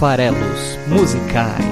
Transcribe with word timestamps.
farelos 0.00 0.78
musicais. 0.88 1.62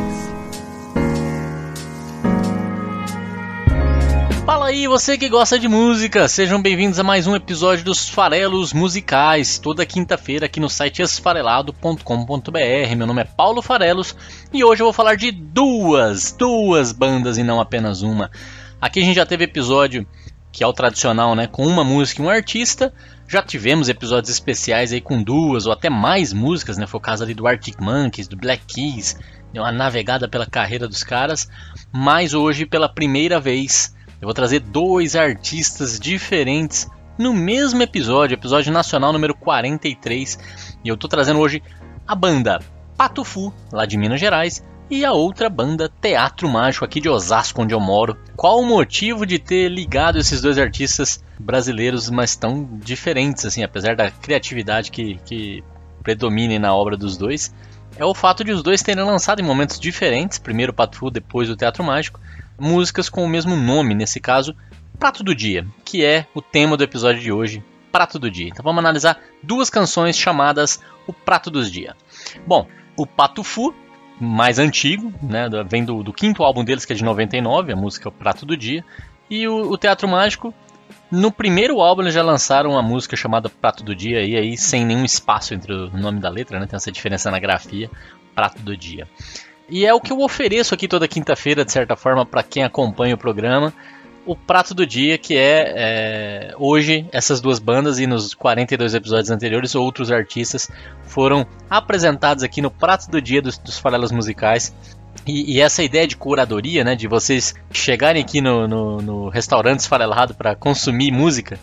Fala 4.45 4.67
aí, 4.67 4.87
você 4.87 5.17
que 5.17 5.31
gosta 5.31 5.59
de 5.59 5.67
música, 5.67 6.29
sejam 6.29 6.61
bem-vindos 6.61 6.99
a 6.99 7.03
mais 7.03 7.27
um 7.27 7.35
episódio 7.35 7.87
dos 7.87 8.07
Farelos 8.07 8.75
Musicais, 8.75 9.59
toda 9.59 9.87
quinta-feira 9.87 10.45
aqui 10.45 10.61
no 10.61 10.69
site 10.69 11.01
esfarelado.com.br. 11.01 12.97
Meu 12.99 13.07
nome 13.07 13.23
é 13.23 13.25
Paulo 13.25 13.63
Farelos 13.63 14.15
e 14.53 14.63
hoje 14.63 14.83
eu 14.83 14.87
vou 14.87 14.93
falar 14.93 15.15
de 15.15 15.33
duas, 15.33 16.31
duas 16.31 16.93
bandas 16.93 17.39
e 17.39 17.43
não 17.43 17.59
apenas 17.59 18.03
uma. 18.03 18.31
Aqui 18.79 19.01
a 19.01 19.05
gente 19.05 19.17
já 19.17 19.25
teve 19.25 19.45
episódio 19.45 20.07
que 20.53 20.63
é 20.63 20.67
o 20.67 20.73
tradicional, 20.75 21.35
né, 21.35 21.47
com 21.47 21.67
uma 21.67 21.85
música 21.85 22.21
e 22.21 22.25
um 22.27 22.29
artista. 22.29 22.93
Já 23.31 23.43
tivemos 23.43 23.91
episódios 23.91 24.33
especiais 24.33 24.91
aí 24.91 25.03
com 25.03 25.23
duas 25.23 25.67
ou 25.67 25.73
até 25.73 25.91
mais 25.91 26.33
músicas, 26.33 26.79
né? 26.79 26.87
Foi 26.87 26.97
o 26.97 27.03
caso 27.03 27.23
ali 27.23 27.35
do 27.35 27.47
Arctic 27.47 27.79
Monkeys, 27.79 28.27
do 28.27 28.39
Black 28.39 28.65
Keys, 28.67 29.19
deu 29.53 29.63
uma 29.63 29.71
navegada 29.71 30.27
pela 30.27 30.47
carreira 30.47 30.89
dos 30.89 31.05
caras. 31.05 31.47
Mas 31.93 32.33
hoje, 32.33 32.65
pela 32.65 32.89
primeira 32.89 33.39
vez, 33.39 33.95
eu 34.19 34.27
vou 34.27 34.33
trazer 34.33 34.61
dois 34.61 35.15
artistas 35.15 36.01
diferentes 36.01 36.89
no 37.19 37.35
mesmo 37.35 37.83
episódio, 37.83 38.35
episódio 38.35 38.73
nacional 38.73 39.13
número 39.13 39.35
43. 39.35 40.39
E 40.83 40.89
eu 40.89 40.97
tô 40.97 41.07
trazendo 41.07 41.39
hoje 41.39 41.63
a 42.07 42.15
banda 42.15 42.61
Patufu, 42.97 43.53
lá 43.71 43.85
de 43.85 43.99
Minas 43.99 44.21
Gerais, 44.21 44.65
e 44.91 45.05
a 45.05 45.13
outra 45.13 45.51
banda 45.51 45.91
Teatro 46.01 46.49
Mágico 46.49 46.85
aqui 46.85 47.01
de 47.01 47.09
Osasco, 47.09 47.63
onde 47.63 47.75
eu 47.75 47.81
moro. 47.81 48.17
Qual 48.37 48.61
o 48.61 48.67
motivo 48.67 49.27
de 49.27 49.39
ter 49.39 49.69
ligado 49.69 50.19
esses 50.19 50.41
dois 50.41 50.59
artistas 50.59 51.23
brasileiros, 51.39 52.09
mas 52.11 52.37
tão 52.37 52.65
diferentes, 52.83 53.45
assim, 53.45 53.63
apesar 53.63 53.95
da 53.95 54.11
criatividade 54.11 54.91
que, 54.91 55.19
que 55.25 55.63
predomine 56.03 56.59
na 56.59 56.75
obra 56.75 56.97
dos 56.97 57.17
dois? 57.17 57.55
É 57.97 58.05
o 58.05 58.15
fato 58.15 58.45
de 58.45 58.53
os 58.53 58.63
dois 58.63 58.83
terem 58.83 59.05
lançado 59.05 59.41
em 59.41 59.45
momentos 59.45 59.79
diferentes, 59.79 60.39
primeiro 60.39 60.73
o 60.73 60.75
Patufu, 60.75 61.11
depois 61.11 61.51
o 61.51 61.57
Teatro 61.57 61.85
Mágico, 61.85 62.21
músicas 62.59 63.09
com 63.09 63.25
o 63.25 63.29
mesmo 63.29 63.57
nome, 63.57 63.95
nesse 63.95 64.21
caso, 64.21 64.55
Prato 64.99 65.23
do 65.23 65.35
Dia, 65.35 65.67
que 65.85 66.05
é 66.05 66.27
o 66.35 66.41
tema 66.41 66.77
do 66.77 66.85
episódio 66.85 67.21
de 67.21 67.31
hoje, 67.31 67.63
Prato 67.93 68.19
do 68.19 68.31
Dia. 68.31 68.49
Então 68.49 68.63
vamos 68.63 68.79
analisar 68.79 69.21
duas 69.43 69.69
canções 69.71 70.17
chamadas 70.17 70.81
O 71.07 71.13
Prato 71.13 71.51
dos 71.51 71.71
Dia. 71.71 71.97
Bom, 72.47 72.67
o 72.97 73.07
Patufu, 73.07 73.75
mais 74.21 74.59
antigo, 74.59 75.13
né, 75.23 75.49
vem 75.69 75.85
do, 75.85 76.03
do, 76.03 76.13
quinto 76.13 76.43
álbum 76.43 76.65
deles, 76.65 76.85
que 76.85 76.93
é 76.93 76.97
de 76.97 77.05
99, 77.05 77.73
a 77.73 77.77
música 77.77 78.09
O 78.09 78.13
Prato 78.13 78.45
do 78.45 78.57
Dia, 78.57 78.85
e 79.31 79.47
o, 79.47 79.71
o 79.71 79.79
Teatro 79.79 80.09
Mágico, 80.09 80.53
no 81.11 81.31
primeiro 81.31 81.81
álbum 81.81 82.03
eles 82.03 82.15
já 82.15 82.23
lançaram 82.23 82.71
uma 82.71 82.83
música 82.83 83.17
chamada 83.17 83.49
Prato 83.49 83.83
do 83.83 83.95
Dia, 83.95 84.23
e 84.25 84.37
aí 84.37 84.57
sem 84.57 84.85
nenhum 84.85 85.05
espaço 85.05 85.55
entre 85.55 85.73
o 85.73 85.91
nome 85.91 86.21
da 86.21 86.29
letra, 86.29 86.59
né, 86.59 86.67
tem 86.67 86.77
essa 86.77 86.93
diferença 86.93 87.31
na 87.31 87.39
grafia, 87.39 87.91
Prato 88.35 88.61
do 88.63 88.77
Dia. 88.77 89.07
E 89.71 89.85
é 89.85 89.93
o 89.93 90.01
que 90.01 90.13
eu 90.13 90.21
ofereço 90.21 90.75
aqui 90.75 90.89
toda 90.89 91.07
quinta-feira, 91.07 91.65
de 91.65 91.71
certa 91.71 91.95
forma, 91.95 92.25
para 92.25 92.43
quem 92.43 92.65
acompanha 92.65 93.15
o 93.15 93.19
programa. 93.19 93.73
O 94.29 94.37
prato 94.37 94.75
do 94.75 94.87
dia, 94.87 95.17
que 95.17 95.35
é, 95.39 95.73
é, 95.75 96.55
hoje 96.59 97.09
essas 97.11 97.41
duas 97.41 97.59
bandas 97.59 97.99
e 97.99 98.07
nos 98.07 98.35
42 98.35 98.93
episódios 98.93 99.31
anteriores, 99.31 99.75
outros 99.75 100.13
artistas 100.13 100.71
foram 101.05 101.47
apresentados 101.71 102.45
aqui 102.45 102.61
no 102.61 102.71
prato 102.71 103.11
do 103.11 103.23
dia 103.23 103.41
dos, 103.41 103.57
dos 103.57 104.13
musicais. 104.13 104.75
E, 105.27 105.57
e, 105.57 105.63
essa 105.63 105.83
ideia 105.83 106.07
de 106.07 106.15
curadoria, 106.15 106.85
né, 106.85 106.95
de 106.95 107.09
vocês 107.09 107.55
chegarem 107.73 108.23
aqui 108.23 108.43
no, 108.43 108.69
no, 108.69 109.01
no 109.01 109.29
restaurante 109.31 109.81
esfarelado 109.81 110.35
para 110.35 110.55
consumir 110.55 111.11
música, 111.11 111.59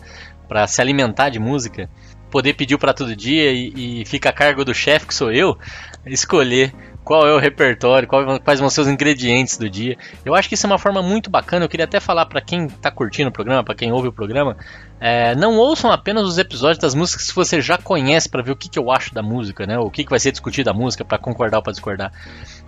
para 0.48 0.66
se 0.66 0.80
alimentar 0.80 1.28
de 1.28 1.38
música, 1.38 1.88
poder 2.32 2.54
pedir 2.54 2.74
o 2.74 2.80
prato 2.80 3.04
do 3.04 3.14
dia 3.14 3.52
e, 3.52 4.00
e 4.00 4.04
fica 4.06 4.30
a 4.30 4.32
cargo 4.32 4.64
do 4.64 4.74
chefe, 4.74 5.06
que 5.06 5.14
sou 5.14 5.30
eu, 5.30 5.56
escolher 6.04 6.74
qual 7.06 7.24
é 7.24 7.32
o 7.32 7.38
repertório, 7.38 8.08
quais 8.42 8.58
vão 8.58 8.68
ser 8.68 8.80
os 8.80 8.88
ingredientes 8.88 9.56
do 9.56 9.70
dia. 9.70 9.96
Eu 10.24 10.34
acho 10.34 10.48
que 10.48 10.56
isso 10.56 10.66
é 10.66 10.68
uma 10.68 10.76
forma 10.76 11.00
muito 11.00 11.30
bacana. 11.30 11.64
Eu 11.64 11.68
queria 11.68 11.84
até 11.84 12.00
falar 12.00 12.26
para 12.26 12.40
quem 12.40 12.66
está 12.66 12.90
curtindo 12.90 13.28
o 13.28 13.32
programa, 13.32 13.62
para 13.62 13.76
quem 13.76 13.92
ouve 13.92 14.08
o 14.08 14.12
programa, 14.12 14.56
é, 14.98 15.32
não 15.36 15.56
ouçam 15.56 15.92
apenas 15.92 16.24
os 16.26 16.36
episódios 16.36 16.78
das 16.78 16.96
músicas 16.96 17.28
que 17.28 17.36
você 17.36 17.60
já 17.60 17.78
conhece 17.78 18.28
para 18.28 18.42
ver 18.42 18.50
o 18.50 18.56
que, 18.56 18.68
que 18.68 18.76
eu 18.76 18.90
acho 18.90 19.14
da 19.14 19.22
música, 19.22 19.64
né? 19.64 19.78
O 19.78 19.88
que, 19.88 20.02
que 20.02 20.10
vai 20.10 20.18
ser 20.18 20.32
discutido 20.32 20.64
da 20.64 20.74
música 20.74 21.04
para 21.04 21.16
concordar 21.16 21.58
ou 21.58 21.62
para 21.62 21.72
discordar. 21.72 22.10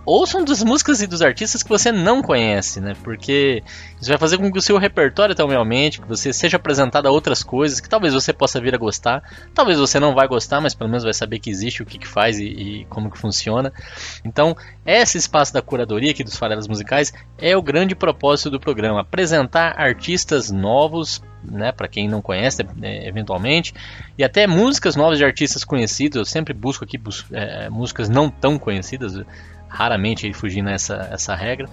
Ouçam 0.05 0.43
das 0.43 0.63
músicas 0.63 1.01
e 1.01 1.07
dos 1.07 1.21
artistas 1.21 1.61
que 1.61 1.69
você 1.69 1.91
não 1.91 2.21
conhece, 2.21 2.81
né? 2.81 2.95
Porque 3.03 3.63
isso 3.99 4.09
vai 4.09 4.17
fazer 4.17 4.37
com 4.37 4.51
que 4.51 4.57
o 4.57 4.61
seu 4.61 4.77
repertório 4.77 5.35
também 5.35 5.55
aumente, 5.55 6.01
que 6.01 6.07
você 6.07 6.33
seja 6.33 6.57
apresentado 6.57 7.05
a 7.05 7.11
outras 7.11 7.43
coisas 7.43 7.79
que 7.79 7.89
talvez 7.89 8.13
você 8.13 8.33
possa 8.33 8.59
vir 8.59 8.73
a 8.73 8.77
gostar. 8.77 9.21
Talvez 9.53 9.77
você 9.77 9.99
não 9.99 10.15
vai 10.15 10.27
gostar, 10.27 10.61
mas 10.61 10.73
pelo 10.73 10.89
menos 10.89 11.03
vai 11.03 11.13
saber 11.13 11.39
que 11.39 11.49
existe, 11.49 11.83
o 11.83 11.85
que, 11.85 11.99
que 11.99 12.07
faz 12.07 12.39
e, 12.39 12.45
e 12.45 12.85
como 12.85 13.11
que 13.11 13.17
funciona. 13.17 13.71
Então, 14.25 14.55
esse 14.85 15.17
espaço 15.17 15.53
da 15.53 15.61
curadoria 15.61 16.11
aqui 16.11 16.23
dos 16.23 16.35
farelas 16.35 16.67
musicais 16.67 17.13
é 17.37 17.55
o 17.55 17.61
grande 17.61 17.93
propósito 17.93 18.49
do 18.49 18.59
programa, 18.59 19.01
apresentar 19.01 19.79
artistas 19.79 20.49
novos, 20.49 21.21
né, 21.43 21.71
para 21.71 21.87
quem 21.87 22.07
não 22.07 22.21
conhece, 22.21 22.65
é, 22.81 23.07
eventualmente, 23.07 23.73
e 24.17 24.23
até 24.23 24.47
músicas 24.47 24.95
novas 24.95 25.17
de 25.17 25.25
artistas 25.25 25.63
conhecidos. 25.63 26.17
Eu 26.17 26.25
sempre 26.25 26.53
busco 26.53 26.83
aqui 26.83 26.97
bus 26.97 27.25
é, 27.31 27.69
músicas 27.69 28.09
não 28.09 28.29
tão 28.29 28.57
conhecidas, 28.57 29.13
raramente 29.69 30.31
fugindo 30.33 30.69
essa 30.69 31.09
essa 31.11 31.35
regra. 31.35 31.69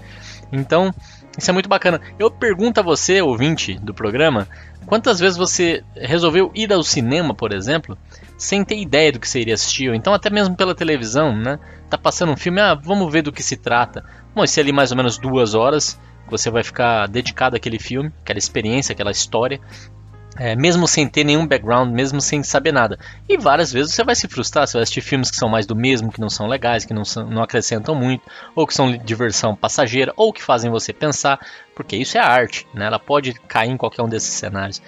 Então, 0.52 0.94
isso 1.36 1.50
é 1.50 1.52
muito 1.52 1.68
bacana. 1.68 2.00
Eu 2.18 2.30
pergunto 2.30 2.80
a 2.80 2.82
você, 2.82 3.20
ouvinte 3.20 3.74
do 3.78 3.92
programa, 3.92 4.46
quantas 4.86 5.18
vezes 5.18 5.36
você 5.36 5.82
resolveu 5.94 6.50
ir 6.54 6.72
ao 6.72 6.82
cinema, 6.82 7.34
por 7.34 7.52
exemplo, 7.52 7.98
sem 8.38 8.64
ter 8.64 8.78
ideia 8.78 9.12
do 9.12 9.20
que 9.20 9.28
você 9.28 9.40
iria 9.40 9.54
assistir, 9.54 9.88
ou 9.88 9.94
então 9.94 10.14
até 10.14 10.30
mesmo 10.30 10.56
pela 10.56 10.74
televisão, 10.74 11.36
né? 11.36 11.58
Tá 11.90 11.98
passando 11.98 12.32
um 12.32 12.36
filme, 12.36 12.60
ah, 12.60 12.74
vamos 12.74 13.12
ver 13.12 13.22
do 13.22 13.32
que 13.32 13.42
se 13.42 13.56
trata. 13.56 14.04
Bom, 14.34 14.44
esse 14.44 14.60
é 14.60 14.62
ali 14.62 14.72
mais 14.72 14.90
ou 14.90 14.96
menos 14.96 15.18
duas 15.18 15.54
horas, 15.54 15.98
você 16.28 16.50
vai 16.50 16.62
ficar 16.62 17.06
dedicado 17.06 17.56
àquele 17.56 17.78
filme, 17.78 18.12
aquela 18.22 18.38
experiência, 18.38 18.92
aquela 18.92 19.10
história, 19.10 19.60
é, 20.38 20.54
mesmo 20.54 20.86
sem 20.86 21.08
ter 21.08 21.24
nenhum 21.24 21.46
background, 21.46 21.92
mesmo 21.92 22.20
sem 22.20 22.42
saber 22.42 22.72
nada. 22.72 22.98
E 23.28 23.36
várias 23.36 23.72
vezes 23.72 23.94
você 23.94 24.04
vai 24.04 24.14
se 24.14 24.28
frustrar, 24.28 24.66
você 24.66 24.74
vai 24.74 24.82
assistir 24.82 25.00
filmes 25.00 25.30
que 25.30 25.36
são 25.36 25.48
mais 25.48 25.66
do 25.66 25.74
mesmo, 25.74 26.12
que 26.12 26.20
não 26.20 26.28
são 26.28 26.46
legais, 26.46 26.84
que 26.84 26.94
não, 26.94 27.04
são, 27.04 27.26
não 27.28 27.42
acrescentam 27.42 27.94
muito, 27.94 28.22
ou 28.54 28.66
que 28.66 28.74
são 28.74 28.96
diversão 28.96 29.56
passageira, 29.56 30.12
ou 30.16 30.32
que 30.32 30.42
fazem 30.42 30.70
você 30.70 30.92
pensar, 30.92 31.40
porque 31.74 31.96
isso 31.96 32.18
é 32.18 32.20
arte, 32.20 32.66
né? 32.74 32.86
ela 32.86 32.98
pode 32.98 33.34
cair 33.34 33.70
em 33.70 33.76
qualquer 33.76 34.02
um 34.02 34.08
desses 34.08 34.32
cenários. 34.32 34.82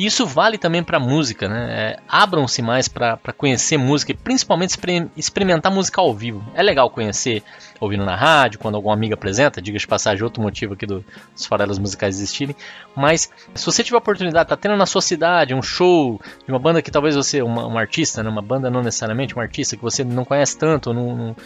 Isso 0.00 0.24
vale 0.26 0.56
também 0.56 0.82
para 0.82 0.98
música, 0.98 1.46
né? 1.46 1.66
É, 1.70 1.98
Abram-se 2.08 2.62
mais 2.62 2.88
para 2.88 3.18
conhecer 3.36 3.76
música 3.76 4.12
e 4.12 4.14
principalmente 4.14 4.78
experimentar 5.14 5.70
música 5.70 6.00
ao 6.00 6.14
vivo. 6.14 6.42
É 6.54 6.62
legal 6.62 6.88
conhecer 6.88 7.42
ouvindo 7.78 8.02
na 8.06 8.16
rádio, 8.16 8.58
quando 8.58 8.76
alguma 8.76 8.94
amiga 8.94 9.12
apresenta, 9.12 9.60
diga 9.60 9.78
de 9.78 9.86
passagem, 9.86 10.24
outro 10.24 10.42
motivo 10.42 10.72
aqui 10.72 10.86
do, 10.86 11.04
dos 11.34 11.44
farelas 11.44 11.78
musicais 11.78 12.16
existirem. 12.16 12.56
Mas 12.96 13.30
se 13.54 13.66
você 13.66 13.84
tiver 13.84 13.96
a 13.96 13.98
oportunidade, 13.98 14.48
tá 14.48 14.56
tendo 14.56 14.74
na 14.74 14.86
sua 14.86 15.02
cidade 15.02 15.52
um 15.52 15.60
show 15.60 16.18
de 16.46 16.50
uma 16.50 16.58
banda 16.58 16.80
que 16.80 16.90
talvez 16.90 17.14
você, 17.14 17.42
uma, 17.42 17.66
um 17.66 17.76
artista, 17.76 18.22
né? 18.22 18.30
uma 18.30 18.40
banda 18.40 18.70
não 18.70 18.82
necessariamente 18.82 19.36
um 19.36 19.40
artista 19.42 19.76
que 19.76 19.82
você 19.82 20.02
não 20.02 20.24
conhece 20.24 20.56
tanto, 20.56 20.94
não, 20.94 21.14
não, 21.14 21.36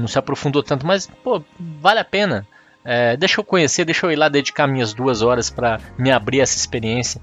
não 0.00 0.08
se 0.08 0.18
aprofundou 0.18 0.60
tanto, 0.64 0.84
mas 0.84 1.06
pô, 1.22 1.40
vale 1.80 2.00
a 2.00 2.04
pena. 2.04 2.44
É, 2.84 3.16
deixa 3.16 3.40
eu 3.40 3.44
conhecer, 3.44 3.84
deixa 3.84 4.06
eu 4.06 4.10
ir 4.10 4.16
lá 4.16 4.28
dedicar 4.28 4.66
minhas 4.66 4.92
duas 4.92 5.22
horas 5.22 5.48
para 5.48 5.78
me 5.96 6.10
abrir 6.10 6.40
essa 6.40 6.56
experiência. 6.56 7.20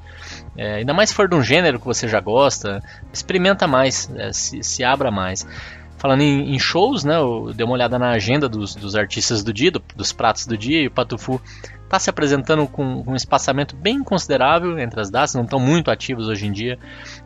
É, 0.56 0.76
ainda 0.76 0.94
mais 0.94 1.10
se 1.10 1.16
for 1.16 1.28
de 1.28 1.36
um 1.36 1.44
gênero 1.44 1.80
que 1.80 1.86
você 1.86 2.08
já 2.08 2.20
gosta, 2.20 2.82
experimenta 3.12 3.68
mais, 3.68 4.10
é, 4.16 4.32
se, 4.32 4.64
se, 4.64 4.84
abra 4.84 5.12
mais. 5.12 5.46
Falando 5.98 6.22
em, 6.22 6.56
em, 6.56 6.60
shows, 6.60 7.04
né, 7.04 7.18
eu 7.18 7.52
dei 7.54 7.66
uma 7.66 7.74
olhada 7.74 8.00
na 8.00 8.12
agenda 8.12 8.48
dos, 8.48 8.74
dos 8.74 8.96
artistas 8.96 9.44
do 9.44 9.52
dia, 9.52 9.70
do, 9.70 9.84
dos 9.96 10.14
pratos 10.14 10.46
do 10.46 10.58
dia, 10.58 10.82
e 10.82 10.88
o 10.88 10.92
Patufu 10.92 11.42
está 11.90 11.98
se 11.98 12.10
apresentando 12.10 12.68
com, 12.68 13.04
um 13.08 13.16
espaçamento 13.16 13.76
bem 13.76 14.04
considerável 14.04 14.78
entre 14.78 15.02
as 15.02 15.10
datas, 15.10 15.34
não 15.34 15.44
estão 15.44 15.60
muito 15.60 15.90
ativos 15.90 16.28
hoje 16.28 16.46
em 16.46 16.52
dia, 16.52 16.78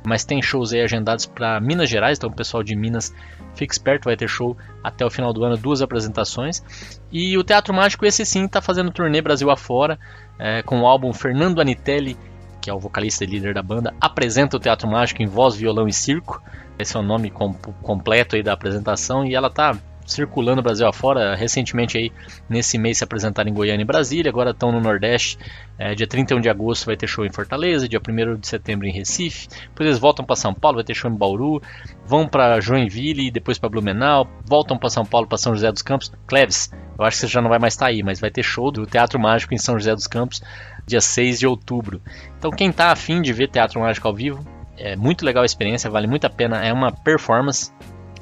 mas 0.06 0.24
tem 0.24 0.42
shows 0.42 0.72
aí 0.72 0.82
agendados 0.82 1.26
para 1.26 1.60
Minas 1.60 1.90
Gerais, 1.90 2.18
então 2.18 2.30
o 2.30 2.34
pessoal 2.34 2.64
de 2.64 2.74
Minas 2.76 3.14
Fique 3.56 3.74
esperto, 3.74 4.06
vai 4.06 4.18
ter 4.18 4.28
show 4.28 4.58
até 4.84 5.06
o 5.06 5.10
final 5.10 5.32
do 5.32 5.44
ano, 5.44 5.56
duas 5.56 5.82
apresentações. 5.82 6.64
E 7.12 7.38
o 7.38 7.44
Teatro 7.44 7.74
Mágico, 7.74 8.06
esse 8.06 8.26
sim, 8.26 8.46
está 8.46 8.62
fazendo 8.62 8.92
turnê 8.92 9.22
Brasil 9.22 9.52
afora, 9.52 10.00
é, 10.40 10.64
com 10.64 10.82
o 10.82 10.88
álbum 10.88 11.14
Fernando 11.14 11.62
Anitelli, 11.62 12.18
que 12.60 12.70
é 12.70 12.74
o 12.74 12.80
vocalista 12.80 13.24
e 13.24 13.28
líder 13.28 13.54
da 13.54 13.62
banda, 13.62 13.94
apresenta 14.02 14.58
o 14.58 14.60
Teatro 14.60 14.88
Mágico 14.88 15.22
em 15.22 15.28
voz, 15.28 15.56
violão 15.56 15.88
e 15.88 15.94
circo. 15.94 16.42
Esse 16.80 16.98
é 16.98 17.00
o 17.00 17.04
nome 17.04 17.30
com, 17.30 17.54
completo 17.54 18.36
aí 18.36 18.42
da 18.42 18.54
apresentação 18.54 19.24
e 19.24 19.36
ela 19.36 19.50
está 19.50 19.78
circulando 20.06 20.60
o 20.60 20.64
Brasil 20.64 20.88
afora. 20.88 21.36
Recentemente 21.36 21.98
aí, 21.98 22.12
nesse 22.50 22.78
mês 22.78 22.98
se 22.98 23.04
apresentaram 23.04 23.50
em 23.50 23.54
Goiânia 23.54 23.84
e 23.84 23.86
Brasília, 23.86 24.30
agora 24.30 24.52
estão 24.52 24.72
no 24.72 24.80
Nordeste. 24.80 25.38
É, 25.78 25.96
dia 25.96 26.08
31 26.08 26.40
de 26.40 26.50
agosto 26.50 26.86
vai 26.86 26.96
ter 26.96 27.08
show 27.08 27.26
em 27.26 27.32
Fortaleza, 27.32 27.88
dia 27.88 28.00
1 28.00 28.40
de 28.40 28.48
setembro 28.48 28.88
em 28.88 28.92
Recife. 28.92 29.48
Depois 29.70 29.88
eles 29.88 30.00
voltam 30.00 30.26
para 30.26 30.36
São 30.36 30.54
Paulo, 30.54 30.76
vai 30.76 30.84
ter 30.84 30.94
show 30.94 31.10
em 31.10 31.16
Bauru. 31.16 31.62
Vão 32.06 32.28
para 32.28 32.60
Joinville, 32.60 33.32
depois 33.32 33.58
para 33.58 33.70
Blumenau. 33.70 34.28
Voltam 34.46 34.78
para 34.78 34.90
São 34.90 35.06
Paulo, 35.06 35.28
para 35.28 35.38
São 35.38 35.54
José 35.54 35.72
dos 35.72 35.82
Campos. 35.82 36.12
Cleves, 36.28 36.72
eu 36.98 37.06
acho 37.06 37.18
que 37.18 37.22
você 37.22 37.28
já 37.28 37.42
não 37.42 37.50
vai 37.50 37.60
mais 37.60 37.74
estar 37.74 37.86
tá 37.86 37.92
aí, 37.92 38.04
mas 38.04 38.20
vai 38.20 38.30
ter 38.30 38.44
show 38.44 38.72
do 38.72 38.86
Teatro 38.86 39.20
Mágico 39.20 39.54
em 39.54 39.58
São 39.58 39.78
José 39.78 39.94
dos 39.94 40.08
Campos, 40.08 40.42
dia 40.86 41.02
6 41.02 41.40
de 41.40 41.48
outubro. 41.48 42.02
Então 42.38 42.52
quem 42.52 42.70
está 42.70 42.92
afim 42.92 43.22
de 43.22 43.34
ver 43.34 43.50
Teatro 43.50 43.80
Mágico 43.80 44.08
ao 44.08 44.14
vivo, 44.14 44.46
é 44.78 44.96
muito 44.96 45.26
legal 45.26 45.44
a 45.44 45.46
experiência, 45.46 45.90
vale 45.90 46.08
muito 46.08 46.26
a 46.26 46.30
pena. 46.30 46.64
É 46.64 46.74
uma 46.74 46.92
performance 46.92 47.72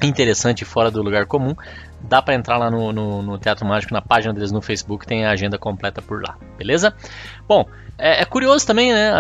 interessante 0.08 0.66
fora 0.66 0.90
do 0.90 1.02
lugar 1.02 1.26
comum, 1.26 1.56
dá 2.02 2.22
para 2.22 2.34
entrar 2.34 2.58
lá 2.58 2.70
no, 2.70 2.92
no, 2.92 3.22
no, 3.22 3.38
Teatro 3.38 3.66
Mágico, 3.66 3.94
na 3.94 4.02
página 4.02 4.34
deles 4.34 4.52
no 4.52 4.62
Facebook, 4.62 5.06
tem 5.06 5.26
a 5.26 5.32
agenda 5.32 5.58
completa 5.58 6.02
por 6.02 6.22
lá, 6.22 6.38
beleza? 6.58 6.94
Bom, 7.48 7.66
é, 7.98 8.22
é 8.22 8.26
curioso 8.26 8.66
também, 8.66 8.92
né, 8.92 9.12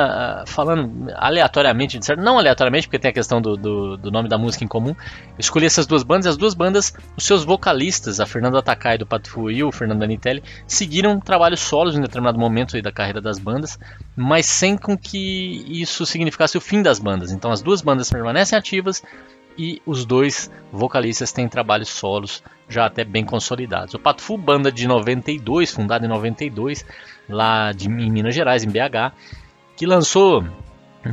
falando 0.47 1.11
aleatoriamente, 1.15 1.99
não 2.17 2.39
aleatoriamente, 2.39 2.87
porque 2.87 2.97
tem 2.97 3.11
a 3.11 3.13
questão 3.13 3.39
do, 3.39 3.55
do, 3.55 3.97
do, 3.97 4.11
nome 4.11 4.27
da 4.27 4.37
música 4.37 4.63
em 4.63 4.67
comum, 4.67 4.89
eu 4.89 5.39
escolhi 5.39 5.65
essas 5.65 5.85
duas 5.85 6.03
bandas, 6.03 6.25
e 6.25 6.29
as 6.29 6.37
duas 6.37 6.53
bandas, 6.53 6.93
os 7.15 7.23
seus 7.23 7.43
vocalistas, 7.43 8.19
a 8.19 8.25
Fernanda 8.25 8.61
Takai 8.61 8.97
do 8.97 9.05
Patufu 9.05 9.51
e 9.51 9.63
o 9.63 9.71
Fernando 9.71 10.03
Anitelli, 10.03 10.43
seguiram 10.65 11.19
trabalhos 11.19 11.59
solos 11.59 11.95
em 11.95 12.01
determinado 12.01 12.39
momento 12.39 12.81
da 12.81 12.91
carreira 12.91 13.21
das 13.21 13.37
bandas, 13.37 13.77
mas 14.15 14.45
sem 14.47 14.75
com 14.75 14.97
que 14.97 15.63
isso 15.67 16.05
significasse 16.05 16.57
o 16.57 16.61
fim 16.61 16.81
das 16.81 16.97
bandas. 16.97 17.31
Então 17.31 17.51
as 17.51 17.61
duas 17.61 17.81
bandas 17.81 18.09
permanecem 18.09 18.57
ativas, 18.57 19.03
e 19.57 19.81
os 19.85 20.05
dois 20.05 20.49
vocalistas 20.71 21.31
têm 21.31 21.47
trabalhos 21.47 21.89
solos 21.89 22.43
já 22.67 22.85
até 22.85 23.03
bem 23.03 23.25
consolidados. 23.25 23.93
O 23.93 23.99
Pato 23.99 24.21
Fu, 24.21 24.37
banda 24.37 24.71
de 24.71 24.87
92, 24.87 25.71
fundada 25.71 26.05
em 26.05 26.09
92, 26.09 26.85
lá 27.29 27.71
de, 27.71 27.87
em 27.87 28.09
Minas 28.09 28.33
Gerais, 28.33 28.63
em 28.63 28.69
BH, 28.69 29.13
que 29.75 29.85
lançou 29.85 30.43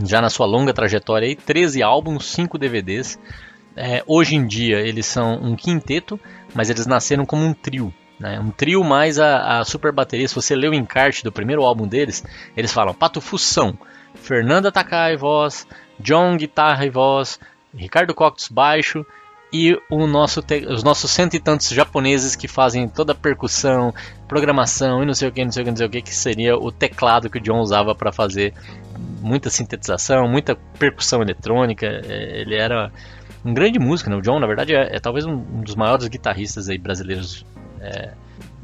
já 0.05 0.21
na 0.21 0.31
sua 0.31 0.47
longa 0.47 0.73
trajetória 0.73 1.27
aí, 1.27 1.35
13 1.35 1.83
álbuns, 1.83 2.27
5 2.27 2.59
DVDs. 2.59 3.19
É, 3.77 4.03
hoje 4.07 4.35
em 4.35 4.47
dia 4.47 4.81
eles 4.81 5.07
são 5.07 5.35
um 5.35 5.55
quinteto, 5.55 6.19
mas 6.55 6.69
eles 6.69 6.87
nasceram 6.87 7.25
como 7.25 7.45
um 7.45 7.53
trio. 7.53 7.93
Né? 8.19 8.39
Um 8.41 8.51
trio 8.51 8.83
mais 8.83 9.19
a, 9.19 9.61
a 9.61 9.65
super 9.65 9.93
bateria. 9.93 10.27
Se 10.27 10.35
você 10.35 10.55
lê 10.55 10.69
o 10.69 10.75
encarte 10.75 11.23
do 11.23 11.33
primeiro 11.33 11.63
álbum 11.63 11.87
deles, 11.87 12.25
eles 12.57 12.73
falam 12.73 12.95
Pato 12.95 13.21
Fução, 13.21 13.79
Fernanda 14.15 14.73
Takai 14.73 15.17
voz, 15.17 15.67
John 16.01 16.37
guitarra 16.37 16.85
e 16.85 16.91
voz, 16.91 17.39
Ricardo 17.75 18.15
Coctus 18.15 18.49
baixo 18.49 19.05
e 19.53 19.79
nosso 19.91 20.45
os 20.69 20.83
nossos 20.83 21.11
cento 21.11 21.35
e 21.35 21.41
tantos 21.41 21.69
japoneses 21.71 22.37
que 22.37 22.47
fazem 22.47 22.89
toda 22.89 23.13
a 23.13 23.15
percussão, 23.15 23.95
programação 24.27 25.03
e 25.03 25.07
não 25.07 25.15
sei 25.15 25.29
o 25.29 25.33
que, 25.33 25.45
não 25.45 25.53
sei 25.53 25.63
o 25.63 25.65
que, 25.65 25.71
não 25.71 25.77
sei 25.77 25.87
o 25.87 25.91
que, 25.91 26.03
que 26.03 26.15
seria 26.15 26.57
o 26.57 26.71
teclado 26.71 27.31
que 27.31 27.39
o 27.39 27.41
John 27.41 27.61
usava 27.61 27.95
para 27.95 28.13
fazer 28.13 28.53
muita 29.21 29.49
sintetização, 29.49 30.29
muita 30.29 30.55
percussão 30.79 31.23
eletrônica. 31.23 31.87
É, 31.87 32.41
ele 32.41 32.57
era 32.57 32.93
um 33.45 33.55
grande 33.55 33.79
músico, 33.79 34.11
né? 34.11 34.17
O 34.17 34.21
John, 34.21 34.39
na 34.39 34.47
verdade, 34.47 34.75
é, 34.75 34.97
é 34.97 35.01
talvez 35.01 35.25
um, 35.25 35.37
dos 35.63 35.75
maiores 35.75 36.07
guitarristas 36.09 36.69
aí 36.69 36.77
brasileiros, 36.77 37.47
é, 37.81 38.13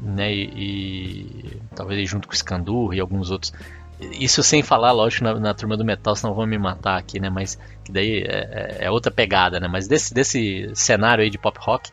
né? 0.01 0.31
E, 0.31 0.43
e, 0.55 1.61
talvez 1.75 2.07
junto 2.07 2.27
com 2.27 2.33
o 2.33 2.37
Scandur 2.37 2.93
e 2.93 2.99
alguns 2.99 3.31
outros 3.31 3.53
isso 3.99 4.43
sem 4.43 4.61
falar, 4.61 4.91
lógico, 4.91 5.23
na, 5.23 5.39
na, 5.39 5.53
turma 5.53 5.77
do 5.77 5.85
metal, 5.85 6.15
senão 6.15 6.33
vão 6.33 6.45
me 6.45 6.57
matar 6.57 6.97
aqui, 6.97 7.19
né? 7.19 7.29
Mas 7.29 7.57
que 7.83 7.91
daí 7.91 8.23
é, 8.23 8.77
é, 8.81 8.85
é, 8.85 8.91
outra 8.91 9.11
pegada, 9.11 9.59
né? 9.59 9.67
Mas 9.67 9.87
desse, 9.87 10.13
desse 10.13 10.69
cenário 10.73 11.23
aí 11.23 11.29
de 11.29 11.37
pop 11.37 11.57
rock, 11.61 11.91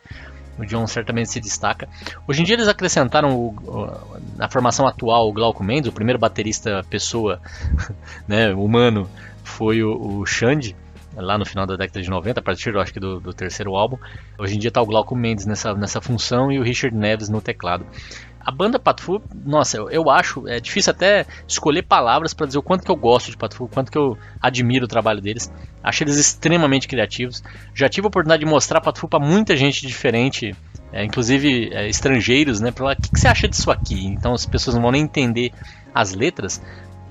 o 0.57 0.65
John 0.65 0.85
certamente 0.85 1.29
se 1.29 1.39
destaca. 1.39 1.87
Hoje 2.27 2.41
em 2.41 2.45
dia 2.45 2.55
eles 2.55 2.67
acrescentaram 2.67 3.35
o, 3.35 3.47
o, 3.49 4.17
na 4.35 4.49
formação 4.49 4.85
atual 4.85 5.29
o 5.29 5.33
Glauco 5.33 5.63
Mendes, 5.63 5.89
o 5.89 5.93
primeiro 5.93 6.19
baterista 6.19 6.85
pessoa, 6.89 7.41
né, 8.27 8.53
humano, 8.53 9.09
foi 9.43 9.83
o, 9.83 10.19
o 10.19 10.25
Xande, 10.25 10.75
lá 11.15 11.37
no 11.37 11.45
final 11.45 11.65
da 11.65 11.75
década 11.75 12.01
de 12.01 12.09
90, 12.09 12.39
a 12.39 12.43
partir, 12.43 12.73
eu 12.73 12.81
acho 12.81 12.93
que 12.93 12.99
do, 12.99 13.19
do 13.19 13.33
terceiro 13.33 13.75
álbum. 13.75 13.97
Hoje 14.37 14.55
em 14.55 14.59
dia 14.59 14.69
está 14.69 14.81
o 14.81 14.85
Glauco 14.85 15.15
Mendes 15.15 15.45
nessa, 15.45 15.73
nessa 15.73 16.01
função 16.01 16.51
e 16.51 16.59
o 16.59 16.63
Richard 16.63 16.95
Neves 16.95 17.29
no 17.29 17.41
teclado. 17.41 17.85
A 18.45 18.51
banda 18.51 18.77
Patufu, 18.77 19.21
nossa, 19.45 19.77
eu, 19.77 19.89
eu, 19.89 20.09
acho, 20.09 20.47
é 20.47 20.59
difícil 20.59 20.91
até 20.91 21.25
escolher 21.47 21.83
palavras 21.83 22.33
para 22.33 22.45
dizer 22.45 22.57
o 22.57 22.63
quanto 22.63 22.83
que 22.83 22.91
eu 22.91 22.95
gosto 22.95 23.31
de 23.31 23.37
Patufu, 23.37 23.65
o 23.65 23.69
quanto 23.69 23.91
que 23.91 23.97
eu 23.97 24.17
admiro 24.41 24.85
o 24.85 24.87
trabalho 24.87 25.21
deles. 25.21 25.51
Acho 25.81 26.03
eles 26.03 26.17
extremamente 26.17 26.87
criativos. 26.87 27.41
Já 27.73 27.87
tive 27.87 28.07
a 28.07 28.09
oportunidade 28.09 28.43
de 28.43 28.49
mostrar 28.49 28.81
Patufu 28.81 29.07
para 29.07 29.19
muita 29.19 29.55
gente 29.55 29.87
diferente, 29.87 30.53
é, 30.91 31.05
inclusive 31.05 31.69
é, 31.73 31.87
estrangeiros, 31.87 32.59
né? 32.59 32.71
Para 32.71 32.91
o 32.91 32.95
que, 32.95 33.11
que 33.11 33.19
você 33.19 33.27
acha 33.27 33.47
disso 33.47 33.71
aqui? 33.71 34.05
Então 34.07 34.33
as 34.33 34.45
pessoas 34.45 34.75
não 34.75 34.81
vão 34.81 34.91
nem 34.91 35.03
entender 35.03 35.51
as 35.93 36.13
letras, 36.13 36.61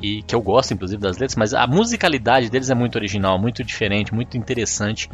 e 0.02 0.22
que 0.22 0.34
eu 0.34 0.42
gosto 0.42 0.74
inclusive 0.74 1.00
das 1.00 1.16
letras, 1.16 1.36
mas 1.36 1.54
a 1.54 1.66
musicalidade 1.66 2.50
deles 2.50 2.68
é 2.68 2.74
muito 2.74 2.96
original, 2.96 3.38
muito 3.38 3.62
diferente, 3.62 4.12
muito 4.12 4.36
interessante 4.36 5.08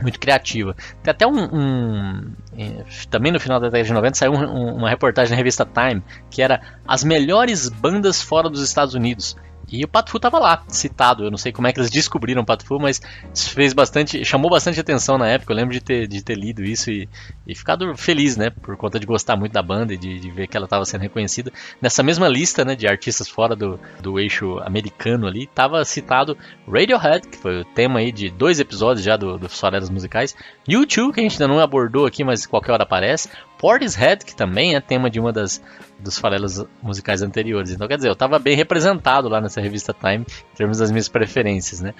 muito 0.00 0.18
criativa. 0.18 0.74
Tem 1.02 1.10
até 1.10 1.26
um, 1.26 1.44
um, 1.44 2.32
é, 2.56 2.84
Também 3.10 3.32
no 3.32 3.40
final 3.40 3.60
da 3.60 3.68
década 3.68 3.84
de 3.84 3.92
90 3.92 4.14
saiu 4.16 4.32
um, 4.32 4.76
uma 4.76 4.88
reportagem 4.88 5.30
na 5.30 5.36
revista 5.36 5.66
Time 5.66 6.02
que 6.30 6.40
era 6.40 6.60
as 6.86 7.04
melhores 7.04 7.68
bandas 7.68 8.22
fora 8.22 8.48
dos 8.48 8.62
Estados 8.62 8.94
Unidos. 8.94 9.36
E 9.72 9.82
o 9.84 9.88
Pato 9.88 10.10
Fu 10.10 10.20
tava 10.20 10.38
lá, 10.38 10.62
citado. 10.68 11.24
Eu 11.24 11.30
não 11.30 11.38
sei 11.38 11.50
como 11.50 11.66
é 11.66 11.72
que 11.72 11.80
eles 11.80 11.90
descobriram 11.90 12.42
o 12.42 12.44
Pato 12.44 12.66
Fu, 12.66 12.78
mas 12.78 13.00
fez 13.34 13.72
bastante, 13.72 14.22
chamou 14.24 14.50
bastante 14.50 14.78
atenção 14.78 15.16
na 15.16 15.26
época. 15.28 15.52
Eu 15.52 15.56
lembro 15.56 15.72
de 15.72 15.80
ter, 15.80 16.06
de 16.06 16.22
ter 16.22 16.36
lido 16.36 16.62
isso 16.62 16.90
e, 16.90 17.08
e 17.46 17.54
ficado 17.54 17.96
feliz, 17.96 18.36
né? 18.36 18.50
Por 18.50 18.76
conta 18.76 19.00
de 19.00 19.06
gostar 19.06 19.34
muito 19.34 19.52
da 19.52 19.62
banda 19.62 19.94
e 19.94 19.96
de, 19.96 20.20
de 20.20 20.30
ver 20.30 20.46
que 20.46 20.56
ela 20.56 20.66
estava 20.66 20.84
sendo 20.84 21.00
reconhecida. 21.00 21.50
Nessa 21.80 22.02
mesma 22.02 22.28
lista, 22.28 22.64
né, 22.64 22.76
de 22.76 22.86
artistas 22.86 23.28
fora 23.28 23.56
do, 23.56 23.80
do 24.00 24.20
eixo 24.20 24.58
americano 24.58 25.26
ali, 25.26 25.46
tava 25.46 25.84
citado 25.84 26.36
Radiohead, 26.70 27.26
que 27.26 27.38
foi 27.38 27.62
o 27.62 27.64
tema 27.64 28.00
aí 28.00 28.12
de 28.12 28.30
dois 28.30 28.60
episódios 28.60 29.04
já 29.04 29.16
do, 29.16 29.38
do 29.38 29.48
Farelas 29.48 29.88
Musicais. 29.88 30.36
YouTube, 30.68 31.14
que 31.14 31.20
a 31.20 31.22
gente 31.22 31.34
ainda 31.34 31.48
não 31.48 31.60
abordou 31.60 32.04
aqui, 32.04 32.22
mas 32.22 32.44
qualquer 32.44 32.72
hora 32.72 32.82
aparece. 32.82 33.28
Portishead, 33.62 34.24
que 34.24 34.34
também 34.34 34.74
é 34.74 34.80
tema 34.80 35.08
de 35.08 35.20
uma 35.20 35.32
das 35.32 35.62
dos 36.00 36.18
farelos 36.18 36.64
musicais 36.82 37.22
anteriores. 37.22 37.70
Então, 37.70 37.86
quer 37.86 37.94
dizer, 37.94 38.08
eu 38.08 38.14
estava 38.14 38.36
bem 38.36 38.56
representado 38.56 39.28
lá 39.28 39.40
nessa 39.40 39.60
revista 39.60 39.94
Time, 39.94 40.26
em 40.52 40.56
termos 40.56 40.78
das 40.78 40.90
minhas 40.90 41.08
preferências, 41.08 41.80
né? 41.80 41.94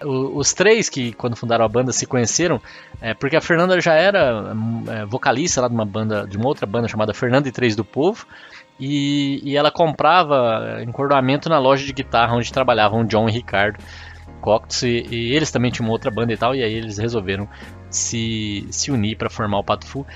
O, 0.00 0.38
os 0.38 0.54
três 0.54 0.88
que, 0.88 1.12
quando 1.12 1.34
fundaram 1.34 1.64
a 1.64 1.68
banda, 1.68 1.90
se 1.90 2.06
conheceram, 2.06 2.62
é, 3.00 3.14
porque 3.14 3.34
a 3.34 3.40
Fernanda 3.40 3.80
já 3.80 3.94
era 3.94 4.54
é, 4.86 5.04
vocalista 5.06 5.60
lá 5.60 5.66
de 5.66 5.74
uma 5.74 5.84
banda, 5.84 6.24
de 6.24 6.36
uma 6.36 6.46
outra 6.46 6.66
banda 6.66 6.86
chamada 6.86 7.12
Fernanda 7.12 7.48
e 7.48 7.52
Três 7.52 7.74
do 7.74 7.84
Povo, 7.84 8.24
e, 8.78 9.40
e 9.42 9.56
ela 9.56 9.72
comprava 9.72 10.80
encordoamento 10.86 11.48
na 11.48 11.58
loja 11.58 11.84
de 11.84 11.92
guitarra 11.92 12.36
onde 12.36 12.52
trabalhavam 12.52 13.04
John 13.04 13.28
e 13.28 13.32
Ricardo. 13.32 13.82
Cocteau, 14.40 14.88
e, 14.88 15.04
e, 15.10 15.34
eles 15.34 15.50
também 15.50 15.72
tinham 15.72 15.90
outra 15.90 16.12
banda 16.12 16.32
e 16.32 16.36
tal, 16.36 16.54
e 16.54 16.62
aí 16.62 16.72
eles 16.72 16.96
resolveram 16.96 17.48
se, 17.90 18.68
se 18.70 18.92
unir 18.92 19.16
para 19.16 19.28
formar 19.28 19.58
o 19.58 19.64
Pato 19.64 19.84
Fu. 19.84 20.06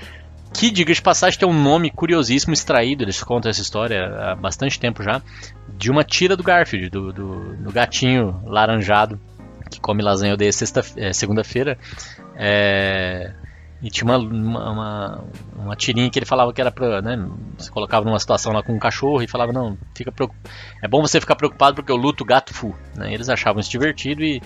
Que, 0.53 0.69
diga 0.69 0.93
de 0.93 1.01
passagem, 1.01 1.39
tem 1.39 1.49
um 1.49 1.53
nome 1.53 1.89
curiosíssimo 1.89 2.53
extraído, 2.53 3.03
eles 3.03 3.21
contam 3.23 3.49
essa 3.49 3.61
história 3.61 4.05
há 4.05 4.35
bastante 4.35 4.79
tempo 4.79 5.01
já, 5.01 5.21
de 5.77 5.89
uma 5.89 6.03
tira 6.03 6.37
do 6.37 6.43
Garfield, 6.43 6.89
do, 6.89 7.11
do, 7.11 7.55
do 7.57 7.71
gatinho 7.71 8.39
laranjado 8.45 9.19
que 9.73 9.79
come 9.79 10.03
lasanha 10.03 10.37
sexta, 10.51 10.81
é, 10.97 11.11
segunda-feira. 11.11 11.77
É, 12.35 13.33
e 13.81 13.89
tinha 13.89 14.05
uma, 14.05 14.17
uma, 14.17 15.23
uma, 15.55 15.75
tirinha 15.75 16.09
que 16.09 16.17
ele 16.17 16.25
falava 16.25 16.53
que 16.53 16.61
era 16.61 16.71
pra. 16.71 17.01
Né, 17.01 17.17
você 17.57 17.69
colocava 17.69 18.05
numa 18.05 18.19
situação 18.19 18.53
lá 18.53 18.63
com 18.63 18.73
um 18.73 18.79
cachorro 18.79 19.21
e 19.21 19.27
falava: 19.27 19.51
Não, 19.51 19.77
fica 19.93 20.13
é 20.81 20.87
bom 20.87 21.01
você 21.01 21.19
ficar 21.19 21.35
preocupado 21.35 21.75
porque 21.75 21.91
eu 21.91 21.97
luto 21.97 22.23
gato 22.23 22.53
fu. 22.53 22.73
Né, 22.95 23.13
eles 23.13 23.27
achavam 23.27 23.59
isso 23.59 23.69
divertido 23.69 24.23
e 24.23 24.41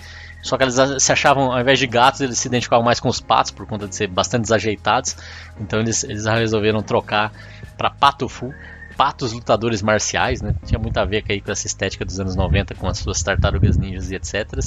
só 0.48 0.56
que 0.56 0.64
eles 0.64 0.76
se 1.02 1.12
achavam, 1.12 1.52
ao 1.52 1.60
invés 1.60 1.78
de 1.78 1.86
gatos, 1.86 2.20
eles 2.20 2.38
se 2.38 2.48
identificavam 2.48 2.84
mais 2.84 2.98
com 2.98 3.08
os 3.08 3.20
patos 3.20 3.50
por 3.50 3.66
conta 3.66 3.86
de 3.86 3.94
ser 3.94 4.08
bastante 4.08 4.42
desajeitados. 4.42 5.14
Então 5.60 5.78
eles, 5.80 6.04
eles 6.04 6.24
resolveram 6.24 6.82
trocar 6.82 7.32
para 7.76 7.90
patofu, 7.90 8.52
patos 8.96 9.32
lutadores 9.32 9.82
marciais, 9.82 10.40
né? 10.40 10.54
Tinha 10.64 10.78
muito 10.78 10.96
a 10.98 11.04
ver 11.04 11.22
aí 11.28 11.40
com 11.40 11.52
essa 11.52 11.66
estética 11.66 12.04
dos 12.04 12.18
anos 12.18 12.34
90, 12.34 12.74
com 12.74 12.88
as 12.88 12.98
suas 12.98 13.22
tartarugas 13.22 13.76
ninjas 13.76 14.10
e 14.10 14.16
etc. 14.16 14.58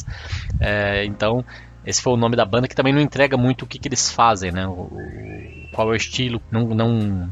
É, 0.60 1.04
então, 1.06 1.44
esse 1.86 2.02
foi 2.02 2.14
o 2.14 2.18
nome 2.18 2.36
da 2.36 2.46
banda 2.46 2.68
que 2.68 2.76
também 2.76 2.94
não 2.94 3.02
entrega 3.02 3.36
muito 3.36 3.64
o 3.64 3.68
que, 3.68 3.80
que 3.80 3.88
eles 3.88 4.12
fazem, 4.12 4.52
né? 4.52 4.68
O, 4.68 4.90
qual 5.74 5.90
é 5.90 5.92
o 5.92 5.96
estilo, 5.96 6.40
não, 6.52 6.68
não 6.68 7.30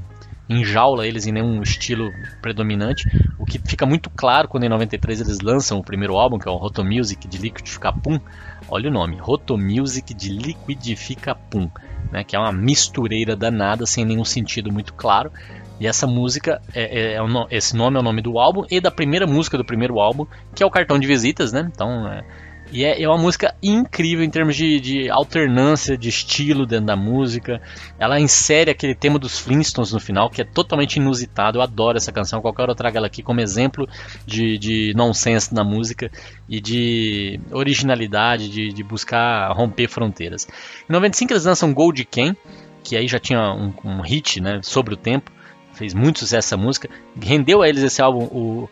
enjaula 0.50 1.06
eles 1.06 1.28
em 1.28 1.32
nenhum 1.32 1.62
estilo 1.62 2.12
predominante, 2.42 3.08
o 3.38 3.46
que 3.46 3.60
fica 3.60 3.86
muito 3.86 4.10
claro 4.10 4.48
quando 4.48 4.64
em 4.64 4.70
93 4.70 5.22
eles 5.22 5.40
lançam 5.40 5.78
o 5.78 5.84
primeiro 5.84 6.18
álbum, 6.18 6.40
que 6.40 6.50
é 6.50 6.52
o 6.52 6.56
Roto 6.56 6.84
Music 6.84 7.28
de 7.28 7.38
Liquidifica 7.38 7.94
Pum. 7.94 8.20
Olha 8.68 8.90
o 8.90 8.94
nome, 8.94 9.18
Roto 9.18 9.58
Music 9.58 10.14
de 10.14 10.30
Liquidifica 10.30 11.36
Pum, 11.36 11.70
né, 12.12 12.24
que 12.24 12.36
é 12.36 12.40
uma 12.40 12.52
mistureira 12.52 13.36
danada 13.36 13.86
sem 13.86 14.04
nenhum 14.04 14.26
sentido 14.26 14.72
muito 14.72 14.94
claro. 14.94 15.32
E 15.80 15.88
essa 15.88 16.06
música, 16.06 16.62
é, 16.74 17.14
é, 17.14 17.18
é 17.18 17.22
esse 17.52 17.76
nome 17.76 17.96
é 17.96 18.00
o 18.00 18.04
nome 18.04 18.22
do 18.22 18.38
álbum 18.38 18.66
e 18.70 18.82
da 18.82 18.92
primeira 18.92 19.26
música 19.26 19.58
do 19.58 19.64
primeiro 19.64 20.00
álbum, 20.00 20.26
que 20.54 20.62
é 20.62 20.66
o 20.66 20.70
cartão 20.70 21.00
de 21.00 21.08
visitas, 21.08 21.54
né? 21.54 21.70
Então 21.74 22.06
é, 22.12 22.26
e 22.72 22.86
é, 22.86 23.02
é 23.02 23.08
uma 23.08 23.18
música 23.18 23.56
incrível 23.64 24.24
em 24.24 24.30
termos 24.30 24.56
de, 24.56 24.80
de, 24.80 25.10
alternância 25.10 25.98
de 25.98 26.08
estilo 26.08 26.66
dentro 26.66 26.86
da 26.86 26.96
música. 26.96 27.60
Ela 27.98 28.20
insere 28.20 28.70
aquele 28.70 28.94
tema 28.94 29.18
dos 29.18 29.40
Flintstones 29.40 29.92
no 29.92 30.00
final, 30.00 30.30
que 30.30 30.42
é 30.42 30.46
totalmente 30.46 30.98
inusitado. 30.98 31.58
Eu 31.58 31.62
adoro 31.64 31.98
essa 31.98 32.12
canção. 32.12 32.42
Qualquer 32.42 32.64
hora 32.64 32.72
eu 32.72 32.76
trago 32.76 32.96
ela 32.96 33.08
aqui 33.08 33.24
como 33.24 33.42
exemplo 33.42 33.88
de, 34.26 34.58
de 34.60 34.94
nonsense 34.96 35.54
na 35.54 35.64
música 35.64 36.12
e 36.48 36.62
de 36.62 37.40
originalidade, 37.52 38.50
de, 38.50 38.72
de 38.72 38.84
buscar 38.84 39.52
romper 39.52 39.88
fronteiras. 39.88 40.48
Em 40.88 40.94
95 40.94 41.34
eles 41.34 41.46
lançam 41.46 41.74
Gold 41.74 42.06
Ken, 42.06 42.36
que 42.84 42.96
aí 42.96 43.08
já 43.08 43.20
tinha 43.20 43.52
um, 43.52 43.74
um 43.84 44.02
hit 44.02 44.40
né, 44.40 44.60
sobre 44.62 44.94
o 44.94 44.98
tempo. 44.98 45.32
Fez 45.74 45.94
muito 45.94 46.20
sucesso 46.20 46.50
essa 46.50 46.58
música. 46.58 46.90
Rendeu 47.20 47.62
a 47.62 47.70
eles 47.70 47.82
esse 47.82 48.02
álbum 48.02 48.26
o 48.26 48.70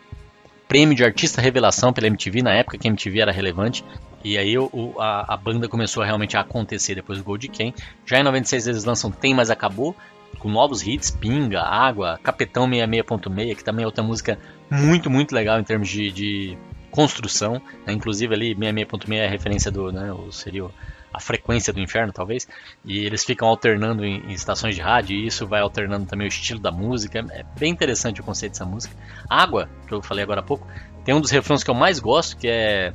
prêmio 0.68 0.94
de 0.94 1.02
artista 1.02 1.40
revelação 1.40 1.92
pela 1.92 2.06
MTV, 2.06 2.42
na 2.42 2.52
época 2.52 2.76
que 2.76 2.86
a 2.86 2.90
MTV 2.90 3.20
era 3.20 3.32
relevante. 3.32 3.82
E 4.22 4.36
aí 4.36 4.58
o, 4.58 4.94
a, 4.98 5.34
a, 5.34 5.36
banda 5.36 5.68
começou 5.68 6.02
realmente 6.02 6.36
a 6.36 6.40
acontecer 6.40 6.94
depois 6.94 7.18
do 7.18 7.24
Gold 7.24 7.48
Ken. 7.48 7.72
Já 8.04 8.18
em 8.18 8.22
96 8.22 8.66
eles 8.66 8.84
lançam 8.84 9.10
Tem 9.10 9.34
Mas 9.34 9.48
Acabou, 9.48 9.96
com 10.38 10.50
novos 10.50 10.86
hits, 10.86 11.10
Pinga, 11.10 11.62
Água, 11.62 12.18
Capetão 12.22 12.68
66.6, 12.68 13.56
que 13.56 13.64
também 13.64 13.84
é 13.84 13.86
outra 13.86 14.04
música 14.04 14.38
muito, 14.70 15.08
muito 15.08 15.34
legal 15.34 15.58
em 15.58 15.64
termos 15.64 15.88
de, 15.88 16.10
de 16.10 16.58
construção. 16.90 17.62
Né? 17.86 17.92
Inclusive 17.92 18.34
ali 18.34 18.54
66.6 18.54 19.14
é 19.14 19.26
a 19.26 19.30
referência 19.30 19.70
do, 19.70 19.90
né, 19.90 20.14
seria 20.30 20.68
a 21.12 21.20
frequência 21.20 21.72
do 21.72 21.80
inferno, 21.80 22.12
talvez. 22.12 22.46
E 22.84 22.98
eles 23.04 23.24
ficam 23.24 23.48
alternando 23.48 24.04
em, 24.04 24.20
em, 24.20 24.32
estações 24.32 24.74
de 24.74 24.80
rádio 24.80 25.16
e 25.16 25.26
isso 25.26 25.46
vai 25.46 25.60
alternando 25.60 26.06
também 26.06 26.26
o 26.26 26.28
estilo 26.28 26.60
da 26.60 26.70
música. 26.70 27.24
É 27.30 27.44
bem 27.58 27.72
interessante 27.72 28.20
o 28.20 28.24
conceito 28.24 28.52
dessa 28.52 28.64
música. 28.64 28.94
Água, 29.28 29.68
que 29.86 29.94
eu 29.94 30.02
falei 30.02 30.24
agora 30.24 30.40
há 30.40 30.44
pouco, 30.44 30.66
tem 31.04 31.14
um 31.14 31.20
dos 31.20 31.30
refrões 31.30 31.64
que 31.64 31.70
eu 31.70 31.74
mais 31.74 31.98
gosto, 31.98 32.36
que 32.36 32.48
é 32.48 32.92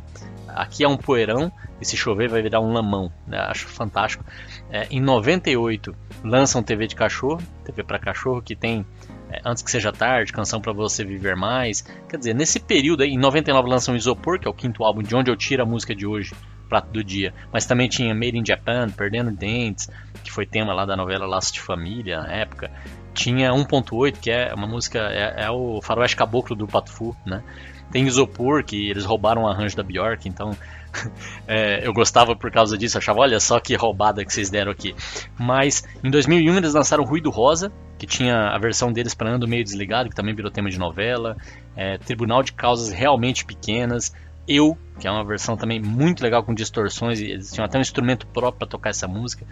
aqui 0.48 0.84
é 0.84 0.88
um 0.88 0.96
poeirão 0.96 1.51
e 1.82 1.86
se 1.86 1.98
chover 1.98 2.29
vai 2.29 2.41
virar 2.41 2.60
um 2.60 2.72
lamão. 2.72 3.12
Né? 3.27 3.38
Acho 3.39 3.67
fantástico. 3.67 4.24
É, 4.70 4.88
em 4.89 5.01
98 5.01 5.96
lançam 6.24 6.62
TV 6.62 6.88
de 6.88 6.96
cachorro, 6.96 7.41
TV 7.65 7.84
para 7.84 8.00
cachorro, 8.00 8.41
que 8.41 8.55
tem 8.55 8.86
é, 9.34 9.41
Antes 9.43 9.63
que 9.63 9.72
seja 9.72 9.91
tarde, 9.91 10.32
Canção 10.32 10.62
para 10.62 10.72
você 10.72 11.03
viver 11.03 11.36
mais. 11.36 11.82
Quer 12.08 12.17
dizer, 12.17 12.36
nesse 12.36 12.60
período 12.60 13.01
aí, 13.01 13.10
em 13.10 13.17
99 13.17 13.67
lançam 13.67 13.96
Isopor, 13.96 14.39
que 14.39 14.48
é 14.48 14.51
o 14.51 14.53
quinto 14.53 14.84
álbum 14.84 15.01
de 15.01 15.15
onde 15.15 15.32
eu 15.32 15.36
tiro 15.36 15.63
a 15.63 15.65
música 15.65 15.96
de 15.96 16.05
hoje, 16.05 16.34
Prato 16.73 16.89
do 16.89 17.03
Dia. 17.03 17.31
Mas 17.51 17.67
também 17.67 17.87
tinha 17.87 18.15
Made 18.15 18.35
in 18.35 18.43
Japan, 18.43 18.89
Perdendo 18.89 19.29
Dentes, 19.29 19.87
que 20.23 20.31
foi 20.31 20.43
tema 20.43 20.73
lá 20.73 20.85
da 20.87 20.97
novela 20.97 21.27
Laço 21.27 21.53
de 21.53 21.59
Família 21.59 22.21
na 22.21 22.33
época. 22.33 22.71
Tinha 23.13 23.51
1.8, 23.51 24.17
que 24.19 24.31
é 24.31 24.51
uma 24.55 24.65
música, 24.65 24.97
é, 25.11 25.43
é 25.43 25.51
o 25.51 25.79
faroeste 25.83 26.17
caboclo 26.17 26.55
do 26.55 26.65
Patufu, 26.65 27.15
né? 27.27 27.43
Tem 27.91 28.07
Isopor, 28.07 28.63
que 28.63 28.89
eles 28.89 29.05
roubaram 29.05 29.43
o 29.43 29.47
arranjo 29.47 29.77
da 29.77 29.83
Bjork, 29.83 30.27
então 30.27 30.57
é, 31.47 31.87
eu 31.87 31.93
gostava 31.93 32.35
por 32.35 32.49
causa 32.49 32.75
disso, 32.75 32.97
achava, 32.97 33.19
olha 33.19 33.39
só 33.39 33.59
que 33.59 33.75
roubada 33.75 34.25
que 34.25 34.33
vocês 34.33 34.49
deram 34.49 34.71
aqui. 34.71 34.95
Mas 35.39 35.83
em 36.03 36.09
2001 36.09 36.57
eles 36.57 36.73
lançaram 36.73 37.03
Ruído 37.03 37.29
Rosa, 37.29 37.71
que 37.99 38.07
tinha 38.07 38.47
a 38.47 38.57
versão 38.57 38.91
deles 38.91 39.13
para 39.13 39.29
Ando 39.29 39.47
Meio 39.47 39.63
Desligado, 39.63 40.09
que 40.09 40.15
também 40.15 40.33
virou 40.33 40.49
tema 40.49 40.71
de 40.71 40.79
novela, 40.79 41.37
é, 41.75 41.99
Tribunal 41.99 42.41
de 42.41 42.51
Causas 42.53 42.91
Realmente 42.91 43.45
Pequenas, 43.45 44.11
Eu, 44.47 44.77
que 45.00 45.07
é 45.07 45.12
uma 45.12 45.23
versão 45.23 45.55
também 45.55 45.79
muito 45.79 46.21
legal 46.21 46.43
com 46.43 46.53
distorções, 46.53 47.19
e 47.19 47.25
eles 47.31 47.51
tinham 47.51 47.65
até 47.65 47.77
um 47.77 47.81
instrumento 47.81 48.27
próprio 48.27 48.59
para 48.59 48.67
tocar 48.67 48.89
essa 48.89 49.07
música. 49.07 49.45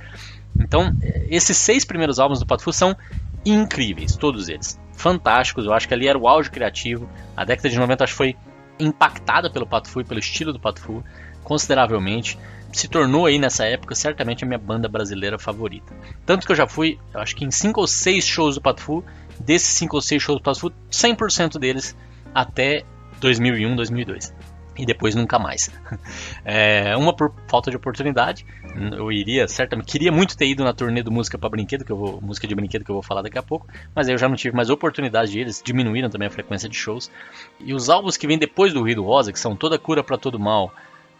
Então, 0.60 0.96
esses 1.30 1.56
seis 1.58 1.86
primeiros 1.86 2.20
álbuns 2.20 2.40
do 2.40 2.46
Patufu 2.46 2.74
são 2.74 2.96
incríveis, 3.46 4.16
todos 4.16 4.50
eles. 4.50 4.80
Fantásticos, 4.94 5.66
eu 5.66 5.74
acho 5.74 5.88
que 5.88 5.94
ali 5.94 6.08
era 6.08 6.18
o 6.18 6.28
auge 6.28 6.52
criativo. 6.52 7.10
A 7.36 7.46
década 7.46 7.70
de 7.70 7.80
90 7.80 8.04
acho 8.04 8.14
que 8.14 8.18
foi 8.18 8.36
impactada 8.80 9.50
pelo 9.50 9.66
Pato 9.66 9.90
Fu 9.90 10.02
e 10.02 10.04
pelo 10.04 10.20
estilo 10.20 10.52
do 10.52 10.60
Pato 10.60 10.82
Fu 10.82 11.04
consideravelmente. 11.44 12.38
Se 12.72 12.88
tornou 12.88 13.26
aí 13.26 13.38
nessa 13.38 13.66
época 13.66 13.96
certamente 13.96 14.44
a 14.44 14.48
minha 14.48 14.60
banda 14.60 14.88
brasileira 14.88 15.40
favorita. 15.40 15.94
Tanto 16.26 16.46
que 16.46 16.52
eu 16.52 16.56
já 16.56 16.68
fui, 16.68 17.00
acho 17.14 17.36
que 17.36 17.44
em 17.44 17.52
5 17.52 17.80
ou 17.80 17.88
6 17.88 18.26
shows 18.26 18.56
do 18.56 18.62
Pato 18.62 18.82
Fu, 18.82 19.04
desses 19.40 19.70
5 19.70 19.96
ou 19.96 20.02
6 20.02 20.22
shows 20.22 20.40
do 20.40 20.44
Pato 20.44 20.60
Fu, 20.60 20.72
100% 20.92 21.58
deles 21.60 21.96
até 22.34 22.84
2001, 23.20 23.76
2002 23.76 24.34
e 24.82 24.86
depois 24.86 25.14
nunca 25.14 25.38
mais. 25.38 25.70
É, 26.44 26.98
uma 26.98 27.16
por 27.16 27.32
falta 27.48 27.70
de 27.70 27.78
oportunidade, 27.78 28.46
eu 28.94 29.12
iria 29.12 29.48
certamente, 29.48 29.86
queria 29.86 30.12
muito 30.12 30.36
ter 30.36 30.48
ido 30.48 30.64
na 30.64 30.74
turnê 30.74 31.04
do 31.04 31.12
Música 31.12 31.38
para 31.38 31.50
Brinquedo, 31.50 31.86
que 31.86 31.92
eu 31.92 31.98
vou, 31.98 32.20
música 32.20 32.48
de 32.48 32.56
brinquedo 32.56 32.84
que 32.84 32.90
eu 32.90 32.96
vou 32.96 33.04
falar 33.04 33.22
daqui 33.22 33.38
a 33.38 33.44
pouco, 33.44 33.68
mas 33.94 34.08
aí 34.08 34.14
eu 34.14 34.18
já 34.18 34.28
não 34.28 34.36
tive 34.36 34.56
mais 34.56 34.70
oportunidade 34.70 35.32
de 35.32 35.40
ir, 35.40 35.42
eles 35.42 35.62
diminuíram 35.64 36.10
também 36.10 36.28
a 36.28 36.32
frequência 36.32 36.68
de 36.68 36.76
shows. 36.76 37.12
E 37.60 37.74
os 37.74 37.90
álbuns 37.90 38.18
que 38.18 38.26
vêm 38.26 38.40
depois 38.40 38.74
do 38.74 38.80
Ruído 38.80 39.04
Rosa, 39.04 39.32
que 39.32 39.40
são 39.40 39.56
Toda 39.56 39.78
Cura 39.78 40.04
para 40.04 40.18
Todo 40.18 40.40
Mal, 40.40 40.74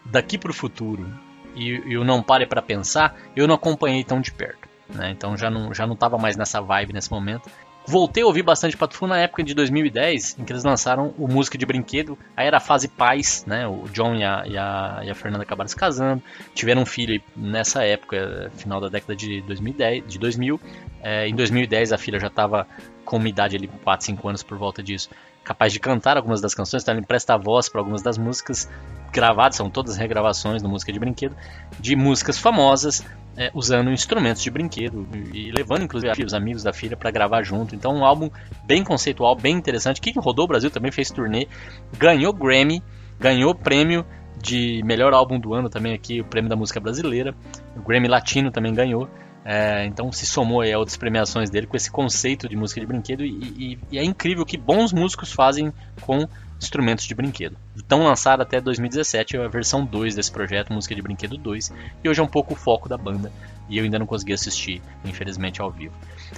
Daqui 0.04 0.36
para 0.36 0.50
o 0.50 0.54
Futuro 0.54 1.08
e, 1.54 1.68
e 1.68 1.96
o 1.96 2.04
Não 2.04 2.22
Pare 2.22 2.46
para 2.46 2.60
Pensar, 2.60 3.16
eu 3.36 3.46
não 3.46 3.54
acompanhei 3.54 4.02
tão 4.02 4.20
de 4.20 4.32
perto. 4.32 4.68
Né? 4.88 5.10
Então 5.10 5.36
já 5.36 5.48
não, 5.48 5.72
já 5.72 5.86
não 5.86 5.96
mais 6.18 6.36
nessa 6.36 6.60
vibe 6.60 6.92
nesse 6.92 7.10
momento. 7.10 7.48
Voltei 7.86 8.22
a 8.22 8.26
ouvir 8.26 8.42
bastante 8.42 8.76
Patufu 8.76 9.06
na 9.06 9.18
época 9.18 9.42
de 9.42 9.54
2010, 9.54 10.38
em 10.38 10.44
que 10.44 10.52
eles 10.52 10.62
lançaram 10.62 11.12
o 11.18 11.26
Música 11.26 11.58
de 11.58 11.66
Brinquedo. 11.66 12.16
Aí 12.36 12.46
era 12.46 12.58
a 12.58 12.60
fase 12.60 12.86
paz, 12.86 13.44
né? 13.46 13.66
O 13.66 13.88
John 13.92 14.14
e 14.14 14.22
a, 14.22 14.44
e 14.46 14.56
a, 14.56 15.00
e 15.04 15.10
a 15.10 15.14
Fernanda 15.14 15.42
acabaram 15.42 15.68
se 15.68 15.74
casando. 15.74 16.22
Tiveram 16.54 16.82
um 16.82 16.86
filho 16.86 17.20
nessa 17.36 17.82
época, 17.84 18.52
final 18.56 18.80
da 18.80 18.88
década 18.88 19.16
de 19.16 19.42
2010, 19.42 20.06
de 20.06 20.18
2000. 20.18 20.60
É, 21.02 21.26
em 21.26 21.34
2010 21.34 21.92
a 21.92 21.98
filha 21.98 22.20
já 22.20 22.28
estava 22.28 22.66
com 23.04 23.16
uma 23.16 23.28
idade 23.28 23.56
ali, 23.56 23.68
4, 23.68 24.06
5 24.06 24.28
anos 24.28 24.42
por 24.42 24.56
volta 24.56 24.82
disso, 24.82 25.10
capaz 25.42 25.72
de 25.72 25.80
cantar 25.80 26.16
algumas 26.16 26.40
das 26.40 26.54
canções, 26.54 26.82
então 26.82 26.94
ele 26.94 27.02
empresta 27.02 27.34
a 27.34 27.36
voz 27.36 27.68
para 27.68 27.80
algumas 27.80 28.02
das 28.02 28.16
músicas 28.16 28.70
gravadas, 29.12 29.56
são 29.56 29.68
todas 29.68 29.96
regravações 29.96 30.62
da 30.62 30.68
música 30.68 30.92
de 30.92 30.98
brinquedo, 30.98 31.36
de 31.78 31.96
músicas 31.96 32.38
famosas, 32.38 33.04
é, 33.36 33.50
usando 33.54 33.90
instrumentos 33.90 34.42
de 34.42 34.50
brinquedo 34.50 35.06
e 35.32 35.50
levando 35.50 35.82
inclusive 35.82 36.24
os 36.24 36.34
amigos 36.34 36.62
da 36.62 36.72
filha 36.72 36.96
para 36.96 37.10
gravar 37.10 37.42
junto. 37.42 37.74
Então, 37.74 37.94
um 37.94 38.04
álbum 38.04 38.30
bem 38.64 38.84
conceitual, 38.84 39.34
bem 39.34 39.56
interessante, 39.56 40.00
que 40.00 40.12
rodou 40.18 40.44
o 40.44 40.48
Brasil 40.48 40.70
também, 40.70 40.92
fez 40.92 41.10
turnê, 41.10 41.48
ganhou 41.96 42.32
Grammy, 42.32 42.82
ganhou 43.18 43.54
prêmio 43.54 44.04
de 44.36 44.82
melhor 44.84 45.14
álbum 45.14 45.38
do 45.38 45.54
ano 45.54 45.70
também 45.70 45.94
aqui, 45.94 46.20
o 46.20 46.24
prêmio 46.24 46.50
da 46.50 46.56
música 46.56 46.80
brasileira, 46.80 47.34
o 47.76 47.80
Grammy 47.80 48.08
Latino 48.08 48.50
também 48.50 48.74
ganhou. 48.74 49.08
É, 49.44 49.84
então 49.86 50.12
se 50.12 50.24
somou 50.24 50.62
a 50.62 50.78
outras 50.78 50.96
premiações 50.96 51.50
dele 51.50 51.66
com 51.66 51.76
esse 51.76 51.90
conceito 51.90 52.48
de 52.48 52.54
música 52.54 52.80
de 52.80 52.86
brinquedo 52.86 53.24
e, 53.24 53.30
e, 53.30 53.78
e 53.90 53.98
é 53.98 54.04
incrível 54.04 54.46
que 54.46 54.56
bons 54.56 54.92
músicos 54.92 55.32
fazem 55.32 55.72
com 56.00 56.28
instrumentos 56.62 57.04
de 57.04 57.14
brinquedo. 57.14 57.56
Então 57.76 58.04
lançada 58.04 58.42
até 58.42 58.60
2017 58.60 59.36
a 59.36 59.48
versão 59.48 59.84
2 59.84 60.14
desse 60.14 60.30
projeto, 60.30 60.72
Música 60.72 60.94
de 60.94 61.02
Brinquedo 61.02 61.36
2, 61.36 61.72
e 62.02 62.08
hoje 62.08 62.20
é 62.20 62.22
um 62.22 62.28
pouco 62.28 62.54
o 62.54 62.56
foco 62.56 62.88
da 62.88 62.96
banda, 62.96 63.32
e 63.68 63.78
eu 63.78 63.84
ainda 63.84 63.98
não 63.98 64.06
consegui 64.06 64.32
assistir, 64.32 64.82
infelizmente, 65.04 65.60
ao 65.60 65.70
vivo. 65.70 65.94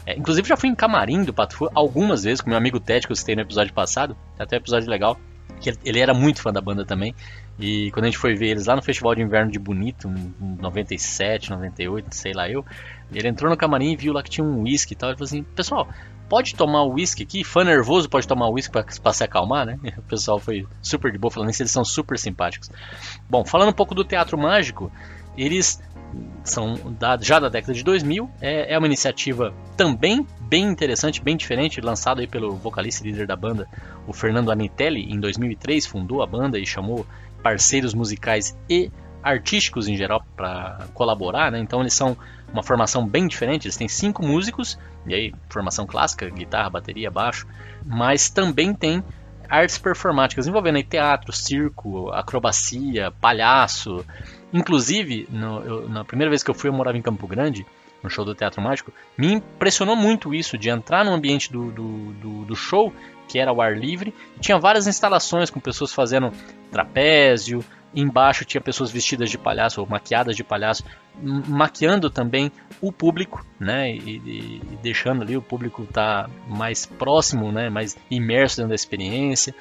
É, 0.06 0.16
inclusive 0.16 0.48
já 0.48 0.56
fui 0.56 0.68
em 0.68 0.74
camarim 0.74 1.22
do 1.22 1.32
Pato 1.32 1.56
Fu 1.56 1.70
algumas 1.74 2.24
vezes 2.24 2.40
com 2.40 2.48
meu 2.48 2.58
amigo 2.58 2.80
Ted, 2.80 3.06
que 3.06 3.12
eu 3.12 3.16
citei 3.16 3.34
no 3.34 3.42
episódio 3.42 3.72
passado, 3.72 4.16
até 4.38 4.56
um 4.56 4.58
episódio 4.58 4.88
legal, 4.88 5.18
que 5.60 5.72
ele 5.84 6.00
era 6.00 6.12
muito 6.12 6.40
fã 6.42 6.52
da 6.52 6.60
banda 6.60 6.84
também, 6.84 7.14
e 7.58 7.90
quando 7.92 8.04
a 8.04 8.08
gente 8.08 8.18
foi 8.18 8.34
ver 8.34 8.48
eles 8.48 8.66
lá 8.66 8.74
no 8.74 8.82
Festival 8.82 9.14
de 9.14 9.22
Inverno 9.22 9.50
de 9.50 9.58
Bonito, 9.58 10.08
em 10.08 10.56
97, 10.60 11.50
98, 11.50 12.14
sei 12.14 12.32
lá 12.32 12.48
eu, 12.48 12.64
ele 13.12 13.28
entrou 13.28 13.50
no 13.50 13.56
camarim 13.56 13.92
e 13.92 13.96
viu 13.96 14.12
lá 14.12 14.22
que 14.22 14.30
tinha 14.30 14.44
um 14.44 14.62
whisky 14.62 14.94
e 14.94 14.96
tal, 14.96 15.10
ele 15.10 15.16
falou 15.16 15.26
assim, 15.26 15.42
pessoal, 15.42 15.88
pode 16.34 16.56
tomar 16.56 16.82
uísque 16.82 17.22
aqui? 17.22 17.44
Fã 17.44 17.62
nervoso 17.62 18.08
pode 18.08 18.26
tomar 18.26 18.48
uísque 18.48 18.72
para 18.72 19.12
se 19.12 19.22
acalmar, 19.22 19.64
né? 19.64 19.78
O 19.98 20.02
pessoal 20.02 20.40
foi 20.40 20.66
super 20.82 21.12
de 21.12 21.16
boa 21.16 21.30
falando 21.30 21.50
isso, 21.50 21.62
eles 21.62 21.70
são 21.70 21.84
super 21.84 22.18
simpáticos. 22.18 22.68
Bom, 23.30 23.44
falando 23.44 23.68
um 23.68 23.72
pouco 23.72 23.94
do 23.94 24.02
teatro 24.02 24.36
mágico, 24.36 24.90
eles 25.38 25.80
são 26.42 26.74
da, 26.98 27.16
já 27.20 27.38
da 27.38 27.48
década 27.48 27.72
de 27.72 27.84
2000, 27.84 28.28
é, 28.40 28.74
é, 28.74 28.76
uma 28.76 28.86
iniciativa 28.88 29.54
também 29.76 30.26
bem 30.40 30.64
interessante, 30.64 31.22
bem 31.22 31.36
diferente, 31.36 31.80
lançada 31.80 32.20
aí 32.20 32.26
pelo 32.26 32.56
vocalista 32.56 33.06
e 33.06 33.12
líder 33.12 33.28
da 33.28 33.36
banda, 33.36 33.68
o 34.04 34.12
Fernando 34.12 34.50
Anitelli, 34.50 35.12
em 35.12 35.20
2003, 35.20 35.86
fundou 35.86 36.20
a 36.20 36.26
banda 36.26 36.58
e 36.58 36.66
chamou 36.66 37.06
parceiros 37.44 37.94
musicais 37.94 38.56
e 38.68 38.90
artísticos 39.22 39.86
em 39.86 39.96
geral 39.96 40.20
para 40.34 40.88
colaborar, 40.94 41.52
né? 41.52 41.60
Então 41.60 41.80
eles 41.80 41.94
são 41.94 42.16
uma 42.52 42.62
formação 42.62 43.06
bem 43.06 43.28
diferente, 43.28 43.66
eles 43.66 43.76
têm 43.76 43.88
cinco 43.88 44.24
músicos, 44.24 44.76
e 45.06 45.14
aí 45.14 45.34
formação 45.48 45.86
clássica, 45.86 46.28
guitarra, 46.28 46.70
bateria, 46.70 47.10
baixo, 47.10 47.46
mas 47.84 48.28
também 48.28 48.74
tem 48.74 49.02
artes 49.48 49.78
performáticas 49.78 50.46
envolvendo 50.46 50.82
teatro, 50.82 51.32
circo, 51.32 52.10
acrobacia, 52.10 53.10
palhaço. 53.20 54.04
Inclusive, 54.52 55.28
no, 55.30 55.60
eu, 55.62 55.88
na 55.88 56.04
primeira 56.04 56.30
vez 56.30 56.42
que 56.42 56.50
eu 56.50 56.54
fui, 56.54 56.70
eu 56.70 56.74
morava 56.74 56.96
em 56.96 57.02
Campo 57.02 57.26
Grande, 57.26 57.66
no 58.02 58.10
show 58.10 58.24
do 58.24 58.34
Teatro 58.34 58.62
Mágico, 58.62 58.92
me 59.16 59.32
impressionou 59.32 59.96
muito 59.96 60.34
isso, 60.34 60.58
de 60.58 60.68
entrar 60.68 61.04
no 61.04 61.12
ambiente 61.12 61.50
do, 61.50 61.70
do, 61.70 62.12
do, 62.14 62.44
do 62.44 62.56
show, 62.56 62.92
que 63.26 63.38
era 63.38 63.50
ao 63.50 63.60
ar 63.60 63.76
livre, 63.76 64.14
e 64.36 64.40
tinha 64.40 64.58
várias 64.58 64.86
instalações 64.86 65.50
com 65.50 65.58
pessoas 65.58 65.92
fazendo 65.92 66.30
trapézio, 66.70 67.64
Embaixo 67.94 68.44
tinha 68.44 68.60
pessoas 68.60 68.90
vestidas 68.90 69.30
de 69.30 69.38
palhaço 69.38 69.80
ou 69.80 69.86
maquiadas 69.86 70.34
de 70.34 70.42
palhaço, 70.42 70.82
maquiando 71.22 72.10
também 72.10 72.50
o 72.80 72.92
público, 72.92 73.44
né? 73.58 73.90
E, 73.90 74.16
e, 74.16 74.78
deixando 74.82 75.22
ali 75.22 75.36
o 75.36 75.42
público 75.42 75.86
tá 75.86 76.28
mais 76.48 76.86
próximo, 76.86 77.52
né? 77.52 77.70
Mais 77.70 77.96
imerso 78.10 78.56
dentro 78.56 78.70
da 78.70 78.74
experiência. 78.74 79.54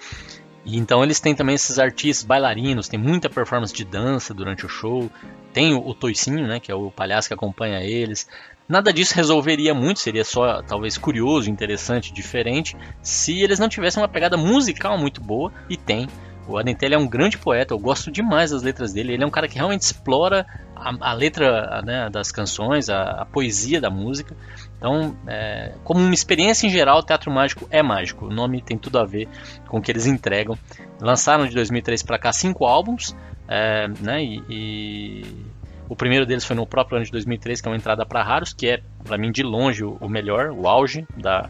E 0.66 0.78
então 0.78 1.04
eles 1.04 1.20
têm 1.20 1.36
também 1.36 1.56
esses 1.56 1.78
artistas 1.78 2.26
bailarinos, 2.26 2.88
tem 2.88 3.00
muita 3.00 3.30
performance 3.30 3.74
de 3.74 3.84
dança 3.84 4.34
durante 4.34 4.66
o 4.66 4.70
show. 4.70 5.10
Tem 5.52 5.74
o, 5.74 5.88
o 5.88 5.94
Toicinho, 5.94 6.48
né? 6.48 6.60
Que 6.60 6.72
é 6.72 6.76
o 6.76 6.90
palhaço 6.90 7.28
que 7.28 7.34
acompanha 7.34 7.82
eles. 7.82 8.28
Nada 8.68 8.94
disso 8.94 9.14
resolveria 9.14 9.74
muito, 9.74 10.00
seria 10.00 10.24
só 10.24 10.62
talvez 10.62 10.98
curioso, 10.98 11.50
interessante, 11.50 12.14
diferente, 12.14 12.78
se 13.02 13.42
eles 13.42 13.60
não 13.60 13.68
tivessem 13.68 14.02
uma 14.02 14.08
pegada 14.08 14.38
musical 14.38 14.98
muito 14.98 15.20
boa 15.20 15.52
e 15.70 15.76
tem 15.76 16.08
o 16.48 16.58
Adentelli 16.58 16.94
é 16.94 16.98
um 16.98 17.08
grande 17.08 17.38
poeta, 17.38 17.74
eu 17.74 17.80
gosto 17.80 18.12
demais 18.12 18.52
das 18.52 18.64
letras 18.64 18.92
dele. 18.92 19.14
Ele 19.14 19.24
é 19.24 19.26
um 19.26 19.32
cara 19.32 19.48
que 19.48 19.56
realmente 19.56 19.82
explora 19.82 20.46
a, 20.84 21.12
a, 21.12 21.14
letra 21.14 21.82
né, 21.84 22.10
das 22.10 22.32
canções, 22.32 22.90
a, 22.90 23.22
a, 23.22 23.26
poesia 23.26 23.80
da 23.80 23.90
música. 23.90 24.36
Então, 24.78 25.16
é, 25.28 25.74
como 25.84 26.02
uma 26.02 26.14
experiência 26.14 26.68
em 26.68 26.70
geral, 26.70 27.00
o 27.00 27.04
Teatro 27.04 27.32
Mágico 27.32 27.68
é 27.72 27.82
mágico. 27.82 28.26
O 28.26 28.30
nome 28.30 28.62
tem 28.62 28.78
tudo 28.78 29.00
a 29.00 29.06
ver 29.06 29.28
com 29.68 29.78
o 29.78 29.82
que 29.82 29.92
eles 29.92 30.06
entregam. 30.06 30.58
Lançaram 31.00 31.48
de 31.48 31.56
2003 31.56 32.04
para 32.04 32.20
cá 32.20 32.32
cinco 32.34 32.66
álbuns, 32.66 33.16
é, 33.48 33.88
né, 34.00 34.24
e, 34.24 34.44
e, 34.50 35.46
o 35.88 35.96
primeiro 35.96 36.26
deles 36.26 36.44
foi 36.44 36.56
no 36.56 36.66
próprio 36.66 36.98
ano 36.98 37.06
de 37.06 37.12
2003, 37.12 37.62
que 37.62 37.68
é 37.68 37.72
uma 37.72 37.78
entrada 37.78 38.06
para 38.06 38.24
raros, 38.24 38.54
que 38.54 38.68
é 38.68 38.82
para 39.04 39.18
mim 39.18 39.32
de 39.32 39.44
longe 39.44 39.84
o, 39.84 39.98
o 40.02 40.10
melhor, 40.10 40.52
o 40.52 40.68
auge 40.68 41.06
da 41.16 41.50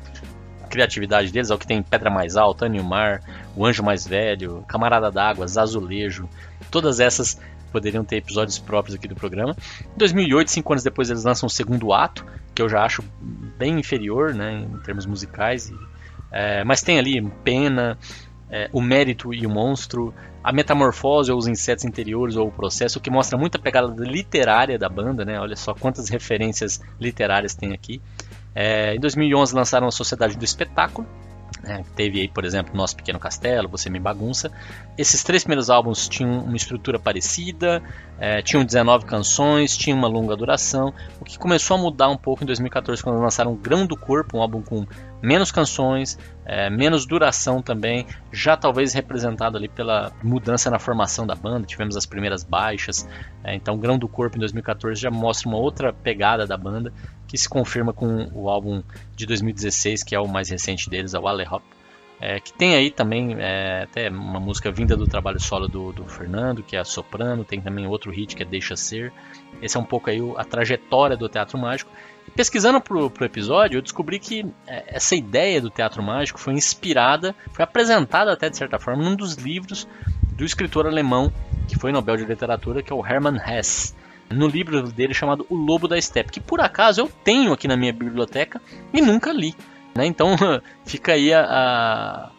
criatividade 0.69 1.31
deles, 1.31 1.51
é 1.51 1.53
o 1.53 1.57
que 1.57 1.67
tem 1.67 1.83
Pedra 1.83 2.09
Mais 2.09 2.35
Alta, 2.35 2.67
Mar, 2.67 3.21
O 3.55 3.63
Anjo 3.63 3.83
Mais 3.83 4.07
Velho, 4.07 4.65
Camarada 4.67 5.11
d'Água, 5.11 5.45
Azulejo, 5.45 6.27
todas 6.71 6.99
essas 6.99 7.39
poderiam 7.73 8.05
ter 8.05 8.17
episódios 8.17 8.57
próprios 8.59 8.95
aqui 8.95 9.07
do 9.07 9.15
programa. 9.15 9.55
Em 9.93 9.97
2008, 9.97 10.51
cinco 10.51 10.71
anos 10.71 10.83
depois, 10.83 11.09
eles 11.09 11.25
lançam 11.25 11.47
o 11.47 11.49
segundo 11.49 11.91
ato, 11.91 12.25
que 12.55 12.61
eu 12.61 12.69
já 12.69 12.83
acho 12.83 13.03
bem 13.57 13.79
inferior, 13.79 14.33
né, 14.33 14.65
em 14.71 14.79
termos 14.83 15.05
musicais. 15.05 15.69
E, 15.69 15.75
é, 16.31 16.63
mas 16.63 16.81
tem 16.81 16.97
ali 16.99 17.21
Pena, 17.43 17.97
é, 18.49 18.69
O 18.71 18.79
Mérito 18.81 19.33
e 19.33 19.45
o 19.45 19.49
Monstro, 19.49 20.13
a 20.43 20.51
metamorfose 20.51 21.31
ou 21.31 21.37
os 21.37 21.47
insetos 21.47 21.83
interiores 21.85 22.35
ou 22.35 22.47
o 22.47 22.51
processo, 22.51 22.99
que 22.99 23.09
mostra 23.09 23.37
muita 23.37 23.57
pegada 23.57 23.87
literária 24.03 24.77
da 24.77 24.89
banda, 24.89 25.25
né? 25.25 25.39
Olha 25.39 25.55
só 25.55 25.73
quantas 25.73 26.09
referências 26.09 26.81
literárias 26.99 27.55
tem 27.55 27.73
aqui. 27.73 28.01
É, 28.53 28.93
em 28.95 28.99
2011 28.99 29.55
lançaram 29.55 29.87
a 29.87 29.91
Sociedade 29.91 30.37
do 30.37 30.45
Espetáculo, 30.45 31.07
né, 31.63 31.83
teve 31.95 32.19
aí, 32.19 32.27
por 32.27 32.43
exemplo, 32.43 32.75
Nosso 32.75 32.95
Pequeno 32.95 33.17
Castelo, 33.17 33.69
Você 33.69 33.89
Me 33.89 33.99
Bagunça. 33.99 34.51
Esses 34.97 35.23
três 35.23 35.43
primeiros 35.43 35.69
álbuns 35.69 36.09
tinham 36.09 36.43
uma 36.43 36.57
estrutura 36.57 36.99
parecida, 36.99 37.81
é, 38.19 38.41
tinham 38.41 38.65
19 38.65 39.05
canções, 39.05 39.75
tinham 39.75 39.97
uma 39.97 40.07
longa 40.07 40.35
duração. 40.35 40.93
O 41.21 41.25
que 41.25 41.39
começou 41.39 41.77
a 41.77 41.79
mudar 41.79 42.09
um 42.09 42.17
pouco 42.17 42.43
em 42.43 42.45
2014 42.45 43.01
quando 43.01 43.19
lançaram 43.19 43.55
Grão 43.55 43.85
do 43.85 43.95
Corpo, 43.95 44.37
um 44.37 44.41
álbum 44.41 44.61
com 44.61 44.85
menos 45.23 45.53
canções, 45.53 46.19
é, 46.45 46.69
menos 46.69 47.05
duração 47.05 47.61
também, 47.61 48.05
já 48.31 48.57
talvez 48.57 48.93
representado 48.93 49.55
ali 49.55 49.69
pela 49.69 50.11
mudança 50.21 50.69
na 50.69 50.77
formação 50.77 51.25
da 51.25 51.33
banda. 51.33 51.65
Tivemos 51.65 51.95
as 51.95 52.05
primeiras 52.05 52.43
baixas, 52.43 53.07
é, 53.41 53.55
então 53.55 53.77
Grão 53.77 53.97
do 53.97 54.09
Corpo 54.09 54.35
em 54.35 54.39
2014 54.39 54.99
já 54.99 55.09
mostra 55.09 55.47
uma 55.47 55.57
outra 55.57 55.93
pegada 55.93 56.45
da 56.45 56.57
banda 56.57 56.91
que 57.25 57.37
se 57.37 57.47
confirma 57.47 57.93
com 57.93 58.29
o 58.33 58.49
álbum 58.49 58.83
de 59.15 59.25
2016, 59.25 60.03
que 60.03 60.13
é 60.13 60.19
o 60.19 60.27
mais 60.27 60.49
recente 60.49 60.89
deles, 60.89 61.13
o 61.13 61.27
Ale 61.27 61.47
Hop. 61.47 61.63
É, 62.19 62.39
que 62.39 62.53
tem 62.53 62.75
aí 62.75 62.89
também 62.89 63.35
é, 63.37 63.83
até 63.83 64.09
uma 64.09 64.39
música 64.39 64.71
vinda 64.71 64.95
do 64.95 65.05
trabalho 65.05 65.41
solo 65.41 65.67
do, 65.67 65.91
do, 65.91 66.05
Fernando, 66.05 66.63
que 66.63 66.75
é 66.75 66.79
a 66.79 66.85
Soprano, 66.85 67.43
tem 67.43 67.59
também 67.59 67.85
outro 67.85 68.11
hit 68.11 68.35
que 68.35 68.43
é 68.43 68.45
Deixa 68.45 68.77
Ser. 68.77 69.11
Esse 69.61 69.75
é 69.75 69.79
um 69.79 69.83
pouco 69.83 70.09
aí 70.09 70.19
a 70.37 70.45
trajetória 70.45 71.17
do 71.17 71.27
Teatro 71.27 71.57
Mágico. 71.57 71.91
Pesquisando 72.35 72.81
pro, 72.81 73.09
pro 73.09 73.25
episódio, 73.25 73.77
eu 73.77 73.81
descobri 73.81 74.17
que 74.19 74.45
é, 74.67 74.95
essa 74.95 75.15
ideia 75.15 75.61
do 75.61 75.69
Teatro 75.69 76.01
Mágico 76.01 76.39
foi 76.39 76.53
inspirada, 76.53 77.35
foi 77.51 77.63
apresentada 77.63 78.33
até 78.33 78.49
de 78.49 78.57
certa 78.57 78.79
forma, 78.79 79.03
num 79.03 79.15
dos 79.15 79.35
livros 79.35 79.87
do 80.35 80.43
escritor 80.43 80.87
alemão 80.87 81.31
que 81.67 81.77
foi 81.77 81.91
Nobel 81.91 82.17
de 82.17 82.25
Literatura, 82.25 82.81
que 82.81 82.91
é 82.91 82.95
o 82.95 83.05
Hermann 83.05 83.37
Hesse 83.37 83.93
no 84.29 84.47
livro 84.47 84.91
dele 84.91 85.13
chamado 85.13 85.45
O 85.49 85.55
Lobo 85.55 85.87
da 85.87 85.99
Steppe, 86.01 86.31
que 86.31 86.39
por 86.39 86.59
acaso 86.59 87.01
eu 87.01 87.11
tenho 87.23 87.53
aqui 87.53 87.67
na 87.67 87.77
minha 87.77 87.93
biblioteca 87.93 88.61
e 88.91 89.01
nunca 89.01 89.31
li. 89.31 89.55
Né? 89.95 90.05
Então 90.05 90.35
fica 90.85 91.13
aí 91.13 91.33
a, 91.33 91.41
a, 91.41 92.31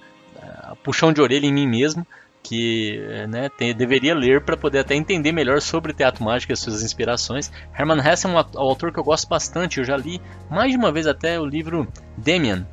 a, 0.70 0.76
puxão 0.76 1.12
de 1.12 1.20
orelha 1.20 1.46
em 1.46 1.52
mim 1.52 1.68
mesmo, 1.68 2.06
que 2.44 3.00
né, 3.28 3.48
tem, 3.48 3.74
deveria 3.74 4.14
ler 4.14 4.44
para 4.44 4.56
poder 4.56 4.80
até 4.80 4.94
entender 4.94 5.32
melhor 5.32 5.62
sobre 5.62 5.94
teatro 5.94 6.22
mágico 6.22 6.52
e 6.52 6.54
as 6.54 6.60
suas 6.60 6.82
inspirações. 6.82 7.50
Hermann 7.76 8.06
Hesse 8.06 8.26
é 8.26 8.28
um 8.28 8.38
autor 8.38 8.92
que 8.92 8.98
eu 8.98 9.04
gosto 9.04 9.26
bastante, 9.26 9.78
eu 9.78 9.84
já 9.84 9.96
li 9.96 10.20
mais 10.50 10.70
de 10.70 10.76
uma 10.76 10.92
vez 10.92 11.06
até 11.06 11.40
o 11.40 11.46
livro 11.46 11.88
Demian, 12.18 12.66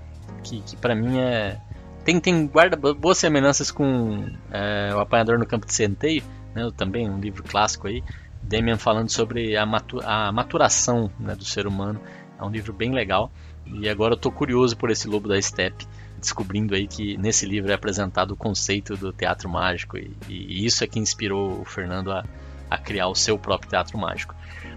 que, 0.44 0.60
que 0.62 0.76
para 0.76 0.94
mim 0.94 1.20
é 1.20 1.58
tem, 2.04 2.20
tem 2.20 2.48
guarda 2.48 2.76
boas 2.76 3.18
semelhanças 3.18 3.72
com 3.72 4.26
é, 4.52 4.94
o 4.94 5.00
Apanhador 5.00 5.40
no 5.40 5.46
Campo 5.46 5.66
de 5.66 5.74
Centeio, 5.74 6.24
né, 6.54 6.70
também 6.76 7.10
um 7.10 7.20
livro 7.20 7.44
clássico 7.44 7.88
aí. 7.88 8.04
Damian 8.42 8.78
falando 8.78 9.10
sobre 9.10 9.56
a, 9.56 9.64
a 10.04 10.32
maturação 10.32 11.12
né, 11.20 11.36
do 11.36 11.46
ser 11.46 11.68
humano. 11.68 12.02
É 12.40 12.44
um 12.44 12.50
livro 12.50 12.74
bem 12.74 12.92
legal. 12.92 13.32
E 13.68 13.88
agora 13.88 14.14
eu 14.14 14.18
estou 14.18 14.32
curioso 14.32 14.76
por 14.76 14.90
esse 14.90 15.08
Lobo 15.08 15.30
da 15.30 15.40
Steppe, 15.40 15.88
descobrindo 16.22 16.76
aí 16.76 16.88
que 16.88 17.18
nesse 17.18 17.46
livro 17.46 17.72
é 17.72 17.74
apresentado 17.74 18.32
o 18.32 18.38
conceito 18.38 18.96
do 18.96 19.12
teatro 19.12 19.50
mágico. 19.50 19.98
E, 19.98 20.16
e 20.30 20.66
isso 20.66 20.84
é 20.84 20.88
que 20.88 21.00
inspirou 21.00 21.60
o 21.60 21.66
Fernando 21.66 22.12
a, 22.12 22.24
a 22.70 22.78
criar 22.78 23.08
o 23.08 23.16
seu 23.16 23.38
próprio 23.38 23.70
teatro 23.70 23.98
mágico. 23.98 24.34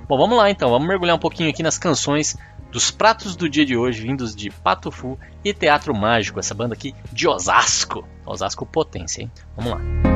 Bom, 0.08 0.18
vamos 0.18 0.36
lá 0.36 0.50
então, 0.50 0.70
vamos 0.70 0.88
mergulhar 0.88 1.14
um 1.14 1.20
pouquinho 1.20 1.48
aqui 1.48 1.62
nas 1.62 1.78
canções 1.78 2.36
dos 2.72 2.90
pratos 2.90 3.36
do 3.36 3.48
dia 3.48 3.64
de 3.64 3.76
hoje, 3.76 4.02
vindos 4.02 4.34
de 4.34 4.50
Pato 4.50 4.90
Fu 4.90 5.16
e 5.44 5.54
Teatro 5.54 5.94
Mágico, 5.94 6.40
essa 6.40 6.54
banda 6.54 6.74
aqui 6.74 6.92
de 7.12 7.28
Osasco. 7.28 8.04
Osasco 8.26 8.66
Potência, 8.66 9.22
hein? 9.22 9.30
Vamos 9.56 9.72
lá. 9.72 10.13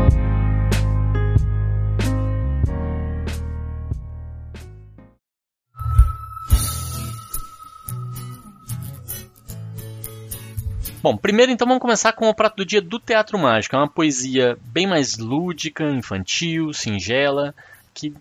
Bom, 11.01 11.17
primeiro 11.17 11.53
então 11.53 11.67
vamos 11.67 11.81
começar 11.81 12.13
com 12.13 12.29
o 12.29 12.35
prato 12.35 12.57
do 12.57 12.67
dia 12.67 12.83
do 12.83 12.99
Teatro 12.99 13.39
Mágico. 13.39 13.77
É 13.77 13.79
uma 13.79 13.89
poesia 13.89 14.59
bem 14.65 14.85
mais 14.85 15.17
lúdica, 15.17 15.85
infantil, 15.85 16.73
singela, 16.73 17.55
que 17.95 18.13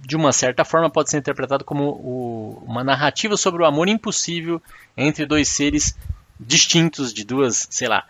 de 0.00 0.14
uma 0.14 0.32
certa 0.32 0.62
forma 0.62 0.90
pode 0.90 1.10
ser 1.10 1.16
interpretado 1.16 1.64
como 1.64 1.84
o, 1.84 2.62
uma 2.66 2.84
narrativa 2.84 3.38
sobre 3.38 3.62
o 3.62 3.64
amor 3.64 3.88
impossível 3.88 4.60
entre 4.94 5.24
dois 5.24 5.48
seres 5.48 5.96
distintos 6.38 7.14
de 7.14 7.24
duas, 7.24 7.66
sei 7.70 7.88
lá, 7.88 8.04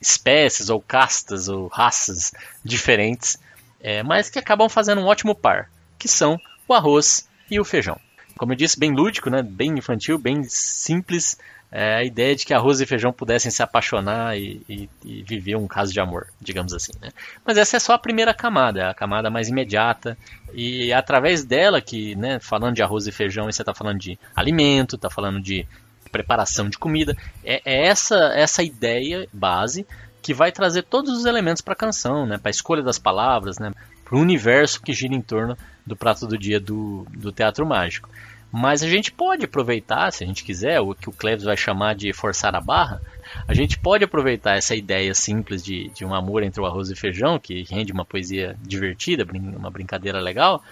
espécies 0.00 0.70
ou 0.70 0.80
castas 0.80 1.48
ou 1.48 1.66
raças 1.66 2.32
diferentes, 2.64 3.36
é, 3.80 4.00
mas 4.04 4.30
que 4.30 4.38
acabam 4.38 4.68
fazendo 4.68 5.00
um 5.00 5.06
ótimo 5.06 5.34
par, 5.34 5.68
que 5.98 6.06
são 6.06 6.40
o 6.68 6.72
arroz 6.72 7.28
e 7.50 7.58
o 7.58 7.64
feijão. 7.64 7.98
Como 8.38 8.52
eu 8.52 8.56
disse, 8.56 8.78
bem 8.78 8.92
lúdico, 8.92 9.28
né? 9.28 9.42
bem 9.42 9.76
infantil, 9.76 10.18
bem 10.18 10.44
simples, 10.44 11.36
é 11.74 11.94
a 11.94 12.04
ideia 12.04 12.36
de 12.36 12.44
que 12.44 12.52
arroz 12.52 12.82
e 12.82 12.86
feijão 12.86 13.10
pudessem 13.14 13.50
se 13.50 13.62
apaixonar 13.62 14.36
e, 14.36 14.60
e, 14.68 14.90
e, 15.02 15.22
viver 15.22 15.56
um 15.56 15.66
caso 15.66 15.90
de 15.90 15.98
amor, 15.98 16.26
digamos 16.38 16.74
assim. 16.74 16.92
Né? 17.00 17.08
Mas 17.46 17.56
essa 17.56 17.78
é 17.78 17.80
só 17.80 17.94
a 17.94 17.98
primeira 17.98 18.34
camada, 18.34 18.90
a 18.90 18.94
camada 18.94 19.30
mais 19.30 19.48
imediata, 19.48 20.16
e 20.52 20.92
é 20.92 20.94
através 20.94 21.44
dela 21.44 21.80
que, 21.80 22.14
né, 22.14 22.38
falando 22.38 22.74
de 22.74 22.82
arroz 22.82 23.06
e 23.06 23.12
feijão, 23.12 23.50
você 23.50 23.62
está 23.62 23.72
falando 23.72 23.98
de 23.98 24.18
alimento, 24.36 24.96
está 24.96 25.08
falando 25.08 25.40
de 25.40 25.66
preparação 26.10 26.68
de 26.68 26.76
comida, 26.76 27.16
é, 27.42 27.62
é, 27.64 27.86
essa, 27.86 28.16
essa 28.34 28.62
ideia 28.62 29.26
base 29.32 29.86
que 30.20 30.34
vai 30.34 30.52
trazer 30.52 30.82
todos 30.82 31.16
os 31.16 31.24
elementos 31.24 31.62
para 31.62 31.72
a 31.72 31.76
canção, 31.76 32.26
né, 32.26 32.36
para 32.36 32.50
a 32.50 32.52
escolha 32.52 32.82
das 32.82 32.98
palavras, 32.98 33.58
né, 33.58 33.72
para 34.04 34.14
o 34.14 34.20
universo 34.20 34.82
que 34.82 34.92
gira 34.92 35.14
em 35.14 35.22
torno 35.22 35.56
do 35.86 35.96
prato 35.96 36.26
do 36.26 36.36
dia 36.36 36.60
do, 36.60 37.06
do 37.10 37.32
teatro 37.32 37.64
mágico. 37.64 38.10
Mas 38.52 38.82
a 38.82 38.88
gente 38.88 39.10
pode 39.10 39.46
aproveitar, 39.46 40.12
se 40.12 40.22
a 40.22 40.26
gente 40.26 40.44
quiser, 40.44 40.78
o 40.78 40.94
que 40.94 41.08
o 41.08 41.12
Cleves 41.12 41.44
vai 41.44 41.56
chamar 41.56 41.94
de 41.94 42.12
forçar 42.12 42.54
a 42.54 42.60
barra, 42.60 43.00
a 43.48 43.54
gente 43.54 43.78
pode 43.78 44.04
aproveitar 44.04 44.56
essa 44.56 44.76
ideia 44.76 45.14
simples 45.14 45.64
de, 45.64 45.88
de 45.94 46.04
um 46.04 46.14
amor 46.14 46.42
entre 46.42 46.60
o 46.60 46.66
arroz 46.66 46.90
e 46.90 46.94
feijão, 46.94 47.38
que 47.38 47.62
rende 47.62 47.92
uma 47.92 48.04
poesia 48.04 48.54
divertida, 48.60 49.26
uma 49.32 49.70
brincadeira 49.70 50.20
legal, 50.20 50.62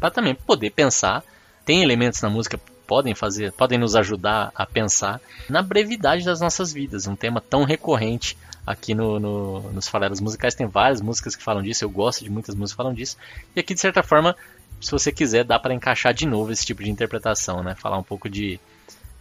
para 0.00 0.10
também 0.10 0.34
poder 0.34 0.70
pensar. 0.70 1.22
Tem 1.64 1.82
elementos 1.82 2.20
na 2.20 2.28
música 2.28 2.58
podem 2.88 3.14
fazer, 3.14 3.52
podem 3.52 3.78
nos 3.78 3.94
ajudar 3.94 4.50
a 4.54 4.64
pensar 4.64 5.20
na 5.48 5.60
brevidade 5.60 6.24
das 6.24 6.40
nossas 6.40 6.72
vidas, 6.72 7.06
um 7.06 7.14
tema 7.14 7.38
tão 7.38 7.62
recorrente 7.64 8.36
aqui 8.66 8.94
no, 8.94 9.20
no, 9.20 9.72
nos 9.72 9.86
farelos 9.86 10.20
musicais. 10.20 10.54
Tem 10.54 10.66
várias 10.66 11.02
músicas 11.02 11.36
que 11.36 11.42
falam 11.42 11.62
disso, 11.62 11.84
eu 11.84 11.90
gosto 11.90 12.24
de 12.24 12.30
muitas 12.30 12.54
músicas 12.54 12.72
que 12.72 12.76
falam 12.76 12.94
disso. 12.94 13.16
E 13.54 13.60
aqui, 13.60 13.74
de 13.74 13.80
certa 13.80 14.02
forma, 14.02 14.34
se 14.80 14.90
você 14.90 15.10
quiser, 15.12 15.44
dá 15.44 15.58
para 15.58 15.74
encaixar 15.74 16.14
de 16.14 16.26
novo 16.26 16.52
esse 16.52 16.64
tipo 16.64 16.82
de 16.82 16.90
interpretação, 16.90 17.62
né? 17.62 17.74
Falar 17.74 17.98
um 17.98 18.02
pouco 18.02 18.28
de 18.28 18.60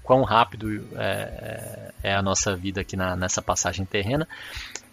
quão 0.04 0.24
rápido 0.24 0.88
é, 0.96 1.92
é, 2.02 2.12
é 2.12 2.16
a 2.16 2.22
nossa 2.22 2.56
vida 2.56 2.82
aqui 2.82 2.96
na, 2.96 3.16
nessa 3.16 3.42
passagem 3.42 3.86
terrena. 3.86 4.28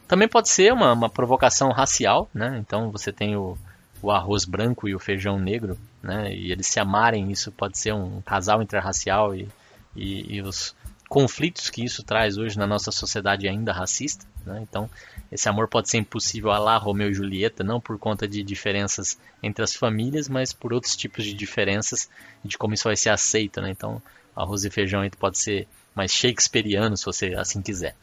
Também 0.09 0.29
pode 0.29 0.49
ser 0.49 0.73
uma, 0.73 0.93
uma 0.93 1.09
provocação 1.09 1.71
racial, 1.71 2.29
né? 2.35 2.57
Então 2.59 2.91
você 2.91 3.13
tem 3.13 3.37
o, 3.37 3.57
o 4.03 4.11
arroz 4.11 4.45
branco 4.45 4.89
e 4.89 4.95
o 4.95 4.99
feijão 4.99 5.39
negro, 5.39 5.79
né? 6.03 6.35
E 6.35 6.51
eles 6.51 6.67
se 6.67 6.81
amarem, 6.81 7.31
isso 7.31 7.53
pode 7.53 7.79
ser 7.79 7.95
um 7.95 8.21
casal 8.23 8.63
interracial 8.63 9.35
e, 9.35 9.49
e, 9.95 10.37
e 10.37 10.43
os 10.43 10.75
conflitos 11.15 11.71
que 11.71 11.85
isso 11.85 12.03
traz 12.03 12.37
hoje 12.37 12.59
na 12.59 12.67
nossa 12.67 12.91
sociedade 12.91 13.47
ainda 13.47 13.73
racista. 13.73 14.27
Né? 14.45 14.59
Então, 14.69 14.91
esse 15.31 15.49
amor 15.49 15.69
pode 15.69 15.89
ser 15.89 15.99
impossível 15.99 16.51
a 16.51 16.59
lá 16.59 16.77
Romeu 16.77 17.09
e 17.09 17.15
Julieta, 17.15 17.63
não 17.63 17.81
por 17.81 17.97
conta 18.01 18.27
de 18.27 18.43
diferenças 18.43 19.17
entre 19.41 19.63
as 19.63 19.77
famílias, 19.77 20.29
mas 20.29 20.53
por 20.53 20.73
outros 20.73 20.97
tipos 20.97 21.25
de 21.25 21.33
diferenças 21.33 22.11
de 22.45 22.59
como 22.59 22.75
isso 22.75 22.89
vai 22.89 22.97
ser 22.97 23.11
aceito. 23.11 23.61
Né? 23.61 23.71
Então, 23.71 24.03
arroz 24.35 24.65
e 24.65 24.71
feijão 24.71 25.09
pode 25.17 25.39
ser 25.39 25.69
mais 25.95 26.11
shakespeariano, 26.11 26.97
se 26.97 27.05
você 27.05 27.33
assim 27.37 27.63
quiser. 27.63 27.95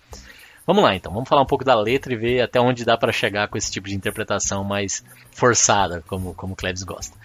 Vamos 0.65 0.81
lá 0.81 0.95
então, 0.95 1.11
vamos 1.11 1.27
falar 1.27 1.41
um 1.41 1.45
pouco 1.45 1.65
da 1.65 1.75
letra 1.75 2.13
e 2.13 2.15
ver 2.15 2.39
até 2.39 2.61
onde 2.61 2.85
dá 2.85 2.95
para 2.95 3.11
chegar 3.11 3.49
com 3.49 3.57
esse 3.57 3.69
tipo 3.69 3.89
de 3.89 3.95
interpretação 3.95 4.63
mais 4.63 5.03
forçada, 5.33 6.01
como, 6.07 6.33
como 6.33 6.55
Klebs 6.55 6.83
gosta. 6.83 7.17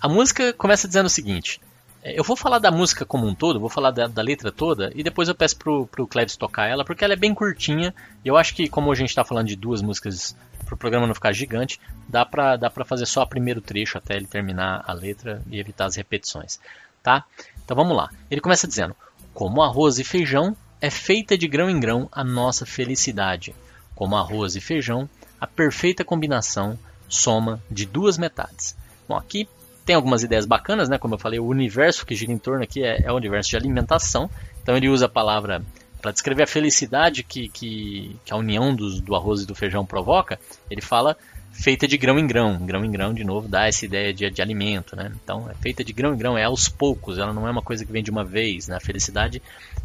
A 0.00 0.08
música 0.08 0.52
começa 0.52 0.86
dizendo 0.86 1.06
o 1.06 1.10
seguinte: 1.10 1.60
eu 2.04 2.24
vou 2.24 2.36
falar 2.36 2.58
da 2.58 2.70
música 2.70 3.04
como 3.04 3.26
um 3.26 3.34
todo, 3.34 3.60
vou 3.60 3.68
falar 3.68 3.90
da, 3.90 4.06
da 4.06 4.22
letra 4.22 4.50
toda, 4.50 4.90
e 4.94 5.02
depois 5.02 5.28
eu 5.28 5.34
peço 5.34 5.56
pro, 5.56 5.86
pro 5.86 6.06
Cleves 6.06 6.36
tocar 6.36 6.66
ela, 6.66 6.84
porque 6.84 7.04
ela 7.04 7.12
é 7.12 7.16
bem 7.16 7.34
curtinha, 7.34 7.94
e 8.24 8.28
eu 8.28 8.36
acho 8.36 8.54
que, 8.54 8.68
como 8.68 8.90
a 8.90 8.94
gente 8.94 9.10
está 9.10 9.24
falando 9.24 9.46
de 9.46 9.56
duas 9.56 9.80
músicas, 9.80 10.34
para 10.64 10.74
o 10.74 10.78
programa 10.78 11.06
não 11.06 11.14
ficar 11.14 11.32
gigante, 11.32 11.78
dá 12.08 12.24
para 12.24 12.56
dá 12.56 12.70
pra 12.70 12.84
fazer 12.84 13.06
só 13.06 13.22
o 13.22 13.26
primeiro 13.26 13.60
trecho 13.60 13.98
até 13.98 14.16
ele 14.16 14.26
terminar 14.26 14.82
a 14.86 14.92
letra 14.92 15.42
e 15.50 15.60
evitar 15.60 15.84
as 15.84 15.96
repetições, 15.96 16.58
tá? 17.02 17.24
Então 17.62 17.76
vamos 17.76 17.96
lá. 17.96 18.08
Ele 18.30 18.40
começa 18.40 18.66
dizendo: 18.66 18.96
Como 19.34 19.62
arroz 19.62 19.98
e 19.98 20.04
feijão, 20.04 20.56
é 20.80 20.88
feita 20.88 21.36
de 21.36 21.46
grão 21.46 21.68
em 21.68 21.78
grão 21.78 22.08
a 22.10 22.24
nossa 22.24 22.64
felicidade. 22.64 23.54
Como 23.94 24.16
arroz 24.16 24.56
e 24.56 24.60
feijão, 24.60 25.08
a 25.38 25.46
perfeita 25.46 26.04
combinação 26.04 26.78
soma 27.08 27.62
de 27.70 27.84
duas 27.84 28.16
metades. 28.16 28.74
Bom, 29.06 29.16
aqui 29.16 29.46
tem 29.84 29.96
algumas 29.96 30.22
ideias 30.22 30.46
bacanas, 30.46 30.88
né? 30.88 30.98
Como 30.98 31.14
eu 31.14 31.18
falei, 31.18 31.38
o 31.38 31.46
universo 31.46 32.06
que 32.06 32.14
gira 32.14 32.32
em 32.32 32.38
torno 32.38 32.62
aqui 32.62 32.84
é, 32.84 33.02
é 33.04 33.12
o 33.12 33.16
universo 33.16 33.50
de 33.50 33.56
alimentação. 33.56 34.30
Então 34.62 34.76
ele 34.76 34.88
usa 34.88 35.06
a 35.06 35.08
palavra 35.08 35.62
para 36.00 36.10
descrever 36.10 36.42
a 36.42 36.46
felicidade 36.46 37.22
que, 37.22 37.48
que, 37.48 38.16
que 38.24 38.32
a 38.32 38.36
união 38.36 38.74
dos, 38.74 39.00
do 39.00 39.14
arroz 39.14 39.42
e 39.42 39.46
do 39.46 39.54
feijão 39.54 39.86
provoca. 39.86 40.38
Ele 40.70 40.80
fala 40.80 41.16
feita 41.52 41.86
de 41.86 41.96
grão 41.96 42.18
em 42.18 42.26
grão. 42.26 42.58
Grão 42.58 42.84
em 42.84 42.90
grão, 42.90 43.14
de 43.14 43.22
novo, 43.24 43.46
dá 43.46 43.66
essa 43.66 43.84
ideia 43.84 44.12
de, 44.12 44.28
de 44.28 44.42
alimento, 44.42 44.96
né? 44.96 45.12
Então, 45.22 45.48
é 45.50 45.54
feita 45.54 45.84
de 45.84 45.92
grão 45.92 46.14
em 46.14 46.16
grão, 46.16 46.36
é 46.36 46.44
aos 46.44 46.68
poucos, 46.68 47.18
ela 47.18 47.32
não 47.32 47.46
é 47.46 47.50
uma 47.50 47.62
coisa 47.62 47.84
que 47.84 47.92
vem 47.92 48.02
de 48.02 48.10
uma 48.10 48.24
vez, 48.24 48.66
né? 48.66 48.76
A 48.76 48.80
felicidade, 48.80 49.40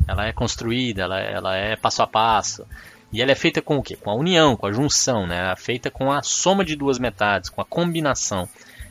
ela 0.08 0.26
é 0.26 0.34
construída, 0.34 1.04
ela, 1.04 1.20
ela 1.20 1.56
é 1.56 1.76
passo 1.76 2.02
a 2.02 2.08
passo. 2.08 2.66
E 3.12 3.22
ela 3.22 3.32
é 3.32 3.36
feita 3.36 3.62
com 3.62 3.78
o 3.78 3.84
quê? 3.84 3.96
Com 3.96 4.10
a 4.10 4.16
união, 4.16 4.56
com 4.56 4.66
a 4.66 4.72
junção, 4.72 5.28
né? 5.28 5.52
É 5.52 5.56
feita 5.56 5.92
com 5.92 6.12
a 6.12 6.22
soma 6.22 6.66
de 6.66 6.76
duas 6.76 7.00
metades, 7.00 7.50
com 7.50 7.62
a 7.62 7.66
combinação. 7.66 8.50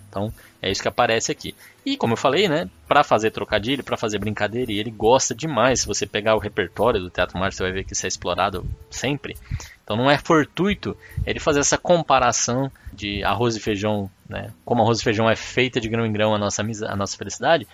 Então, 0.08 0.32
é 0.62 0.70
isso 0.70 0.82
que 0.82 0.88
aparece 0.88 1.30
aqui. 1.30 1.54
E 1.84 1.96
como 1.96 2.14
eu 2.14 2.16
falei, 2.16 2.48
né, 2.48 2.68
para 2.88 3.04
fazer 3.04 3.30
trocadilho, 3.30 3.84
para 3.84 3.96
fazer 3.96 4.18
brincadeira, 4.18 4.72
e 4.72 4.78
ele 4.78 4.90
gosta 4.90 5.34
demais. 5.34 5.80
Se 5.80 5.86
você 5.86 6.06
pegar 6.06 6.34
o 6.34 6.40
repertório 6.40 7.00
do 7.00 7.10
Teatro 7.10 7.38
Mágico, 7.38 7.58
você 7.58 7.62
vai 7.62 7.72
ver 7.72 7.84
que 7.84 7.92
isso 7.92 8.06
é 8.06 8.08
explorado 8.08 8.66
sempre. 8.90 9.36
Então 9.84 9.96
não 9.96 10.10
é 10.10 10.18
fortuito 10.18 10.96
ele 11.24 11.38
fazer 11.38 11.60
essa 11.60 11.78
comparação 11.78 12.70
de 12.92 13.22
arroz 13.22 13.54
e 13.54 13.60
feijão, 13.60 14.10
né? 14.28 14.52
Como 14.64 14.82
arroz 14.82 14.98
e 14.98 15.04
feijão 15.04 15.30
é 15.30 15.36
feita 15.36 15.80
de 15.80 15.88
grão 15.88 16.04
em 16.04 16.12
grão 16.12 16.34
a 16.34 16.38
nossa, 16.38 16.62
a 16.62 16.96
nossa 16.96 17.16
felicidade, 17.16 17.68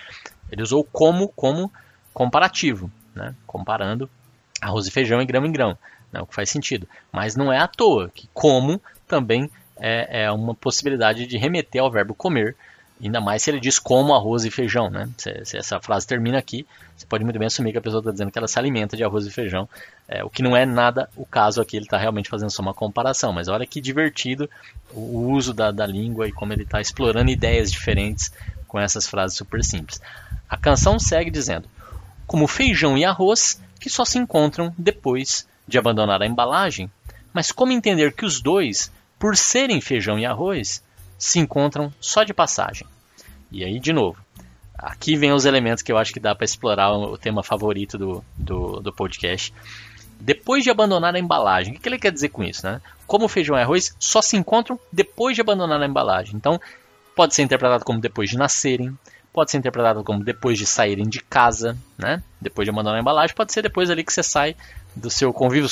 ele 0.50 0.62
usou 0.62 0.84
como 0.84 1.28
como 1.28 1.72
comparativo, 2.12 2.90
né? 3.14 3.34
Comparando 3.46 4.10
arroz 4.60 4.86
e 4.86 4.90
feijão 4.90 5.22
e 5.22 5.24
grão 5.24 5.46
em 5.46 5.52
grão, 5.52 5.78
né? 6.12 6.20
o 6.20 6.26
que 6.26 6.34
faz 6.34 6.50
sentido. 6.50 6.86
Mas 7.10 7.34
não 7.34 7.50
é 7.50 7.58
à 7.58 7.66
toa 7.66 8.10
que 8.14 8.28
como 8.34 8.78
também 9.08 9.50
é, 9.82 10.24
é 10.24 10.30
uma 10.30 10.54
possibilidade 10.54 11.26
de 11.26 11.36
remeter 11.36 11.82
ao 11.82 11.90
verbo 11.90 12.14
comer, 12.14 12.56
Ainda 13.02 13.20
mais 13.20 13.42
se 13.42 13.50
ele 13.50 13.58
diz 13.58 13.80
como 13.80 14.14
arroz 14.14 14.44
e 14.44 14.50
feijão, 14.50 14.88
né? 14.88 15.08
Se, 15.18 15.44
se, 15.44 15.56
essa 15.56 15.80
frase 15.80 16.06
termina 16.06 16.38
aqui, 16.38 16.64
você 16.96 17.04
pode 17.04 17.24
muito 17.24 17.36
bem 17.36 17.46
assumir 17.46 17.72
que 17.72 17.78
a 17.78 17.82
pessoa 17.82 17.98
está 17.98 18.12
dizendo 18.12 18.30
que 18.30 18.38
ela 18.38 18.46
se 18.46 18.56
alimenta 18.56 18.96
de 18.96 19.02
arroz 19.02 19.26
e 19.26 19.30
feijão, 19.30 19.68
é, 20.06 20.22
o 20.22 20.30
que 20.30 20.40
não 20.40 20.56
é 20.56 20.64
nada 20.64 21.10
o 21.16 21.26
caso 21.26 21.60
aqui, 21.60 21.76
ele 21.76 21.84
está 21.84 21.98
realmente 21.98 22.28
fazendo 22.28 22.50
só 22.50 22.62
uma 22.62 22.72
comparação. 22.72 23.32
Mas 23.32 23.48
olha 23.48 23.66
que 23.66 23.80
divertido 23.80 24.48
o 24.92 25.32
uso 25.32 25.52
da, 25.52 25.72
da 25.72 25.84
língua 25.84 26.28
e 26.28 26.32
como 26.32 26.52
ele 26.52 26.62
está 26.62 26.80
explorando 26.80 27.28
ideias 27.28 27.72
diferentes 27.72 28.32
com 28.68 28.78
essas 28.78 29.08
frases 29.08 29.36
super 29.36 29.64
simples. 29.64 30.00
A 30.48 30.56
canção 30.56 30.96
segue 30.96 31.30
dizendo: 31.30 31.68
como 32.24 32.46
feijão 32.46 32.96
e 32.96 33.04
arroz 33.04 33.60
que 33.80 33.90
só 33.90 34.04
se 34.04 34.16
encontram 34.16 34.72
depois 34.78 35.44
de 35.66 35.76
abandonar 35.76 36.22
a 36.22 36.26
embalagem, 36.26 36.88
mas 37.32 37.50
como 37.50 37.72
entender 37.72 38.12
que 38.12 38.24
os 38.24 38.40
dois, 38.40 38.92
por 39.22 39.36
serem 39.36 39.80
feijão 39.80 40.18
e 40.18 40.26
arroz, 40.26 40.82
se 41.16 41.38
encontram 41.38 41.94
só 42.00 42.24
de 42.24 42.34
passagem. 42.34 42.88
E 43.52 43.62
aí, 43.62 43.78
de 43.78 43.92
novo, 43.92 44.18
aqui 44.76 45.14
vem 45.14 45.32
os 45.32 45.44
elementos 45.44 45.80
que 45.80 45.92
eu 45.92 45.96
acho 45.96 46.12
que 46.12 46.18
dá 46.18 46.34
para 46.34 46.44
explorar 46.44 46.90
o 46.92 47.16
tema 47.16 47.40
favorito 47.40 47.96
do, 47.96 48.24
do, 48.36 48.80
do, 48.80 48.92
podcast. 48.92 49.54
Depois 50.18 50.64
de 50.64 50.70
abandonar 50.70 51.14
a 51.14 51.20
embalagem, 51.20 51.76
o 51.76 51.78
que 51.78 51.88
ele 51.88 52.00
quer 52.00 52.10
dizer 52.10 52.30
com 52.30 52.42
isso? 52.42 52.66
Né? 52.66 52.80
Como 53.06 53.28
feijão 53.28 53.56
e 53.56 53.62
arroz 53.62 53.94
só 53.96 54.20
se 54.20 54.36
encontram 54.36 54.76
depois 54.90 55.36
de 55.36 55.40
abandonar 55.40 55.80
a 55.80 55.86
embalagem. 55.86 56.34
Então, 56.34 56.60
pode 57.14 57.32
ser 57.32 57.42
interpretado 57.42 57.84
como 57.84 58.00
depois 58.00 58.28
de 58.28 58.36
nascerem, 58.36 58.98
pode 59.32 59.52
ser 59.52 59.58
interpretado 59.58 60.02
como 60.02 60.24
depois 60.24 60.58
de 60.58 60.66
saírem 60.66 61.08
de 61.08 61.20
casa, 61.20 61.78
né? 61.96 62.20
depois 62.40 62.66
de 62.66 62.70
abandonar 62.70 62.98
a 62.98 63.00
embalagem, 63.00 63.36
pode 63.36 63.52
ser 63.52 63.62
depois 63.62 63.88
ali 63.88 64.02
que 64.02 64.12
você 64.12 64.24
sai 64.24 64.56
do 64.94 65.10
seu 65.10 65.32
convívio 65.32 65.68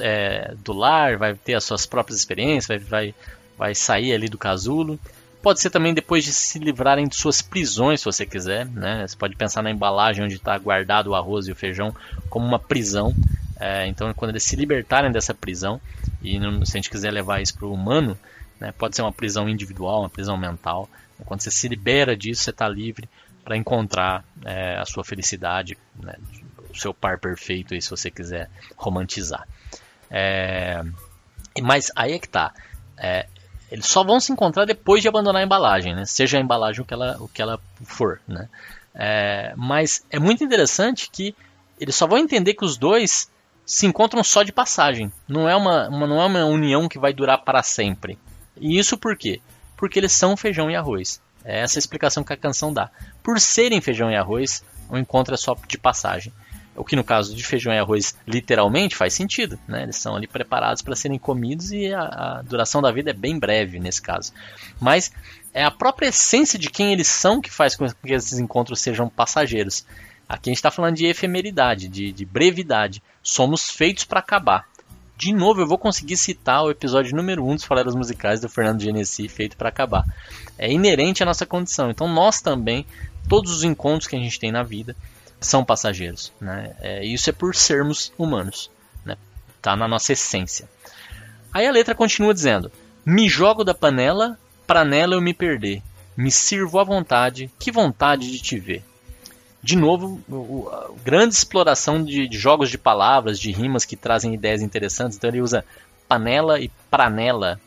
é, 0.00 0.54
do 0.64 0.72
lar, 0.72 1.16
vai 1.16 1.34
ter 1.34 1.54
as 1.54 1.64
suas 1.64 1.86
próprias 1.86 2.18
experiências, 2.18 2.66
vai, 2.66 2.78
vai 2.78 3.14
vai 3.60 3.74
sair 3.74 4.14
ali 4.14 4.26
do 4.26 4.38
casulo. 4.38 4.98
Pode 5.42 5.60
ser 5.60 5.68
também 5.68 5.92
depois 5.92 6.24
de 6.24 6.32
se 6.32 6.58
livrarem 6.58 7.06
de 7.06 7.14
suas 7.14 7.42
prisões, 7.42 8.00
se 8.00 8.06
você 8.06 8.24
quiser. 8.24 8.64
Né? 8.64 9.06
Você 9.06 9.14
pode 9.14 9.36
pensar 9.36 9.62
na 9.62 9.70
embalagem 9.70 10.24
onde 10.24 10.36
está 10.36 10.56
guardado 10.56 11.08
o 11.08 11.14
arroz 11.14 11.46
e 11.46 11.52
o 11.52 11.54
feijão 11.54 11.94
como 12.30 12.46
uma 12.46 12.58
prisão. 12.58 13.14
É, 13.58 13.86
então, 13.86 14.14
quando 14.14 14.30
eles 14.30 14.44
se 14.44 14.56
libertarem 14.56 15.12
dessa 15.12 15.34
prisão, 15.34 15.78
e 16.22 16.38
não, 16.38 16.64
se 16.64 16.72
a 16.72 16.78
gente 16.78 16.88
quiser 16.88 17.10
levar 17.10 17.42
isso 17.42 17.54
para 17.54 17.66
o 17.66 17.74
humano, 17.74 18.18
né, 18.58 18.72
pode 18.72 18.96
ser 18.96 19.02
uma 19.02 19.12
prisão 19.12 19.46
individual, 19.46 20.00
uma 20.00 20.10
prisão 20.10 20.38
mental. 20.38 20.88
Quando 21.26 21.42
você 21.42 21.50
se 21.50 21.68
libera 21.68 22.16
disso, 22.16 22.42
você 22.42 22.50
está 22.50 22.66
livre 22.66 23.06
para 23.44 23.58
encontrar 23.58 24.24
é, 24.42 24.78
a 24.78 24.86
sua 24.86 25.04
felicidade, 25.04 25.76
né, 26.02 26.14
seu 26.74 26.92
par 26.94 27.18
perfeito, 27.18 27.74
aí, 27.74 27.82
se 27.82 27.90
você 27.90 28.10
quiser 28.10 28.50
romantizar. 28.76 29.46
É, 30.10 30.82
mas 31.62 31.90
aí 31.94 32.12
é 32.12 32.18
que 32.18 32.28
tá. 32.28 32.52
É, 32.96 33.26
eles 33.70 33.86
só 33.86 34.02
vão 34.02 34.18
se 34.18 34.32
encontrar 34.32 34.64
depois 34.64 35.00
de 35.00 35.08
abandonar 35.08 35.40
a 35.40 35.44
embalagem, 35.44 35.94
né? 35.94 36.04
seja 36.04 36.38
a 36.38 36.40
embalagem 36.40 36.82
o 36.82 36.84
que 36.84 36.92
ela, 36.92 37.16
o 37.20 37.28
que 37.28 37.40
ela 37.40 37.60
for. 37.84 38.20
Né? 38.26 38.48
É, 38.94 39.54
mas 39.56 40.04
é 40.10 40.18
muito 40.18 40.42
interessante 40.42 41.08
que 41.10 41.34
eles 41.78 41.94
só 41.94 42.06
vão 42.06 42.18
entender 42.18 42.54
que 42.54 42.64
os 42.64 42.76
dois 42.76 43.30
se 43.64 43.86
encontram 43.86 44.24
só 44.24 44.42
de 44.42 44.52
passagem. 44.52 45.12
Não 45.28 45.48
é 45.48 45.54
uma, 45.54 45.88
uma, 45.88 46.06
não 46.06 46.20
é 46.20 46.26
uma 46.26 46.44
união 46.44 46.88
que 46.88 46.98
vai 46.98 47.12
durar 47.12 47.38
para 47.38 47.62
sempre. 47.62 48.18
E 48.56 48.78
isso 48.78 48.98
por 48.98 49.16
quê? 49.16 49.40
Porque 49.76 49.98
eles 49.98 50.12
são 50.12 50.36
feijão 50.36 50.68
e 50.68 50.74
arroz. 50.74 51.22
É 51.44 51.60
essa 51.60 51.78
a 51.78 51.80
explicação 51.80 52.24
que 52.24 52.32
a 52.32 52.36
canção 52.36 52.72
dá. 52.72 52.90
Por 53.22 53.40
serem 53.40 53.80
feijão 53.80 54.10
e 54.10 54.16
arroz, 54.16 54.64
o 54.88 54.98
encontro 54.98 55.32
é 55.32 55.36
só 55.36 55.56
de 55.66 55.78
passagem. 55.78 56.32
O 56.80 56.84
que 56.84 56.96
no 56.96 57.04
caso 57.04 57.34
de 57.34 57.44
feijão 57.44 57.74
e 57.74 57.78
arroz 57.78 58.16
literalmente 58.26 58.96
faz 58.96 59.12
sentido, 59.12 59.58
né? 59.68 59.82
Eles 59.82 59.96
são 59.96 60.16
ali 60.16 60.26
preparados 60.26 60.80
para 60.80 60.96
serem 60.96 61.18
comidos 61.18 61.70
e 61.72 61.92
a, 61.92 62.00
a, 62.00 62.42
duração 62.42 62.80
da 62.80 62.90
vida 62.90 63.10
é 63.10 63.12
bem 63.12 63.38
breve 63.38 63.78
nesse 63.78 64.00
caso. 64.00 64.32
Mas 64.80 65.12
é 65.52 65.62
a 65.62 65.70
própria 65.70 66.08
essência 66.08 66.58
de 66.58 66.70
quem 66.70 66.90
eles 66.90 67.06
são 67.06 67.38
que 67.38 67.50
faz 67.50 67.76
com 67.76 67.86
que 67.86 68.14
esses 68.14 68.38
encontros 68.38 68.80
sejam 68.80 69.10
passageiros. 69.10 69.84
Aqui 70.26 70.48
a 70.48 70.52
gente 70.52 70.58
está 70.58 70.70
falando 70.70 70.96
de 70.96 71.04
efemeridade, 71.04 71.86
de, 71.86 72.12
de 72.12 72.24
brevidade. 72.24 73.02
Somos 73.22 73.70
feitos 73.70 74.04
para 74.04 74.20
acabar. 74.20 74.66
De 75.18 75.34
novo, 75.34 75.60
eu 75.60 75.66
vou 75.66 75.76
conseguir 75.76 76.16
citar 76.16 76.64
o 76.64 76.70
episódio 76.70 77.14
número 77.14 77.44
1 77.44 77.50
um 77.50 77.54
dos 77.56 77.64
Faleras 77.64 77.94
Musicais 77.94 78.40
do 78.40 78.48
Fernando 78.48 78.80
Genesi, 78.80 79.28
feito 79.28 79.54
para 79.54 79.68
acabar. 79.68 80.02
É 80.56 80.72
inerente 80.72 81.22
à 81.22 81.26
nossa 81.26 81.44
condição. 81.44 81.90
Então, 81.90 82.08
nós 82.08 82.40
também, 82.40 82.86
todos 83.28 83.52
os 83.52 83.64
encontros 83.64 84.06
que 84.06 84.16
a 84.16 84.18
gente 84.18 84.40
tem 84.40 84.50
na 84.50 84.62
vida, 84.62 84.96
são 85.40 85.64
passageiros. 85.64 86.32
Né? 86.40 86.74
É, 86.80 87.04
isso 87.04 87.30
é 87.30 87.32
por 87.32 87.54
sermos 87.54 88.12
humanos. 88.18 88.70
Né? 89.04 89.16
Tá 89.62 89.74
na 89.74 89.88
nossa 89.88 90.12
essência. 90.12 90.68
Aí 91.52 91.66
a 91.66 91.72
letra 91.72 91.94
continua 91.94 92.34
dizendo: 92.34 92.70
Me 93.04 93.28
jogo 93.28 93.64
da 93.64 93.74
panela, 93.74 94.38
para 94.66 94.84
nela 94.84 95.14
eu 95.14 95.20
me 95.20 95.34
perder. 95.34 95.82
Me 96.16 96.30
sirvo 96.30 96.78
à 96.78 96.84
vontade, 96.84 97.50
que 97.58 97.72
vontade 97.72 98.30
de 98.30 98.40
te 98.40 98.58
ver. 98.58 98.84
De 99.62 99.76
novo, 99.76 100.20
o, 100.28 100.96
grande 101.04 101.34
exploração 101.34 102.02
de, 102.02 102.26
de, 102.26 102.38
jogos 102.38 102.70
de 102.70 102.78
palavras, 102.78 103.38
de 103.38 103.50
rimas 103.50 103.84
que 103.84 103.96
trazem 103.96 104.34
ideias 104.34 104.62
interessantes. 104.62 105.16
Então 105.16 105.28
ele 105.28 105.42
usa 105.42 105.64
panela 106.08 106.58
e 106.58 106.70
pranela, 106.90 107.60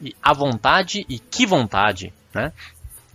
e 0.00 0.14
à 0.22 0.32
vontade 0.32 1.06
e 1.08 1.18
que 1.18 1.46
vontade. 1.46 2.12
Né? 2.34 2.52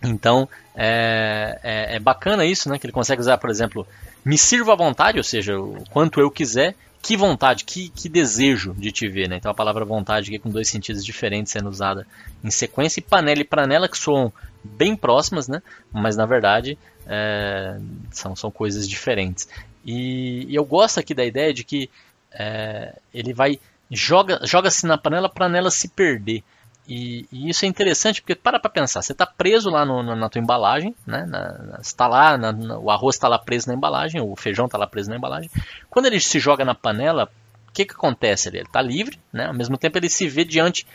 Então 0.02 0.48
é, 0.74 1.58
é, 1.62 1.96
é, 1.96 1.98
bacana 1.98 2.44
isso, 2.44 2.68
né? 2.68 2.78
Que 2.78 2.86
ele 2.86 2.92
consegue 2.92 3.20
usar, 3.20 3.38
por 3.38 3.50
exemplo, 3.50 3.86
me 4.24 4.36
sirva 4.36 4.72
à 4.72 4.76
vontade, 4.76 5.18
ou 5.18 5.24
seja, 5.24 5.58
o 5.58 5.84
quanto 5.90 6.20
eu 6.20 6.30
quiser, 6.30 6.74
que 7.02 7.16
vontade, 7.16 7.64
que, 7.64 7.88
que 7.88 8.08
desejo 8.08 8.74
de 8.74 8.92
te 8.92 9.08
ver, 9.08 9.28
né? 9.28 9.36
Então 9.36 9.50
a 9.50 9.54
palavra 9.54 9.84
vontade 9.84 10.30
aqui 10.30 10.38
com 10.38 10.50
dois 10.50 10.68
sentidos 10.68 11.04
diferentes 11.04 11.52
sendo 11.52 11.68
usada 11.68 12.06
em 12.42 12.50
sequência, 12.50 13.00
e 13.00 13.02
panela 13.02 13.40
e 13.40 13.44
panela 13.44 13.88
que 13.88 13.98
soam 13.98 14.32
bem 14.62 14.94
próximas, 14.94 15.48
né? 15.48 15.60
Mas 15.92 16.16
na 16.16 16.26
verdade 16.26 16.78
é, 17.06 17.76
são, 18.10 18.36
são 18.36 18.50
coisas 18.50 18.88
diferentes. 18.88 19.48
E, 19.84 20.46
e, 20.48 20.54
eu 20.54 20.64
gosto 20.64 21.00
aqui 21.00 21.12
da 21.12 21.24
ideia 21.24 21.52
de 21.52 21.64
que 21.64 21.90
é, 22.32 22.96
ele 23.12 23.34
vai 23.34 23.58
joga 23.90 24.40
joga-se 24.44 24.86
na 24.86 24.96
panela 24.96 25.28
para 25.28 25.48
nela 25.48 25.70
se 25.70 25.88
perder. 25.88 26.44
E, 26.88 27.26
e, 27.30 27.48
isso 27.48 27.64
é 27.64 27.68
interessante 27.68 28.20
porque 28.20 28.34
para 28.34 28.58
para 28.58 28.70
pensar, 28.70 29.02
você 29.02 29.12
está 29.12 29.24
preso 29.24 29.70
lá 29.70 29.84
no, 29.84 30.02
no, 30.02 30.16
na 30.16 30.28
tua 30.28 30.40
embalagem, 30.40 30.94
né? 31.06 31.24
Na, 31.26 31.78
está 31.80 32.08
lá, 32.08 32.36
na, 32.36 32.50
o 32.78 32.90
arroz 32.90 33.14
está 33.16 33.28
lá 33.28 33.38
preso 33.38 33.68
na 33.68 33.74
embalagem, 33.74 34.20
o 34.20 34.34
feijão 34.34 34.66
está 34.66 34.76
lá 34.76 34.86
preso 34.86 35.08
na 35.08 35.16
embalagem. 35.16 35.50
Quando 35.88 36.06
ele 36.06 36.18
se 36.18 36.38
joga 36.40 36.64
na 36.64 36.74
panela, 36.74 37.30
o 37.68 37.72
que, 37.72 37.84
que 37.84 37.94
acontece? 37.94 38.48
Ele 38.48 38.58
está 38.58 38.82
livre, 38.82 39.18
né? 39.32 39.46
Ao 39.46 39.54
mesmo 39.54 39.78
tempo 39.78 39.96
ele 39.96 40.08
se 40.08 40.28
vê 40.28 40.44
diante 40.44 40.86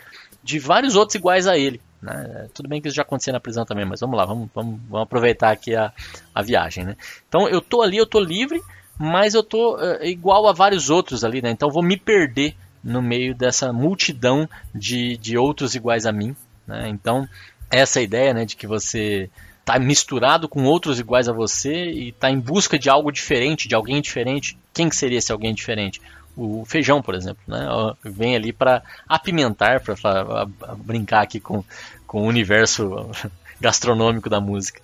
de 0.42 0.58
vários 0.58 0.94
outros 0.94 1.14
iguais 1.14 1.46
a 1.46 1.58
ele, 1.58 1.80
Né? 2.00 2.48
Tudo 2.54 2.68
bem 2.68 2.80
que 2.80 2.88
isso 2.88 2.96
já 2.96 3.02
acontecia 3.02 3.32
na 3.32 3.40
prisão 3.40 3.64
também, 3.64 3.84
mas 3.84 4.00
vamos 4.00 4.16
lá, 4.16 4.24
vamos, 4.24 4.48
vamos, 4.54 4.80
vamos 4.88 5.02
aproveitar 5.02 5.50
aqui 5.50 5.74
a, 5.74 5.92
a 6.34 6.42
viagem. 6.42 6.84
Né? 6.84 6.96
Então 7.28 7.48
eu 7.48 7.60
tô 7.60 7.82
ali, 7.82 7.96
eu 7.96 8.06
tô 8.06 8.20
livre, 8.20 8.62
mas 8.96 9.34
eu 9.34 9.42
tô 9.42 9.76
uh, 9.76 10.02
igual 10.04 10.46
a 10.46 10.52
vários 10.52 10.90
outros 10.90 11.24
ali, 11.24 11.42
né? 11.42 11.50
então 11.50 11.70
vou 11.70 11.82
me 11.82 11.96
perder 11.96 12.56
no 12.82 13.02
meio 13.02 13.34
dessa 13.34 13.72
multidão 13.72 14.48
de, 14.74 15.16
de 15.16 15.36
outros 15.36 15.74
iguais 15.74 16.06
a 16.06 16.12
mim. 16.12 16.34
Né? 16.66 16.88
Então 16.88 17.28
essa 17.70 18.00
ideia 18.00 18.32
né, 18.32 18.44
de 18.44 18.56
que 18.56 18.66
você 18.66 19.30
está 19.60 19.78
misturado 19.78 20.48
com 20.48 20.64
outros 20.64 20.98
iguais 20.98 21.28
a 21.28 21.32
você 21.32 21.90
e 21.90 22.08
está 22.08 22.30
em 22.30 22.40
busca 22.40 22.78
de 22.78 22.88
algo 22.88 23.12
diferente, 23.12 23.68
de 23.68 23.74
alguém 23.74 24.00
diferente. 24.00 24.58
Quem 24.72 24.88
que 24.88 24.96
seria 24.96 25.18
esse 25.18 25.30
alguém 25.30 25.52
diferente? 25.52 26.00
O 26.34 26.64
feijão, 26.64 27.02
por 27.02 27.14
exemplo, 27.14 27.42
né? 27.46 27.66
vem 28.02 28.34
ali 28.34 28.52
para 28.52 28.82
apimentar, 29.06 29.80
para 29.80 30.46
brincar 30.76 31.22
aqui 31.22 31.38
com, 31.38 31.62
com 32.06 32.22
o 32.22 32.26
universo 32.26 33.10
gastronômico 33.60 34.28
da 34.30 34.40
música. 34.40 34.80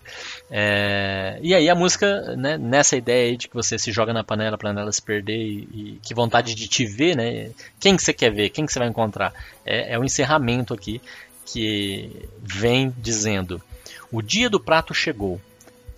É, 0.51 1.39
e 1.43 1.55
aí 1.55 1.69
a 1.69 1.75
música, 1.75 2.37
né, 2.37 2.59
nessa 2.59 2.97
ideia 2.97 3.31
aí 3.31 3.37
de 3.37 3.49
que 3.49 3.55
você 3.55 3.79
se 3.79 3.93
joga 3.93 4.13
na 4.13 4.25
panela 4.25 4.59
para 4.59 4.71
ela 4.71 4.93
se 4.93 5.03
perder 5.03 5.37
e, 5.37 5.69
e, 5.73 6.01
que 6.03 6.15
vontade 6.15 6.55
de 6.55 6.69
te 6.69 6.85
ver, 6.85 7.17
né? 7.17 7.51
Quem 7.79 7.97
que 7.97 8.03
você 8.03 8.13
quer 8.13 8.31
ver? 8.31 8.51
Quem 8.51 8.67
que 8.67 8.73
você 8.73 8.79
vai 8.79 8.89
encontrar? 8.89 9.33
É, 9.65 9.95
é 9.95 9.99
o 9.99 10.05
encerramento 10.05 10.75
aqui 10.75 11.01
que 11.47 12.29
vem 12.41 12.93
dizendo: 12.99 13.61
O 14.11 14.21
dia 14.21 14.51
do 14.51 14.61
prato 14.61 14.95
chegou. 14.95 15.41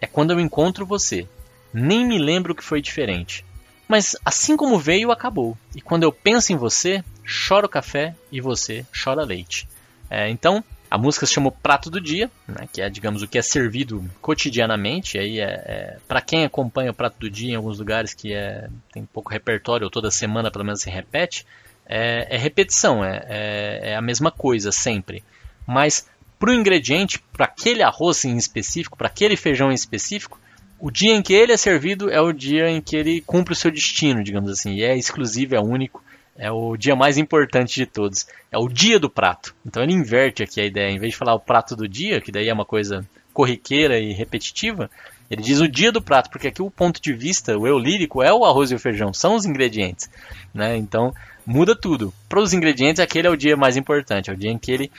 É 0.01 0.07
quando 0.07 0.33
eu 0.33 0.41
encontro 0.41 0.85
você. 0.85 1.27
Nem 1.73 2.07
me 2.07 2.19
lembro 2.19 2.55
que 2.55 2.63
foi 2.63 2.81
diferente. 2.83 3.45
Mas 3.89 4.17
assim 4.25 4.57
como 4.57 4.79
veio, 4.79 5.11
acabou. 5.11 5.57
E 5.75 5.81
quando 5.81 6.03
eu 6.03 6.13
penso 6.13 6.53
em 6.53 6.57
você, 6.57 7.05
choro 7.25 7.69
café 7.69 8.15
e 8.31 8.41
você 8.41 8.85
chora 8.93 9.25
leite. 9.25 9.69
É, 10.11 10.29
então, 10.29 10.63
a 10.91 10.97
música 10.97 11.27
se 11.27 11.35
chama 11.35 11.51
Prato 11.51 11.91
do 11.91 12.01
Dia, 12.01 12.31
né, 12.47 12.69
que 12.73 12.81
é, 12.81 12.89
digamos, 12.89 13.23
o 13.23 13.29
que 13.29 13.39
é 13.39 13.43
servido 13.43 14.05
cotidianamente. 14.21 15.19
Aí 15.19 15.41
é, 15.41 15.45
é 15.45 15.97
para 16.07 16.21
quem 16.21 16.45
acompanha 16.45 16.91
o 16.91 16.95
Prato 16.95 17.19
do 17.19 17.29
Dia 17.29 17.53
em 17.53 17.57
alguns 17.57 17.79
lugares 17.79 18.15
que 18.15 18.33
é, 18.33 18.69
tem 18.93 19.05
pouco 19.05 19.31
repertório, 19.31 19.85
ou 19.85 19.91
toda 19.91 20.11
semana 20.11 20.51
pelo 20.51 20.65
menos 20.65 20.81
se 20.81 20.91
repete, 20.91 21.45
é, 21.87 22.35
é 22.35 22.39
repetição, 22.39 23.05
é, 23.05 23.25
é, 23.29 23.81
é, 23.91 23.97
a 23.97 24.03
mesma 24.03 24.31
coisa 24.31 24.73
sempre. 24.73 25.23
Mas 25.67 26.09
para 26.39 26.51
o 26.51 26.55
ingrediente, 26.55 27.19
para 27.33 27.47
aquele 27.47 27.83
arroz 27.83 28.25
em 28.25 28.37
específico, 28.37 28.97
para 28.97 29.09
aquele 29.09 29.37
feijão 29.37 29.71
em 29.71 29.75
específico, 29.75 30.41
o 30.79 30.91
dia 30.91 31.15
em 31.15 31.23
que 31.23 31.33
ele 31.33 31.53
é 31.53 31.57
servido 31.57 32.11
é 32.11 32.21
o 32.21 32.33
dia 32.33 32.69
em 32.69 32.81
que 32.81 32.97
ele 32.97 33.21
cumpre 33.23 33.55
o 33.55 33.57
seu 33.57 33.71
destino, 33.71 34.23
digamos 34.23 34.51
assim, 34.51 34.75
e 34.75 34.83
é 34.83 34.97
exclusivo, 34.97 35.55
é 35.55 35.61
único, 35.61 36.03
é 36.39 36.51
o 36.51 36.77
dia 36.77 36.95
mais 36.95 37.19
importante 37.19 37.75
de 37.75 37.87
todos. 37.87 38.27
É 38.51 38.59
o 38.59 38.69
dia 38.69 38.99
do 38.99 39.11
prato. 39.11 39.55
Então 39.65 39.83
ele 39.83 39.93
inverte 39.93 40.43
aqui 40.43 40.61
a 40.61 40.65
ideia, 40.65 40.91
em 40.91 40.99
vez 40.99 41.13
de 41.13 41.19
falar 41.19 41.35
o 41.35 41.41
prato 41.41 41.75
do 41.75 41.89
dia, 41.89 42.21
que 42.21 42.33
daí 42.33 42.49
é 42.49 42.53
uma 42.53 42.65
coisa 42.65 43.05
corriqueira 43.33 43.99
e 43.99 44.13
repetitiva, 44.13 44.91
ele 45.31 45.43
diz 45.43 45.61
o 45.61 45.69
dia 45.69 45.91
do 45.91 46.01
prato, 46.01 46.31
porque 46.31 46.49
aqui 46.49 46.63
o 46.63 46.71
ponto 46.71 47.03
de 47.03 47.13
vista, 47.13 47.59
o 47.59 47.67
eu 47.67 47.79
lírico, 47.79 48.23
é 48.23 48.33
o 48.33 48.45
arroz 48.45 48.71
e 48.71 48.75
o 48.75 48.79
feijão, 48.79 49.13
são 49.13 49.35
os 49.35 49.45
ingredientes. 49.45 50.09
Né? 50.55 50.77
Então 50.77 51.13
muda 51.45 51.75
tudo. 51.75 52.13
Para 52.29 52.41
os 52.41 52.53
ingredientes, 52.53 53.01
aquele 53.01 53.27
é 53.27 53.31
o 53.31 53.37
dia 53.37 53.57
mais 53.57 53.77
importante, 53.77 54.31
é 54.31 54.33
o 54.33 54.37
dia 54.37 54.51
em 54.51 54.59
que 54.59 54.71
ele 54.73 54.91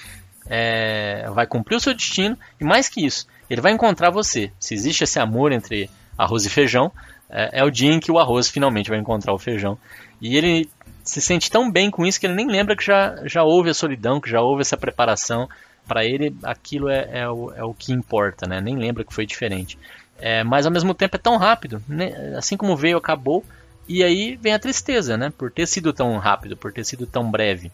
é, 0.46 1.30
vai 1.34 1.48
cumprir 1.48 1.76
o 1.76 1.80
seu 1.80 1.94
destino 1.94 2.38
e 2.60 2.64
mais 2.64 2.88
que 2.88 3.06
isso, 3.06 3.28
ele 3.50 3.62
vai 3.62 3.72
encontrar 3.72 4.10
você. 4.10 4.52
Se 4.60 4.74
existe 4.74 5.04
esse 5.04 5.20
amor 5.20 5.52
entre 5.52 5.90
arroz 6.18 6.46
e 6.46 6.50
feijão, 6.50 6.92
é, 7.30 7.60
é, 7.60 7.64
o 7.64 7.70
dia 7.70 7.92
em 7.92 8.00
que 8.00 8.12
o 8.12 8.20
arroz 8.20 8.50
finalmente 8.50 8.90
vai 8.90 9.00
encontrar 9.00 9.34
o 9.34 9.40
feijão. 9.40 9.78
E 10.22 10.36
ele 10.36 10.70
se 11.08 11.22
sente 11.22 11.50
tão 11.50 11.72
bem 11.72 11.90
com 11.90 12.06
isso 12.06 12.20
que 12.20 12.26
ele 12.26 12.36
nem 12.36 12.48
lembra 12.48 12.76
que 12.76 12.86
já, 12.86 13.16
já 13.26 13.44
houve 13.44 13.70
a 13.70 13.74
solidão, 13.74 14.20
que 14.20 14.30
já 14.30 14.42
houve 14.42 14.62
essa 14.62 14.78
preparação. 14.78 15.50
Para 15.88 16.04
ele, 16.04 16.36
aquilo 16.44 16.90
é, 16.90 17.08
é, 17.20 17.30
o, 17.30 17.54
é 17.54 17.64
o 17.64 17.74
que 17.74 17.94
importa, 17.94 18.46
né? 18.46 18.60
nem 18.60 18.76
lembra 18.78 19.06
que 19.06 19.14
foi 19.14 19.26
diferente. 19.26 19.80
É, 20.20 20.44
mas 20.44 20.66
ao 20.66 20.72
mesmo 20.72 20.94
tempo 20.94 21.16
é 21.16 21.20
tão 21.20 21.38
rápido, 21.38 21.82
né? 21.88 22.36
assim 22.38 22.58
como 22.58 22.76
veio, 22.76 22.98
acabou. 22.98 23.44
E 23.88 24.04
aí 24.04 24.36
vem 24.36 24.54
a 24.54 24.60
tristeza, 24.60 25.16
né? 25.16 25.32
Por 25.38 25.50
ter 25.50 25.66
sido 25.66 25.94
tão 25.94 26.18
rápido, 26.18 26.58
por 26.58 26.74
ter 26.74 26.84
sido 26.84 27.08
tão 27.08 27.32
breve. 27.32 27.72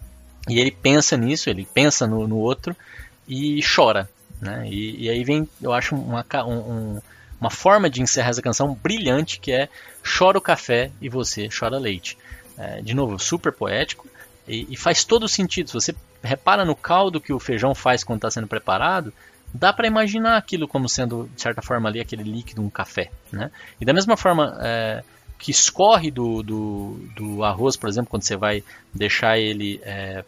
E 0.47 0.59
ele 0.59 0.69
pensa 0.69 1.17
nisso, 1.17 1.49
ele 1.49 1.67
pensa 1.73 2.05
no, 2.05 2.27
no 2.27 2.37
outro 2.37 2.75
e 3.27 3.59
chora. 3.63 4.07
Né? 4.39 4.67
E, 4.69 5.05
e, 5.05 5.09
aí 5.09 5.23
vem, 5.23 5.49
eu 5.59 5.73
acho, 5.73 5.95
uma, 5.95 6.23
um, 6.45 7.01
uma 7.41 7.49
forma 7.49 7.89
de 7.89 8.03
encerrar 8.03 8.29
essa 8.29 8.43
canção 8.43 8.75
brilhante 8.75 9.39
que 9.39 9.51
é 9.51 9.69
Chora 10.03 10.37
o 10.37 10.41
café 10.41 10.91
e 11.01 11.09
você 11.09 11.47
chora 11.47 11.79
leite. 11.79 12.17
É, 12.57 12.81
de 12.81 12.93
novo, 12.93 13.17
super 13.17 13.51
poético 13.51 14.07
e, 14.47 14.67
e, 14.69 14.77
faz 14.77 15.03
todo 15.03 15.27
sentido. 15.27 15.69
Se 15.69 15.73
você 15.73 15.95
repara 16.21 16.63
no 16.63 16.75
caldo 16.75 17.19
que 17.19 17.33
o 17.33 17.39
feijão 17.39 17.73
faz 17.73 18.03
quando 18.03 18.17
está 18.17 18.29
sendo 18.29 18.47
preparado, 18.47 19.11
dá 19.53 19.71
para 19.73 19.87
imaginar 19.87 20.37
aquilo 20.37 20.67
como 20.67 20.87
sendo, 20.87 21.29
de 21.33 21.41
certa 21.41 21.61
forma, 21.61 21.89
ali 21.89 21.99
aquele 21.99 22.23
líquido, 22.23 22.61
um 22.61 22.69
café. 22.69 23.09
Né? 23.31 23.49
E 23.79 23.85
da 23.85 23.93
mesma 23.93 24.15
forma, 24.17 24.57
é, 24.61 25.03
que 25.43 25.51
escorre 25.51 26.09
do, 26.09 26.41
do, 26.41 26.99
do, 27.15 27.43
arroz, 27.43 27.75
por 27.75 27.89
exemplo, 27.89 28.09
quando 28.09 28.23
você 28.23 28.35
vai 28.35 28.63
deixar 28.93 29.37
ele 29.37 29.81
é, 29.83 30.23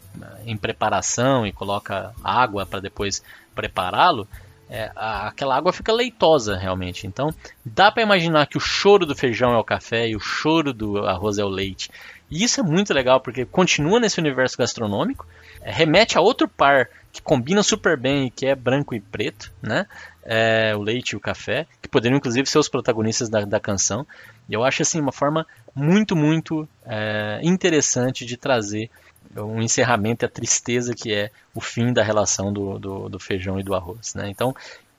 em 0.45 0.57
preparação 0.57 1.45
e 1.45 1.51
coloca 1.51 2.13
água 2.23 2.65
para 2.65 2.79
depois 2.79 3.23
prepará-lo, 3.53 4.27
é, 4.69 4.91
aquela 4.95 5.55
água 5.55 5.71
fica 5.71 5.93
leitosa 5.93 6.57
realmente. 6.57 7.07
Então 7.07 7.33
dá 7.63 7.91
para 7.91 8.03
imaginar 8.03 8.47
que 8.47 8.57
o 8.57 8.59
choro 8.59 9.05
do 9.05 9.15
feijão 9.15 9.53
é 9.53 9.57
o 9.57 9.63
café 9.63 10.07
e 10.09 10.15
o 10.15 10.19
choro 10.19 10.73
do 10.73 11.05
arroz 11.05 11.37
é 11.37 11.45
o 11.45 11.49
leite. 11.49 11.89
E 12.29 12.43
isso 12.43 12.59
é 12.59 12.63
muito 12.63 12.93
legal 12.93 13.19
porque 13.19 13.45
continua 13.45 13.99
nesse 13.99 14.19
universo 14.19 14.57
gastronômico, 14.57 15.27
é, 15.61 15.71
remete 15.71 16.17
a 16.17 16.21
outro 16.21 16.47
par 16.47 16.89
que 17.11 17.21
combina 17.21 17.63
super 17.63 17.97
bem, 17.97 18.29
que 18.29 18.45
é 18.45 18.55
branco 18.55 18.93
e 18.93 18.99
preto, 18.99 19.51
né? 19.61 19.85
É, 20.23 20.75
o 20.75 20.81
leite 20.81 21.11
e 21.11 21.15
o 21.15 21.19
café, 21.19 21.67
que 21.81 21.87
poderiam 21.87 22.17
inclusive 22.17 22.49
ser 22.49 22.57
os 22.57 22.67
protagonistas 22.67 23.29
da, 23.29 23.41
da 23.41 23.59
canção. 23.59 24.05
E 24.49 24.53
eu 24.53 24.63
acho 24.63 24.81
assim 24.81 24.99
uma 24.99 25.11
forma 25.11 25.45
muito, 25.73 26.15
muito 26.15 26.67
é, 26.85 27.39
interessante 27.43 28.25
de 28.25 28.35
trazer 28.35 28.89
um 29.37 29.61
encerramento 29.61 30.23
e 30.23 30.27
a 30.27 30.29
tristeza 30.29 30.93
que 30.93 31.13
é 31.13 31.31
o 31.53 31.61
fim 31.61 31.93
da 31.93 32.03
relação 32.03 32.51
do, 32.51 32.79
do, 32.79 33.09
do, 33.09 33.19
feijão 33.19 33.59
e 33.59 33.63
do 33.63 33.75
arroz. 33.75 34.13
Né? 34.13 34.29
Então, 34.29 34.55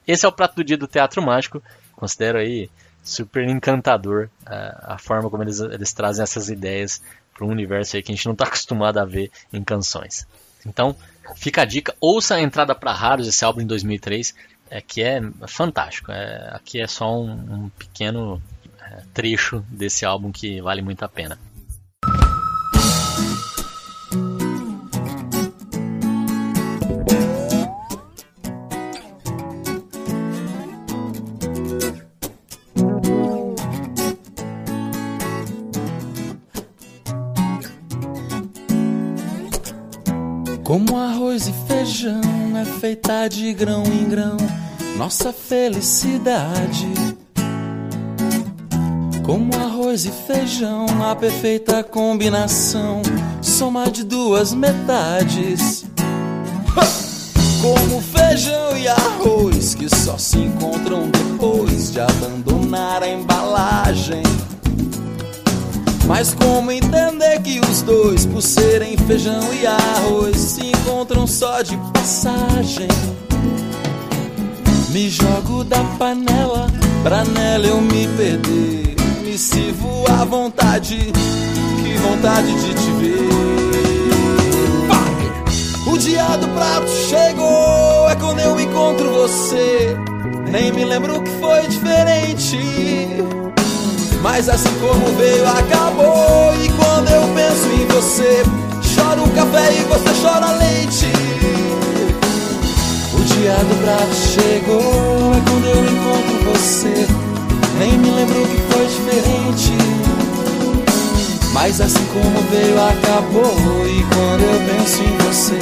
esse 0.07 0.25
é 0.25 0.29
o 0.29 0.31
prato 0.31 0.55
do 0.55 0.63
dia 0.63 0.77
do 0.77 0.87
Teatro 0.87 1.21
Mágico. 1.21 1.61
Considero 1.95 2.37
aí 2.37 2.69
super 3.07 3.47
encantador 3.47 4.29
é, 4.45 4.75
a 4.81 4.97
forma 4.97 5.29
como 5.29 5.43
eles, 5.43 5.59
eles 5.59 5.93
trazem 5.93 6.23
essas 6.23 6.49
ideias 6.49 7.01
para 7.33 7.45
um 7.45 7.49
universo 7.49 7.95
aí 7.95 8.03
que 8.03 8.11
a 8.11 8.15
gente 8.15 8.25
não 8.25 8.33
está 8.33 8.45
acostumado 8.47 8.97
a 8.97 9.05
ver 9.05 9.31
em 9.51 9.63
canções. 9.63 10.27
Então, 10.65 10.95
fica 11.35 11.61
a 11.61 11.65
dica, 11.65 11.95
ouça 12.01 12.35
a 12.35 12.41
entrada 12.41 12.75
para 12.75 12.91
Raros, 12.91 13.27
esse 13.27 13.45
álbum 13.45 13.61
em 13.61 13.67
2003, 13.67 14.35
é, 14.69 14.81
que 14.81 15.01
é 15.01 15.21
fantástico. 15.47 16.11
É, 16.11 16.49
aqui 16.51 16.81
é 16.81 16.87
só 16.87 17.19
um, 17.19 17.31
um 17.31 17.69
pequeno 17.69 18.41
trecho 19.13 19.65
desse 19.69 20.05
álbum 20.05 20.31
que 20.31 20.61
vale 20.61 20.81
muito 20.81 21.03
a 21.03 21.09
pena. 21.09 21.37
Feita 42.87 43.27
de 43.27 43.51
grão 43.51 43.83
em 43.83 44.07
grão, 44.07 44.37
nossa 44.97 45.33
felicidade 45.33 46.87
como 49.23 49.53
arroz 49.57 50.05
e 50.05 50.11
feijão, 50.25 50.85
a 51.03 51.13
perfeita 51.13 51.83
combinação, 51.83 53.01
soma 53.41 53.91
de 53.91 54.05
duas 54.05 54.53
metades. 54.53 55.85
Como 57.61 58.01
feijão 58.01 58.77
e 58.77 58.87
arroz 58.87 59.75
que 59.75 59.93
só 59.93 60.17
se 60.17 60.37
encontram 60.37 61.09
depois 61.09 61.91
de 61.91 61.99
abandonar 61.99 63.03
a 63.03 63.09
embalagem. 63.09 64.23
Mas 66.07 66.33
como 66.33 66.71
entender 66.71 67.41
que 67.41 67.59
os 67.59 67.81
dois, 67.81 68.25
por 68.25 68.41
serem 68.41 68.97
feijão 68.97 69.53
e 69.53 69.67
arroz, 69.67 70.37
se 70.37 70.65
encontram 70.65 71.27
só 71.27 71.61
de 71.61 71.77
passagem? 71.93 72.87
Me 74.89 75.09
jogo 75.09 75.63
da 75.63 75.83
panela 75.99 76.67
pra 77.03 77.23
nela 77.25 77.67
eu 77.67 77.81
me 77.81 78.07
perder 78.15 78.87
permissivo 79.37 80.03
à 80.09 80.25
vontade, 80.25 80.97
que 80.97 81.97
vontade 81.99 82.53
de 82.53 82.73
te 82.73 82.91
ver. 82.99 83.27
O 85.85 85.97
dia 85.97 86.37
do 86.37 86.47
prato 86.49 86.89
chegou, 86.89 88.09
é 88.09 88.15
quando 88.15 88.39
eu 88.39 88.59
encontro 88.59 89.11
você. 89.11 89.95
Nem 90.51 90.71
me 90.71 90.85
lembro 90.85 91.21
que 91.21 91.29
foi 91.39 91.67
diferente. 91.67 92.57
Mas 94.37 94.49
assim 94.49 94.69
como 94.79 95.17
veio, 95.17 95.47
acabou. 95.47 96.53
E 96.63 96.69
quando 96.69 97.09
eu 97.09 97.23
penso 97.33 97.65
em 97.73 97.87
você, 97.87 98.43
choro 98.83 99.27
café 99.31 99.73
e 99.73 99.83
você 99.85 100.21
chora 100.21 100.51
leite. 100.51 101.07
dia 103.25 103.55
do 103.55 103.81
prato 103.81 104.13
chegou, 104.13 105.33
é 105.33 105.41
quando 105.49 105.65
eu 105.65 105.83
encontro 105.83 106.53
você. 106.53 107.07
Nem 107.79 107.97
me 107.97 108.11
lembro 108.11 108.45
que 108.45 108.61
foi 108.71 108.85
diferente. 108.85 109.73
Mas 111.51 111.81
assim 111.81 112.05
como 112.13 112.39
veio, 112.51 112.79
acabou. 112.79 113.87
E 113.87 114.03
quando 114.03 114.43
eu 114.43 114.59
penso 114.67 115.01
em 115.01 115.17
você, 115.17 115.59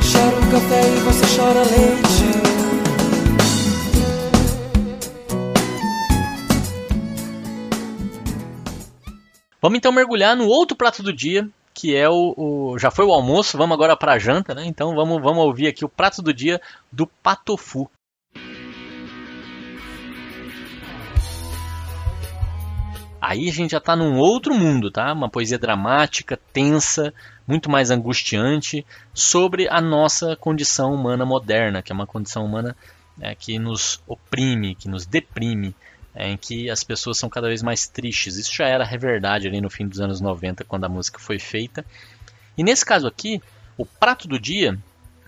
choro 0.00 0.40
café 0.50 0.80
e 0.80 1.00
você 1.00 1.36
chora 1.36 1.62
leite. 1.62 2.33
Vamos 9.64 9.78
então 9.78 9.90
mergulhar 9.90 10.36
no 10.36 10.46
outro 10.46 10.76
prato 10.76 11.02
do 11.02 11.10
dia, 11.10 11.48
que 11.72 11.96
é 11.96 12.06
o, 12.06 12.34
o, 12.36 12.78
já 12.78 12.90
foi 12.90 13.06
o 13.06 13.10
almoço, 13.10 13.56
vamos 13.56 13.72
agora 13.72 13.96
para 13.96 14.12
a 14.12 14.18
janta, 14.18 14.54
né? 14.54 14.66
Então 14.66 14.94
vamos, 14.94 15.22
vamos 15.22 15.42
ouvir 15.42 15.68
aqui 15.68 15.86
o 15.86 15.88
prato 15.88 16.20
do 16.20 16.34
dia 16.34 16.60
do 16.92 17.06
patofu. 17.06 17.90
Aí 23.18 23.48
a 23.48 23.52
gente 23.52 23.70
já 23.70 23.78
está 23.78 23.96
num 23.96 24.18
outro 24.18 24.54
mundo, 24.54 24.90
tá? 24.90 25.10
Uma 25.14 25.30
poesia 25.30 25.58
dramática, 25.58 26.38
tensa, 26.52 27.14
muito 27.48 27.70
mais 27.70 27.90
angustiante 27.90 28.84
sobre 29.14 29.66
a 29.70 29.80
nossa 29.80 30.36
condição 30.36 30.92
humana 30.92 31.24
moderna, 31.24 31.80
que 31.80 31.90
é 31.90 31.94
uma 31.94 32.06
condição 32.06 32.44
humana 32.44 32.76
é, 33.18 33.34
que 33.34 33.58
nos 33.58 33.98
oprime, 34.06 34.74
que 34.74 34.90
nos 34.90 35.06
deprime, 35.06 35.74
é, 36.14 36.28
em 36.28 36.36
que 36.36 36.70
as 36.70 36.84
pessoas 36.84 37.18
são 37.18 37.28
cada 37.28 37.48
vez 37.48 37.62
mais 37.62 37.88
tristes. 37.88 38.36
Isso 38.36 38.54
já 38.54 38.66
era 38.66 38.84
verdade 38.96 39.48
ali 39.48 39.60
no 39.60 39.68
fim 39.68 39.86
dos 39.86 40.00
anos 40.00 40.20
90, 40.20 40.64
quando 40.64 40.84
a 40.84 40.88
música 40.88 41.18
foi 41.18 41.38
feita. 41.38 41.84
E 42.56 42.62
nesse 42.62 42.84
caso 42.84 43.06
aqui, 43.06 43.42
o 43.76 43.84
prato 43.84 44.28
do 44.28 44.38
dia 44.38 44.78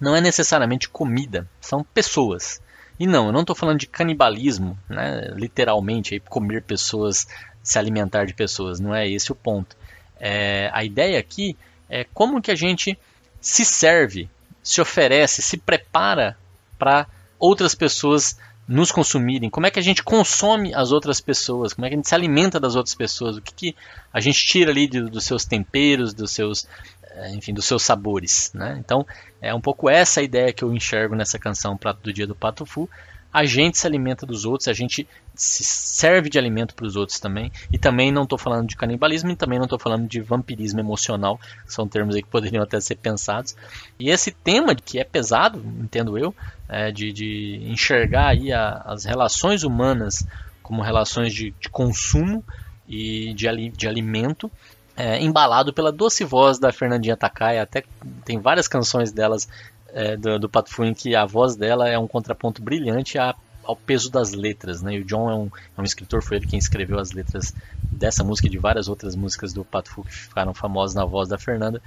não 0.00 0.14
é 0.14 0.20
necessariamente 0.20 0.88
comida, 0.88 1.48
são 1.60 1.82
pessoas. 1.82 2.60
E 2.98 3.06
não, 3.06 3.26
eu 3.26 3.32
não 3.32 3.40
estou 3.40 3.56
falando 3.56 3.78
de 3.78 3.86
canibalismo, 3.86 4.78
né, 4.88 5.32
literalmente, 5.34 6.14
aí, 6.14 6.20
comer 6.20 6.62
pessoas, 6.62 7.26
se 7.62 7.78
alimentar 7.78 8.24
de 8.24 8.32
pessoas, 8.32 8.80
não 8.80 8.94
é 8.94 9.08
esse 9.08 9.32
o 9.32 9.34
ponto. 9.34 9.76
É, 10.18 10.70
a 10.72 10.84
ideia 10.84 11.18
aqui 11.18 11.56
é 11.90 12.04
como 12.04 12.40
que 12.40 12.50
a 12.50 12.54
gente 12.54 12.98
se 13.40 13.64
serve, 13.64 14.30
se 14.62 14.80
oferece, 14.80 15.42
se 15.42 15.56
prepara 15.58 16.38
para 16.78 17.06
outras 17.38 17.74
pessoas 17.74 18.38
nos 18.68 18.90
consumirem, 18.90 19.48
como 19.48 19.66
é 19.66 19.70
que 19.70 19.78
a 19.78 19.82
gente 19.82 20.02
consome 20.02 20.74
as 20.74 20.90
outras 20.90 21.20
pessoas, 21.20 21.72
como 21.72 21.86
é 21.86 21.88
que 21.88 21.94
a 21.94 21.98
gente 21.98 22.08
se 22.08 22.14
alimenta 22.14 22.58
das 22.58 22.74
outras 22.74 22.94
pessoas, 22.94 23.36
o 23.36 23.42
que, 23.42 23.54
que 23.54 23.76
a 24.12 24.20
gente 24.20 24.44
tira 24.44 24.70
ali 24.70 24.88
de, 24.88 25.02
dos 25.02 25.24
seus 25.24 25.44
temperos, 25.44 26.12
dos 26.12 26.32
seus, 26.32 26.66
eh, 27.02 27.32
enfim, 27.34 27.54
dos 27.54 27.64
seus 27.64 27.82
sabores, 27.82 28.50
né? 28.52 28.76
Então 28.78 29.06
é 29.40 29.54
um 29.54 29.60
pouco 29.60 29.88
essa 29.88 30.20
ideia 30.20 30.52
que 30.52 30.64
eu 30.64 30.74
enxergo 30.74 31.14
nessa 31.14 31.38
canção 31.38 31.76
Prato 31.76 32.00
do 32.02 32.12
Dia 32.12 32.26
do 32.26 32.34
Pato 32.34 32.66
Fu, 32.66 32.90
a 33.36 33.44
gente 33.44 33.76
se 33.76 33.86
alimenta 33.86 34.24
dos 34.24 34.46
outros, 34.46 34.66
a 34.66 34.72
gente 34.72 35.06
se 35.34 35.62
serve 35.62 36.30
de 36.30 36.38
alimento 36.38 36.74
para 36.74 36.86
os 36.86 36.96
outros 36.96 37.20
também. 37.20 37.52
E 37.70 37.78
também 37.78 38.10
não 38.10 38.22
estou 38.22 38.38
falando 38.38 38.66
de 38.66 38.74
canibalismo 38.74 39.30
e 39.30 39.36
também 39.36 39.58
não 39.58 39.66
estou 39.66 39.78
falando 39.78 40.08
de 40.08 40.22
vampirismo 40.22 40.80
emocional, 40.80 41.38
são 41.66 41.86
termos 41.86 42.16
que 42.16 42.24
poderiam 42.24 42.62
até 42.62 42.80
ser 42.80 42.96
pensados. 42.96 43.54
E 44.00 44.08
esse 44.08 44.30
tema 44.30 44.74
que 44.74 44.98
é 44.98 45.04
pesado, 45.04 45.62
entendo 45.78 46.16
eu, 46.16 46.34
é 46.68 46.90
de, 46.90 47.12
de, 47.12 47.60
enxergar 47.64 48.28
aí 48.28 48.52
a, 48.52 48.82
as 48.86 49.04
relações 49.04 49.62
humanas 49.62 50.26
como 50.62 50.82
relações 50.82 51.32
de, 51.32 51.52
de 51.60 51.68
consumo 51.68 52.44
e 52.88 53.32
de, 53.34 53.46
de 53.70 53.86
alimento, 53.86 54.50
é, 54.96 55.22
embalado 55.22 55.72
pela 55.72 55.92
doce 55.92 56.24
voz 56.24 56.58
da 56.58 56.72
Fernandinha 56.72 57.16
Takai, 57.16 57.58
até 57.58 57.84
tem 58.24 58.40
várias 58.40 58.66
canções 58.66 59.12
delas 59.12 59.48
é, 59.90 60.16
do, 60.16 60.38
do 60.38 60.48
Pato 60.48 60.70
Fu 60.70 60.84
em 60.84 60.94
que 60.94 61.14
a 61.14 61.24
voz 61.24 61.54
dela 61.56 61.88
é 61.88 61.98
um 61.98 62.08
contraponto 62.08 62.62
brilhante 62.62 63.16
ao 63.18 63.76
peso 63.76 64.10
das 64.10 64.32
letras, 64.32 64.82
né? 64.82 64.94
E 64.94 65.00
o 65.00 65.04
John 65.04 65.30
é 65.30 65.34
um, 65.34 65.50
é 65.76 65.80
um 65.80 65.84
escritor, 65.84 66.22
foi 66.22 66.38
ele 66.38 66.46
quem 66.46 66.58
escreveu 66.58 66.98
as 66.98 67.12
letras 67.12 67.54
dessa 67.82 68.24
música 68.24 68.46
e 68.46 68.50
de 68.50 68.58
várias 68.58 68.88
outras 68.88 69.14
músicas 69.14 69.52
do 69.52 69.64
Pato 69.64 69.90
Fu 69.90 70.02
que 70.02 70.12
ficaram 70.12 70.54
famosas 70.54 70.94
na 70.94 71.04
voz 71.04 71.28
da 71.28 71.38
Fernanda, 71.38 71.80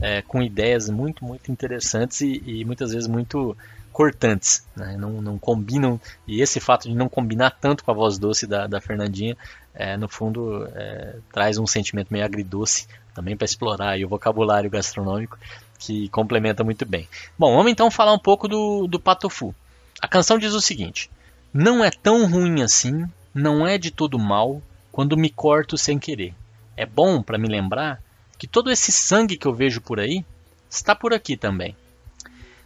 é, 0.00 0.22
com 0.22 0.42
ideias 0.42 0.88
muito, 0.88 1.24
muito 1.24 1.50
interessantes 1.50 2.20
e, 2.20 2.42
e 2.44 2.64
muitas 2.64 2.92
vezes 2.92 3.08
muito 3.08 3.56
cortantes, 3.94 4.66
né? 4.74 4.96
não, 4.98 5.22
não, 5.22 5.38
combinam, 5.38 6.00
e 6.26 6.42
esse 6.42 6.58
fato 6.58 6.88
de 6.88 6.94
não 6.96 7.08
combinar 7.08 7.52
tanto 7.52 7.84
com 7.84 7.92
a 7.92 7.94
voz 7.94 8.18
doce 8.18 8.44
da, 8.44 8.66
da 8.66 8.80
Fernandinha, 8.80 9.36
é, 9.72 9.96
no 9.96 10.08
fundo, 10.08 10.68
é, 10.74 11.14
traz 11.32 11.58
um 11.58 11.66
sentimento 11.66 12.12
meio 12.12 12.24
agridoce 12.24 12.88
também 13.14 13.36
para 13.36 13.44
explorar 13.44 13.96
o 14.00 14.08
vocabulário 14.08 14.68
gastronômico 14.68 15.38
que 15.78 16.08
complementa 16.08 16.64
muito 16.64 16.84
bem. 16.84 17.08
Bom, 17.38 17.54
vamos 17.54 17.70
então 17.70 17.88
falar 17.88 18.12
um 18.12 18.18
pouco 18.18 18.48
do, 18.48 18.88
do 18.88 18.98
Patofu. 18.98 19.54
A 20.02 20.08
canção 20.08 20.40
diz 20.40 20.54
o 20.54 20.60
seguinte: 20.60 21.08
Não 21.52 21.84
é 21.84 21.90
tão 21.90 22.28
ruim 22.28 22.62
assim, 22.62 23.06
não 23.32 23.64
é 23.64 23.78
de 23.78 23.92
todo 23.92 24.18
mal, 24.18 24.60
quando 24.90 25.16
me 25.16 25.30
corto 25.30 25.78
sem 25.78 26.00
querer. 26.00 26.34
É 26.76 26.84
bom 26.84 27.22
para 27.22 27.38
me 27.38 27.46
lembrar 27.46 28.02
que 28.36 28.48
todo 28.48 28.72
esse 28.72 28.90
sangue 28.90 29.36
que 29.36 29.46
eu 29.46 29.54
vejo 29.54 29.80
por 29.80 30.00
aí 30.00 30.24
está 30.68 30.96
por 30.96 31.14
aqui 31.14 31.36
também. 31.36 31.76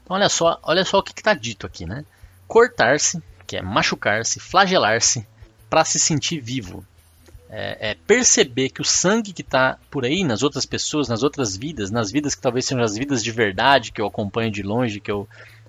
Então 0.08 0.16
olha 0.16 0.28
só, 0.30 0.58
olha 0.62 0.84
só 0.86 0.98
o 0.98 1.02
que 1.02 1.12
está 1.12 1.34
dito 1.34 1.66
aqui, 1.66 1.84
né? 1.84 2.02
Cortar-se, 2.46 3.22
que 3.46 3.58
é 3.58 3.62
machucar-se, 3.62 4.40
flagelar-se, 4.40 5.26
para 5.68 5.84
se 5.84 5.98
sentir 5.98 6.40
vivo 6.40 6.82
é, 7.50 7.90
é 7.90 7.94
perceber 7.94 8.70
que 8.70 8.80
o 8.80 8.84
sangue 8.84 9.32
que 9.32 9.42
está 9.42 9.78
por 9.90 10.04
aí 10.04 10.22
nas 10.22 10.42
outras 10.42 10.66
pessoas, 10.66 11.08
nas 11.08 11.22
outras 11.22 11.56
vidas, 11.56 11.90
nas 11.90 12.10
vidas 12.10 12.34
que 12.34 12.42
talvez 12.42 12.64
sejam 12.64 12.84
as 12.84 12.96
vidas 12.96 13.22
de 13.24 13.30
verdade 13.30 13.92
que 13.92 14.00
eu 14.00 14.06
acompanho 14.06 14.50
de 14.50 14.62
longe, 14.62 15.00
que 15.00 15.10
eu 15.10 15.28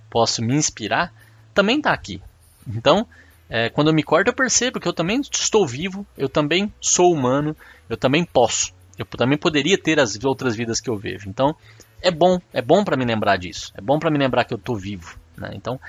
posso 0.10 0.42
me 0.42 0.56
inspirar, 0.56 1.14
também 1.54 1.78
está 1.78 1.92
aqui. 1.92 2.22
Então, 2.68 3.08
é, 3.50 3.70
quando 3.70 3.88
eu 3.88 3.94
me 3.94 4.04
corto, 4.04 4.30
eu 4.30 4.34
percebo 4.34 4.80
que 4.80 4.88
eu 4.88 4.94
também 4.94 5.22
estou 5.22 5.66
vivo, 5.66 6.06
eu 6.18 6.28
também 6.28 6.72
sou 6.82 7.14
humano, 7.14 7.56
eu 7.90 7.98
também 7.98 8.26
posso, 8.26 8.74
eu 8.98 9.06
também 9.06 9.38
poderia 9.38 9.78
ter 9.78 10.00
as 10.00 10.22
outras 10.24 10.56
vidas 10.56 10.82
que 10.82 10.90
eu 10.90 10.98
vejo. 10.98 11.30
Então, 11.30 11.56
é 12.02 12.12
bom, 12.12 12.40
é 12.54 12.62
bom 12.62 12.84
para 12.84 12.98
me 12.98 13.06
lembrar 13.06 13.38
disso, 13.38 13.72
é 13.76 13.82
bom 13.82 14.00
para 14.00 14.10
me 14.10 14.18
lembrar 14.18 14.44
que 14.46 14.54
eu 14.54 14.58
estou 14.58 14.76
vivo. 14.76 15.18
Né? 15.38 15.52
Então, 15.54 15.80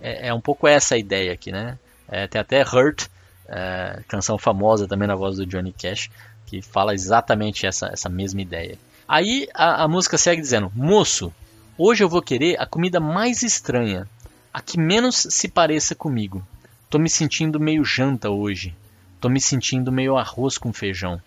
é, 0.00 0.28
é, 0.28 0.34
um 0.34 0.40
pouco 0.40 0.66
essa 0.66 0.94
a 0.94 0.98
ideia 0.98 1.32
aqui, 1.32 1.52
né? 1.52 1.78
É, 2.08 2.26
tem 2.26 2.40
até 2.40 2.62
Hurt, 2.62 3.06
é, 3.48 4.00
canção 4.08 4.38
famosa 4.38 4.88
também 4.88 5.06
na 5.06 5.14
voz 5.14 5.36
do 5.36 5.46
Johnny 5.46 5.72
Cash, 5.72 6.10
que 6.46 6.62
fala 6.62 6.94
exatamente 6.94 7.66
essa, 7.66 7.88
essa 7.92 8.08
mesma 8.08 8.40
ideia. 8.40 8.78
Aí 9.06 9.48
a, 9.54 9.84
a 9.84 9.88
música 9.88 10.16
segue 10.16 10.40
dizendo: 10.40 10.70
Moço, 10.74 11.32
hoje 11.76 12.02
eu 12.02 12.08
vou 12.08 12.22
querer 12.22 12.60
a 12.60 12.66
comida 12.66 12.98
mais 12.98 13.42
estranha, 13.42 14.08
a 14.52 14.60
que 14.60 14.78
menos 14.78 15.26
se 15.30 15.48
pareça 15.48 15.94
comigo. 15.94 16.46
Tô 16.88 16.98
me 16.98 17.08
sentindo 17.08 17.60
meio 17.60 17.84
janta 17.84 18.30
hoje. 18.30 18.74
Tô 19.20 19.28
me 19.28 19.40
sentindo 19.40 19.92
meio 19.92 20.16
arroz 20.16 20.58
com 20.58 20.72
feijão. 20.72 21.20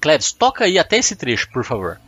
Cleves, 0.00 0.32
toca 0.32 0.64
aí 0.64 0.78
até 0.78 0.98
esse 0.98 1.16
trecho, 1.16 1.50
por 1.50 1.64
favor. 1.64 2.00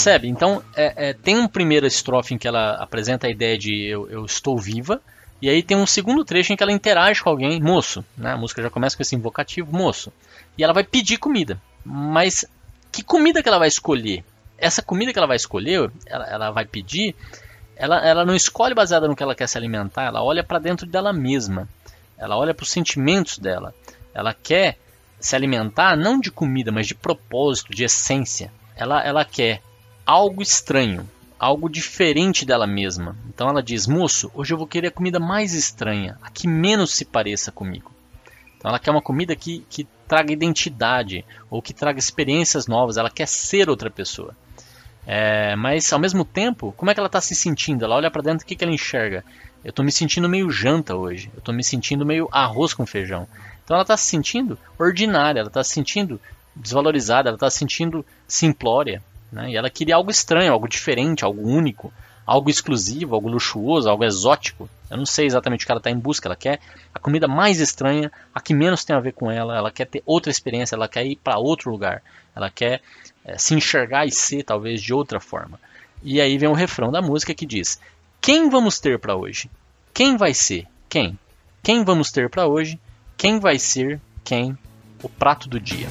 Percebe? 0.00 0.28
Então, 0.28 0.62
é, 0.74 1.10
é, 1.10 1.12
tem 1.12 1.36
um 1.36 1.46
primeiro 1.46 1.86
estrofe 1.86 2.32
em 2.32 2.38
que 2.38 2.48
ela 2.48 2.74
apresenta 2.76 3.26
a 3.26 3.30
ideia 3.30 3.58
de 3.58 3.84
eu, 3.84 4.08
eu, 4.08 4.24
estou 4.24 4.56
viva, 4.58 4.98
e 5.42 5.50
aí 5.50 5.62
tem 5.62 5.76
um 5.76 5.86
segundo 5.86 6.24
trecho 6.24 6.52
em 6.52 6.56
que 6.56 6.62
ela 6.62 6.72
interage 6.72 7.22
com 7.22 7.28
alguém, 7.28 7.60
moço, 7.60 8.02
né? 8.16 8.32
A 8.32 8.36
música 8.36 8.62
já 8.62 8.70
começa 8.70 8.96
com 8.96 9.02
esse 9.02 9.14
invocativo, 9.14 9.76
moço. 9.76 10.10
E 10.56 10.64
ela 10.64 10.72
vai 10.72 10.84
pedir 10.84 11.18
comida. 11.18 11.60
Mas 11.84 12.46
que 12.90 13.02
comida 13.02 13.42
que 13.42 13.48
ela 13.48 13.58
vai 13.58 13.68
escolher? 13.68 14.24
Essa 14.56 14.80
comida 14.80 15.12
que 15.12 15.18
ela 15.18 15.26
vai 15.26 15.36
escolher, 15.36 15.90
ela, 16.06 16.26
ela 16.26 16.50
vai 16.50 16.64
pedir, 16.64 17.14
ela, 17.76 18.02
ela 18.02 18.24
não 18.24 18.34
escolhe 18.34 18.74
baseada 18.74 19.06
no 19.06 19.14
que 19.14 19.22
ela 19.22 19.34
quer 19.34 19.48
se 19.48 19.58
alimentar, 19.58 20.04
ela 20.04 20.22
olha 20.22 20.42
para 20.42 20.58
dentro 20.58 20.86
dela 20.86 21.12
mesma. 21.12 21.68
Ela 22.16 22.38
olha 22.38 22.54
para 22.54 22.64
os 22.64 22.70
sentimentos 22.70 23.38
dela. 23.38 23.74
Ela 24.14 24.32
quer 24.32 24.78
se 25.18 25.36
alimentar 25.36 25.94
não 25.94 26.18
de 26.18 26.30
comida, 26.30 26.72
mas 26.72 26.86
de 26.86 26.94
propósito, 26.94 27.74
de 27.74 27.84
essência. 27.84 28.50
Ela, 28.76 29.02
ela 29.02 29.24
quer 29.24 29.60
algo 30.10 30.42
estranho, 30.42 31.08
algo 31.38 31.68
diferente 31.68 32.44
dela 32.44 32.66
mesma. 32.66 33.16
Então 33.28 33.48
ela 33.48 33.62
diz: 33.62 33.86
Moço, 33.86 34.28
hoje 34.34 34.52
eu 34.52 34.58
vou 34.58 34.66
querer 34.66 34.88
a 34.88 34.90
comida 34.90 35.20
mais 35.20 35.54
estranha, 35.54 36.18
a 36.20 36.28
que 36.28 36.48
menos 36.48 36.92
se 36.92 37.04
pareça 37.04 37.52
comigo. 37.52 37.92
Então 38.56 38.70
ela 38.70 38.80
quer 38.80 38.90
uma 38.90 39.00
comida 39.00 39.36
que, 39.36 39.64
que 39.70 39.86
traga 40.08 40.32
identidade 40.32 41.24
ou 41.48 41.62
que 41.62 41.72
traga 41.72 42.00
experiências 42.00 42.66
novas, 42.66 42.96
ela 42.96 43.08
quer 43.08 43.28
ser 43.28 43.70
outra 43.70 43.88
pessoa. 43.88 44.34
É, 45.06 45.54
mas 45.54 45.92
ao 45.92 46.00
mesmo 46.00 46.24
tempo, 46.24 46.74
como 46.76 46.90
é 46.90 46.94
que 46.94 46.98
ela 46.98 47.06
está 47.06 47.20
se 47.20 47.36
sentindo? 47.36 47.84
Ela 47.84 47.94
olha 47.94 48.10
para 48.10 48.22
dentro, 48.22 48.44
o 48.44 48.46
que, 48.46 48.56
que 48.56 48.64
ela 48.64 48.74
enxerga? 48.74 49.24
Eu 49.64 49.70
estou 49.70 49.84
me 49.84 49.92
sentindo 49.92 50.28
meio 50.28 50.50
janta 50.50 50.96
hoje, 50.96 51.30
eu 51.32 51.38
estou 51.38 51.54
me 51.54 51.62
sentindo 51.62 52.04
meio 52.04 52.28
arroz 52.32 52.74
com 52.74 52.84
feijão. 52.84 53.28
Então 53.64 53.76
ela 53.76 53.82
está 53.82 53.96
se 53.96 54.08
sentindo 54.08 54.58
ordinária, 54.76 55.38
ela 55.38 55.48
está 55.48 55.62
se 55.62 55.70
sentindo 55.70 56.20
desvalorizada, 56.56 57.28
ela 57.28 57.36
está 57.36 57.48
se 57.48 57.58
sentindo 57.58 58.04
simplória. 58.26 59.00
Né? 59.32 59.50
E 59.50 59.56
ela 59.56 59.70
queria 59.70 59.96
algo 59.96 60.10
estranho, 60.10 60.52
algo 60.52 60.68
diferente, 60.68 61.24
algo 61.24 61.46
único, 61.46 61.92
algo 62.26 62.50
exclusivo, 62.50 63.14
algo 63.14 63.28
luxuoso, 63.28 63.88
algo 63.88 64.04
exótico. 64.04 64.68
Eu 64.90 64.96
não 64.96 65.06
sei 65.06 65.26
exatamente 65.26 65.64
o 65.64 65.66
que 65.66 65.72
ela 65.72 65.80
está 65.80 65.90
em 65.90 65.98
busca. 65.98 66.28
Ela 66.28 66.36
quer 66.36 66.60
a 66.94 66.98
comida 66.98 67.26
mais 67.26 67.60
estranha, 67.60 68.10
a 68.34 68.40
que 68.40 68.54
menos 68.54 68.84
tem 68.84 68.94
a 68.94 69.00
ver 69.00 69.12
com 69.12 69.30
ela. 69.30 69.56
Ela 69.56 69.70
quer 69.70 69.86
ter 69.86 70.02
outra 70.06 70.30
experiência, 70.30 70.74
ela 70.74 70.88
quer 70.88 71.04
ir 71.04 71.16
para 71.16 71.38
outro 71.38 71.70
lugar. 71.70 72.02
Ela 72.34 72.50
quer 72.50 72.80
é, 73.24 73.36
se 73.38 73.54
enxergar 73.54 74.06
e 74.06 74.12
ser 74.12 74.42
talvez 74.44 74.80
de 74.80 74.92
outra 74.94 75.20
forma. 75.20 75.58
E 76.02 76.20
aí 76.20 76.38
vem 76.38 76.48
o 76.48 76.54
refrão 76.54 76.90
da 76.90 77.02
música 77.02 77.34
que 77.34 77.46
diz: 77.46 77.80
Quem 78.20 78.48
vamos 78.48 78.78
ter 78.80 78.98
para 78.98 79.16
hoje? 79.16 79.50
Quem 79.92 80.16
vai 80.16 80.32
ser? 80.32 80.66
Quem? 80.88 81.18
Quem 81.62 81.84
vamos 81.84 82.10
ter 82.10 82.30
para 82.30 82.46
hoje? 82.46 82.80
Quem 83.16 83.38
vai 83.38 83.58
ser? 83.58 84.00
Quem? 84.24 84.56
O 85.02 85.08
prato 85.08 85.48
do 85.48 85.60
dia. 85.60 85.88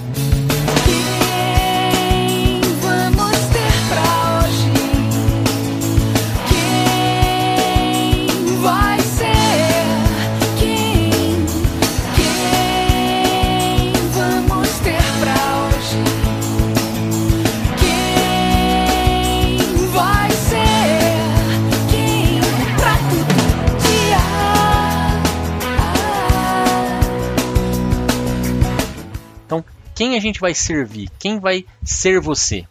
Quem 30.00 30.16
a 30.16 30.20
gente 30.22 30.40
vai 30.40 30.54
servir, 30.54 31.10
quem 31.20 31.42
vai 31.42 31.66
ser 31.84 32.22
você. 32.22 32.66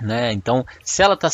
Né? 0.00 0.32
Então, 0.32 0.66
se 0.82 1.00
ela 1.00 1.14
está 1.14 1.28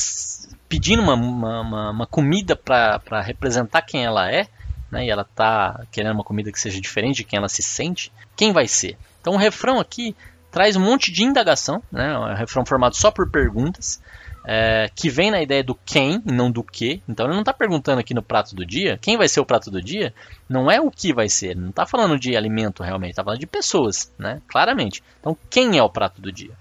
pedindo 0.69 1.01
uma, 1.01 1.15
uma, 1.15 1.91
uma 1.91 2.07
comida 2.07 2.55
para 2.55 3.23
representar 3.23 3.81
quem 3.81 4.05
ela 4.05 4.31
é, 4.31 4.47
né? 4.91 5.07
e 5.07 5.11
ela 5.11 5.23
está 5.23 5.87
querendo 5.91 6.17
uma 6.17 6.23
comida 6.23 6.53
que 6.53 6.61
seja 6.61 6.79
diferente 6.79 7.17
de 7.17 7.25
quem 7.25 7.39
ela 7.39 7.49
se 7.49 7.63
sente, 7.63 8.13
quem 8.37 8.53
vai 8.53 8.69
ser? 8.69 8.99
Então, 9.23 9.33
o 9.33 9.39
refrão 9.39 9.81
aqui 9.81 10.15
traz 10.51 10.77
um 10.77 10.85
monte 10.85 11.11
de 11.11 11.25
indagação, 11.25 11.83
né? 11.91 12.19
um 12.19 12.35
refrão 12.35 12.67
formado 12.67 12.95
só 12.95 13.11
por 13.11 13.31
perguntas, 13.31 14.03
é, 14.45 14.91
que 14.95 15.09
vem 15.09 15.31
na 15.31 15.43
ideia 15.43 15.63
do 15.63 15.75
quem 15.75 16.23
e 16.27 16.33
não 16.33 16.51
do 16.51 16.63
que. 16.63 17.03
Então 17.09 17.27
ele 17.27 17.35
não 17.35 17.41
está 17.41 17.53
perguntando 17.53 18.01
aqui 18.01 18.15
no 18.15 18.23
prato 18.23 18.55
do 18.55 18.65
dia, 18.65 18.99
quem 19.01 19.17
vai 19.17 19.29
ser 19.29 19.41
o 19.41 19.47
prato 19.47 19.71
do 19.71 19.83
dia, 19.83 20.15
não 20.49 20.71
é 20.71 20.81
o 20.81 20.91
que 20.91 21.13
vai 21.13 21.29
ser, 21.29 21.51
ele 21.51 21.61
não 21.61 21.71
está 21.71 21.87
falando 21.87 22.19
de 22.19 22.37
alimento 22.37 22.83
realmente, 22.83 23.11
está 23.11 23.25
falando 23.25 23.41
de 23.41 23.47
pessoas, 23.47 24.13
né? 24.19 24.41
claramente. 24.49 25.03
Então 25.21 25.37
quem 25.51 25.79
é 25.79 25.83
o 25.83 25.91
prato 25.91 26.21
do 26.21 26.33
dia? 26.33 26.53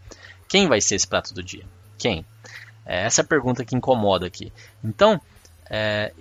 Quem 0.48 0.68
vai 0.68 0.82
ser 0.82 0.96
esse 0.96 1.08
prato 1.08 1.34
do 1.34 1.44
dia? 1.44 1.64
Quem? 1.98 2.26
É 2.86 3.04
essa 3.04 3.22
é 3.22 3.24
a 3.24 3.28
pergunta 3.28 3.66
que 3.66 3.76
incomoda 3.76 4.26
aqui. 4.26 4.52
Então, 4.82 5.20
é, 5.70 6.14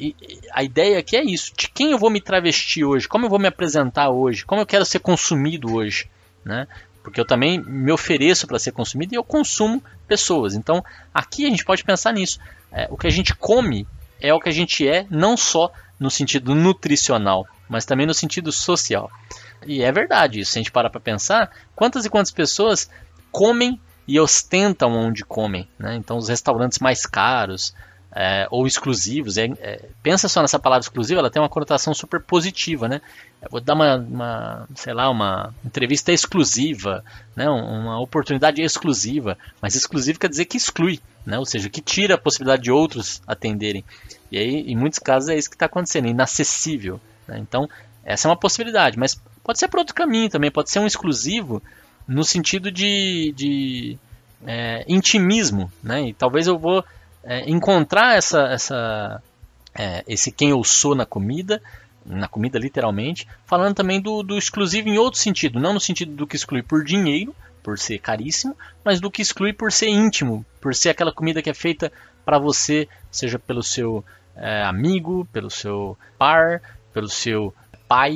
a 0.52 0.64
ideia 0.64 0.98
aqui 0.98 1.16
é 1.16 1.24
isso: 1.24 1.52
de 1.56 1.68
quem 1.68 1.92
eu 1.92 1.98
vou 1.98 2.10
me 2.10 2.20
travestir 2.20 2.84
hoje, 2.84 3.08
como 3.08 3.26
eu 3.26 3.30
vou 3.30 3.38
me 3.38 3.46
apresentar 3.46 4.10
hoje, 4.10 4.44
como 4.44 4.60
eu 4.60 4.66
quero 4.66 4.84
ser 4.84 4.98
consumido 4.98 5.72
hoje. 5.72 6.10
Né? 6.44 6.66
Porque 7.06 7.20
eu 7.20 7.24
também 7.24 7.62
me 7.62 7.92
ofereço 7.92 8.48
para 8.48 8.58
ser 8.58 8.72
consumido 8.72 9.14
e 9.14 9.16
eu 9.16 9.22
consumo 9.22 9.80
pessoas. 10.08 10.56
Então, 10.56 10.84
aqui 11.14 11.46
a 11.46 11.48
gente 11.48 11.64
pode 11.64 11.84
pensar 11.84 12.12
nisso. 12.12 12.40
É, 12.72 12.88
o 12.90 12.96
que 12.96 13.06
a 13.06 13.10
gente 13.10 13.32
come 13.32 13.86
é 14.20 14.34
o 14.34 14.40
que 14.40 14.48
a 14.48 14.52
gente 14.52 14.88
é, 14.88 15.06
não 15.08 15.36
só 15.36 15.70
no 16.00 16.10
sentido 16.10 16.52
nutricional, 16.52 17.46
mas 17.68 17.84
também 17.84 18.08
no 18.08 18.12
sentido 18.12 18.50
social. 18.50 19.08
E 19.64 19.84
é 19.84 19.92
verdade 19.92 20.40
isso. 20.40 20.50
Se 20.50 20.58
a 20.58 20.62
gente 20.62 20.72
parar 20.72 20.90
para 20.90 20.98
pensar, 20.98 21.48
quantas 21.76 22.04
e 22.04 22.10
quantas 22.10 22.32
pessoas 22.32 22.90
comem 23.30 23.80
e 24.08 24.18
ostentam 24.18 24.90
onde 24.90 25.24
comem. 25.24 25.68
Né? 25.78 25.94
Então, 25.94 26.16
os 26.16 26.28
restaurantes 26.28 26.80
mais 26.80 27.06
caros, 27.06 27.72
é, 28.18 28.48
ou 28.50 28.66
exclusivos. 28.66 29.36
É, 29.36 29.44
é, 29.60 29.84
pensa 30.02 30.26
só 30.26 30.40
nessa 30.40 30.58
palavra 30.58 30.82
exclusiva, 30.82 31.20
ela 31.20 31.30
tem 31.30 31.40
uma 31.40 31.50
conotação 31.50 31.92
super 31.92 32.18
positiva, 32.18 32.88
né? 32.88 33.02
Eu 33.42 33.48
vou 33.50 33.60
dar 33.60 33.74
uma, 33.74 33.96
uma, 33.96 34.68
sei 34.74 34.94
lá, 34.94 35.10
uma 35.10 35.54
entrevista 35.62 36.10
exclusiva, 36.10 37.04
né? 37.36 37.46
uma 37.50 38.00
oportunidade 38.00 38.62
exclusiva, 38.62 39.36
mas 39.60 39.74
exclusivo 39.74 40.18
quer 40.18 40.30
dizer 40.30 40.46
que 40.46 40.56
exclui, 40.56 40.98
né? 41.26 41.38
Ou 41.38 41.44
seja, 41.44 41.68
que 41.68 41.82
tira 41.82 42.14
a 42.14 42.18
possibilidade 42.18 42.62
de 42.62 42.72
outros 42.72 43.20
atenderem. 43.26 43.84
E 44.32 44.38
aí, 44.38 44.64
em 44.66 44.74
muitos 44.74 44.98
casos, 44.98 45.28
é 45.28 45.36
isso 45.36 45.50
que 45.50 45.56
está 45.56 45.66
acontecendo, 45.66 46.08
inacessível. 46.08 46.98
Né? 47.28 47.38
Então, 47.38 47.68
essa 48.02 48.26
é 48.26 48.30
uma 48.30 48.36
possibilidade, 48.36 48.98
mas 48.98 49.20
pode 49.44 49.58
ser 49.58 49.68
por 49.68 49.80
outro 49.80 49.94
caminho 49.94 50.30
também, 50.30 50.50
pode 50.50 50.70
ser 50.70 50.78
um 50.78 50.86
exclusivo 50.86 51.62
no 52.08 52.24
sentido 52.24 52.70
de, 52.70 53.34
de 53.36 53.98
é, 54.46 54.84
intimismo, 54.88 55.70
né? 55.82 56.08
E 56.08 56.14
talvez 56.14 56.46
eu 56.46 56.58
vou 56.58 56.82
é, 57.26 57.50
encontrar 57.50 58.16
essa, 58.16 58.42
essa, 58.44 59.22
é, 59.74 60.04
esse 60.06 60.30
quem 60.30 60.50
eu 60.50 60.62
sou 60.62 60.94
na 60.94 61.04
comida, 61.04 61.60
na 62.04 62.28
comida 62.28 62.58
literalmente, 62.58 63.26
falando 63.44 63.74
também 63.74 64.00
do, 64.00 64.22
do 64.22 64.38
exclusivo 64.38 64.88
em 64.88 64.96
outro 64.96 65.18
sentido, 65.18 65.58
não 65.58 65.74
no 65.74 65.80
sentido 65.80 66.12
do 66.12 66.26
que 66.26 66.36
exclui 66.36 66.62
por 66.62 66.84
dinheiro, 66.84 67.34
por 67.62 67.78
ser 67.78 67.98
caríssimo, 67.98 68.56
mas 68.84 69.00
do 69.00 69.10
que 69.10 69.20
exclui 69.20 69.52
por 69.52 69.72
ser 69.72 69.88
íntimo, 69.88 70.46
por 70.60 70.72
ser 70.72 70.90
aquela 70.90 71.12
comida 71.12 71.42
que 71.42 71.50
é 71.50 71.54
feita 71.54 71.92
para 72.24 72.38
você, 72.38 72.88
seja 73.10 73.40
pelo 73.40 73.62
seu 73.62 74.04
é, 74.36 74.62
amigo, 74.62 75.26
pelo 75.32 75.50
seu 75.50 75.98
par, 76.16 76.62
pelo 76.94 77.08
seu 77.08 77.52
pai 77.88 78.14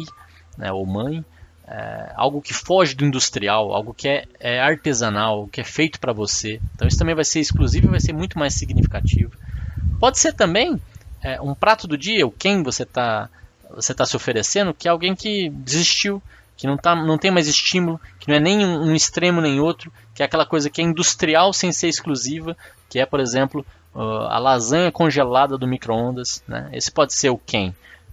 né, 0.57 0.71
ou 0.71 0.87
mãe, 0.87 1.25
é, 1.71 2.13
algo 2.17 2.43
que 2.43 2.53
foge 2.53 2.97
do 2.97 3.05
industrial, 3.05 3.73
algo 3.73 3.95
que 3.95 4.09
é, 4.09 4.25
é 4.41 4.61
artesanal, 4.61 5.47
que 5.47 5.61
é 5.61 5.65
feito 5.65 6.01
para 6.01 6.13
você. 6.13 6.61
Então 6.75 6.89
isso 6.89 6.99
também 6.99 7.15
vai 7.15 7.25
ser 7.25 7.39
exclusivo 7.39 7.87
e 7.87 7.91
vai 7.91 8.01
ser 8.01 8.13
muito 8.13 8.37
mais 8.37 8.55
significativo. 8.55 9.31
Pode 10.01 10.19
ser 10.19 10.33
também 10.33 10.81
é, 11.23 11.41
um 11.41 11.55
prato 11.55 11.87
do 11.87 11.97
dia, 11.97 12.27
o 12.27 12.33
quem 12.33 12.65
você 12.65 12.83
está 12.83 13.31
você 13.73 13.95
tá 13.95 14.05
se 14.05 14.17
oferecendo, 14.17 14.75
que 14.75 14.89
é 14.89 14.91
alguém 14.91 15.15
que 15.15 15.49
desistiu, 15.51 16.21
que 16.57 16.67
não, 16.67 16.77
tá, 16.77 16.97
não 16.97 17.17
tem 17.17 17.31
mais 17.31 17.47
estímulo, 17.47 18.01
que 18.19 18.27
não 18.27 18.35
é 18.35 18.41
nem 18.41 18.67
um, 18.67 18.89
um 18.89 18.95
extremo 18.97 19.41
nem 19.41 19.61
outro, 19.61 19.93
que 20.13 20.25
é 20.25 20.27
aquela 20.27 20.45
coisa 20.45 20.69
que 20.69 20.81
é 20.81 20.85
industrial 20.85 21.53
sem 21.53 21.71
ser 21.71 21.87
exclusiva, 21.87 22.57
que 22.89 22.99
é, 22.99 23.07
por 23.07 23.21
exemplo, 23.21 23.65
a 23.95 24.41
lasanha 24.41 24.91
congelada 24.91 25.57
do 25.57 25.69
micro-ondas. 25.69 26.43
Né? 26.49 26.69
Esse 26.73 26.91
pode 26.91 27.15
ser 27.15 27.31
o 27.31 27.39
quem 27.39 27.73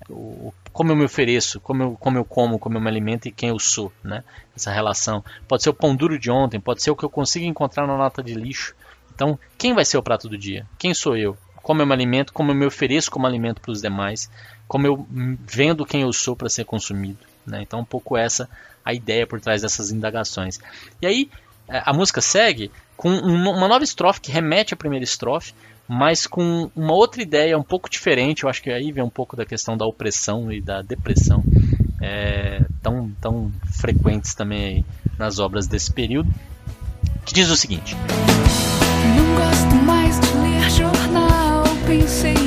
o, 0.10 0.53
como 0.78 0.91
eu 0.91 0.95
me 0.95 1.05
ofereço, 1.05 1.59
como 1.59 1.82
eu, 1.82 1.97
como 1.99 2.19
eu 2.19 2.23
como, 2.23 2.59
como 2.59 2.78
eu 2.78 2.82
me 2.82 2.88
alimento 2.88 3.28
e 3.28 3.32
quem 3.32 3.49
eu 3.49 3.57
sou, 3.57 3.91
né? 4.03 4.23
Essa 4.55 4.71
relação. 4.71 5.25
Pode 5.47 5.63
ser 5.63 5.71
o 5.71 5.73
pão 5.73 5.95
duro 5.95 6.19
de 6.19 6.30
ontem, 6.30 6.59
pode 6.59 6.84
ser 6.84 6.91
o 6.91 6.95
que 6.95 7.03
eu 7.03 7.09
consigo 7.09 7.47
encontrar 7.47 7.88
na 7.88 7.97
nota 7.97 8.21
de 8.21 8.36
lixo. 8.36 8.75
Então, 9.11 9.39
quem 9.57 9.73
vai 9.73 9.84
ser 9.84 9.97
o 9.97 10.03
prato 10.03 10.30
do 10.30 10.38
dia? 10.38 10.67
Quem 10.78 10.93
sou 10.93 11.17
eu? 11.17 11.36
Como 11.63 11.82
eu 11.82 11.88
me 11.88 11.93
alimento, 11.93 12.32
como 12.32 12.51
eu 12.51 12.55
me 12.55 12.63
ofereço 12.63 13.09
como 13.09 13.25
alimento 13.25 13.59
para 13.59 13.71
os 13.71 13.82
demais, 13.82 14.30
como 14.67 14.86
eu 14.86 15.03
vendo 15.47 15.84
quem 15.84 16.01
eu 16.03 16.13
sou 16.13 16.36
para 16.36 16.47
ser 16.47 16.63
consumido. 16.63 17.17
Né? 17.43 17.63
Então, 17.63 17.80
um 17.80 17.86
pouco 17.86 18.15
essa 18.15 18.47
a 18.86 18.93
ideia 18.93 19.25
por 19.25 19.41
trás 19.41 19.63
dessas 19.63 19.89
indagações. 19.89 20.59
E 21.01 21.07
aí, 21.07 21.32
é, 21.67 21.82
a 21.84 21.91
música 21.91 22.21
segue 22.21 22.71
com 22.95 23.09
uma 23.09 23.67
nova 23.67 23.84
estrofe 23.84 24.21
que 24.21 24.32
remete 24.32 24.75
à 24.75 24.78
primeira 24.78 25.03
estrofe, 25.03 25.55
mas 25.88 26.28
com 26.28 26.70
uma 26.76 26.94
outra 26.94 27.22
ideia 27.22 27.58
um 27.58 27.64
pouco 27.64 27.90
diferente. 27.90 28.44
Eu 28.44 28.50
acho 28.50 28.62
que 28.62 28.70
aí 28.70 28.92
vem 28.92 29.04
um 29.04 29.10
pouco 29.10 29.36
da 29.36 29.46
questão 29.46 29.78
da 29.78 29.86
opressão 29.86 30.52
e 30.52 30.62
da 30.62 30.82
depressão, 30.82 31.44
é, 32.02 32.66
tão, 32.82 33.12
tão 33.22 33.52
frequentes 33.72 34.34
também 34.34 34.86
nas 35.18 35.40
obras 35.40 35.68
desse 35.68 35.92
período, 35.92 36.30
que 37.26 37.34
diz 37.34 37.50
o 37.50 37.56
seguinte: 37.56 37.96
Não 39.16 39.36
gosto 39.36 39.76
mais 39.86 40.20
de 40.20 40.28
pensei 41.88 42.34
é 42.34 42.36
melhor 42.36 42.47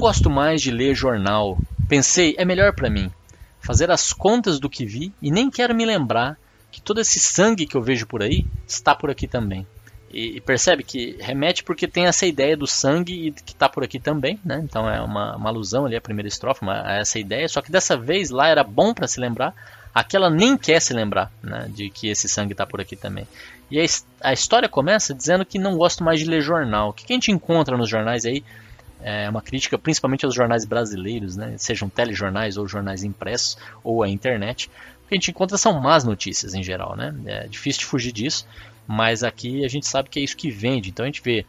Não 0.00 0.06
gosto 0.06 0.30
mais 0.30 0.62
de 0.62 0.70
ler 0.70 0.94
jornal. 0.94 1.58
Pensei, 1.86 2.34
é 2.38 2.42
melhor 2.42 2.72
pra 2.72 2.88
mim 2.88 3.12
fazer 3.60 3.90
as 3.90 4.14
contas 4.14 4.58
do 4.58 4.70
que 4.70 4.86
vi 4.86 5.12
e 5.20 5.30
nem 5.30 5.50
quero 5.50 5.74
me 5.74 5.84
lembrar 5.84 6.38
que 6.72 6.80
todo 6.80 7.02
esse 7.02 7.20
sangue 7.20 7.66
que 7.66 7.76
eu 7.76 7.82
vejo 7.82 8.06
por 8.06 8.22
aí 8.22 8.46
está 8.66 8.94
por 8.94 9.10
aqui 9.10 9.28
também. 9.28 9.66
E, 10.10 10.38
e 10.38 10.40
percebe 10.40 10.82
que 10.84 11.18
remete 11.20 11.62
porque 11.62 11.86
tem 11.86 12.06
essa 12.06 12.24
ideia 12.24 12.56
do 12.56 12.66
sangue 12.66 13.26
e 13.26 13.30
que 13.30 13.52
está 13.52 13.68
por 13.68 13.84
aqui 13.84 14.00
também, 14.00 14.40
né? 14.42 14.62
Então 14.64 14.88
é 14.88 15.02
uma, 15.02 15.36
uma 15.36 15.50
alusão 15.50 15.84
ali 15.84 15.96
à 15.96 16.00
primeira 16.00 16.28
estrofe, 16.28 16.62
uma, 16.62 16.80
a 16.80 16.94
essa 16.94 17.18
ideia. 17.18 17.46
Só 17.46 17.60
que 17.60 17.70
dessa 17.70 17.94
vez 17.94 18.30
lá 18.30 18.48
era 18.48 18.64
bom 18.64 18.94
para 18.94 19.06
se 19.06 19.20
lembrar, 19.20 19.54
aqui 19.94 20.16
ela 20.16 20.30
nem 20.30 20.56
quer 20.56 20.80
se 20.80 20.94
lembrar 20.94 21.30
né, 21.42 21.66
de 21.68 21.90
que 21.90 22.08
esse 22.08 22.26
sangue 22.26 22.52
está 22.52 22.64
por 22.64 22.80
aqui 22.80 22.96
também. 22.96 23.28
E 23.70 23.78
a, 23.78 23.84
a 24.22 24.32
história 24.32 24.66
começa 24.66 25.12
dizendo 25.12 25.44
que 25.44 25.58
não 25.58 25.76
gosto 25.76 26.02
mais 26.02 26.20
de 26.20 26.24
ler 26.24 26.40
jornal. 26.40 26.88
O 26.88 26.92
que, 26.94 27.04
que 27.04 27.12
a 27.12 27.16
gente 27.16 27.30
encontra 27.30 27.76
nos 27.76 27.90
jornais 27.90 28.24
aí? 28.24 28.42
É 29.02 29.28
uma 29.28 29.40
crítica 29.40 29.78
principalmente 29.78 30.24
aos 30.24 30.34
jornais 30.34 30.64
brasileiros, 30.64 31.36
né? 31.36 31.54
sejam 31.56 31.88
telejornais 31.88 32.56
ou 32.56 32.68
jornais 32.68 33.02
impressos 33.02 33.56
ou 33.82 34.02
a 34.02 34.08
internet. 34.08 34.70
O 35.04 35.08
que 35.08 35.14
a 35.14 35.16
gente 35.16 35.30
encontra 35.30 35.56
são 35.56 35.80
más 35.80 36.04
notícias 36.04 36.54
em 36.54 36.62
geral. 36.62 36.96
Né? 36.96 37.14
É 37.26 37.46
difícil 37.46 37.80
de 37.80 37.86
fugir 37.86 38.12
disso, 38.12 38.46
mas 38.86 39.22
aqui 39.22 39.64
a 39.64 39.68
gente 39.68 39.86
sabe 39.86 40.08
que 40.08 40.20
é 40.20 40.22
isso 40.22 40.36
que 40.36 40.50
vende. 40.50 40.90
Então 40.90 41.04
a 41.04 41.08
gente 41.08 41.22
vê 41.22 41.46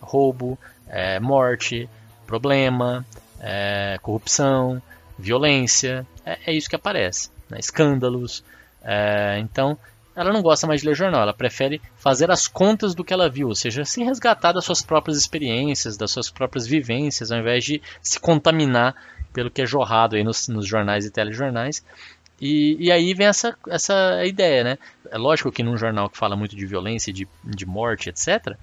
roubo, 0.00 0.58
é, 0.88 1.20
morte, 1.20 1.88
problema, 2.26 3.04
é, 3.40 3.98
corrupção, 4.00 4.82
violência. 5.18 6.06
É, 6.24 6.38
é 6.46 6.52
isso 6.52 6.68
que 6.68 6.76
aparece. 6.76 7.30
Né? 7.48 7.58
Escândalos. 7.58 8.42
É, 8.82 9.38
então 9.38 9.78
ela 10.16 10.32
não 10.32 10.42
gosta 10.42 10.66
mais 10.66 10.80
de 10.80 10.86
ler 10.86 10.94
jornal, 10.94 11.22
ela 11.22 11.34
prefere 11.34 11.80
fazer 11.96 12.30
as 12.30 12.46
contas 12.46 12.94
do 12.94 13.04
que 13.04 13.12
ela 13.12 13.28
viu, 13.28 13.48
ou 13.48 13.54
seja, 13.54 13.84
se 13.84 14.02
resgatar 14.02 14.52
das 14.52 14.64
suas 14.64 14.82
próprias 14.82 15.18
experiências, 15.18 15.96
das 15.96 16.10
suas 16.10 16.30
próprias 16.30 16.66
vivências, 16.66 17.32
ao 17.32 17.38
invés 17.38 17.64
de 17.64 17.82
se 18.00 18.20
contaminar 18.20 18.94
pelo 19.32 19.50
que 19.50 19.62
é 19.62 19.66
jorrado 19.66 20.14
aí 20.14 20.22
nos, 20.22 20.48
nos 20.48 20.66
jornais 20.66 21.04
e 21.04 21.10
telejornais. 21.10 21.84
E, 22.40 22.76
e 22.78 22.92
aí 22.92 23.14
vem 23.14 23.26
essa, 23.26 23.56
essa 23.68 24.24
ideia, 24.24 24.64
né? 24.64 24.78
É 25.10 25.18
lógico 25.18 25.52
que 25.52 25.62
num 25.62 25.76
jornal 25.76 26.10
que 26.10 26.18
fala 26.18 26.36
muito 26.36 26.56
de 26.56 26.66
violência, 26.66 27.12
de, 27.12 27.26
de 27.42 27.66
morte, 27.66 28.08
etc., 28.08 28.56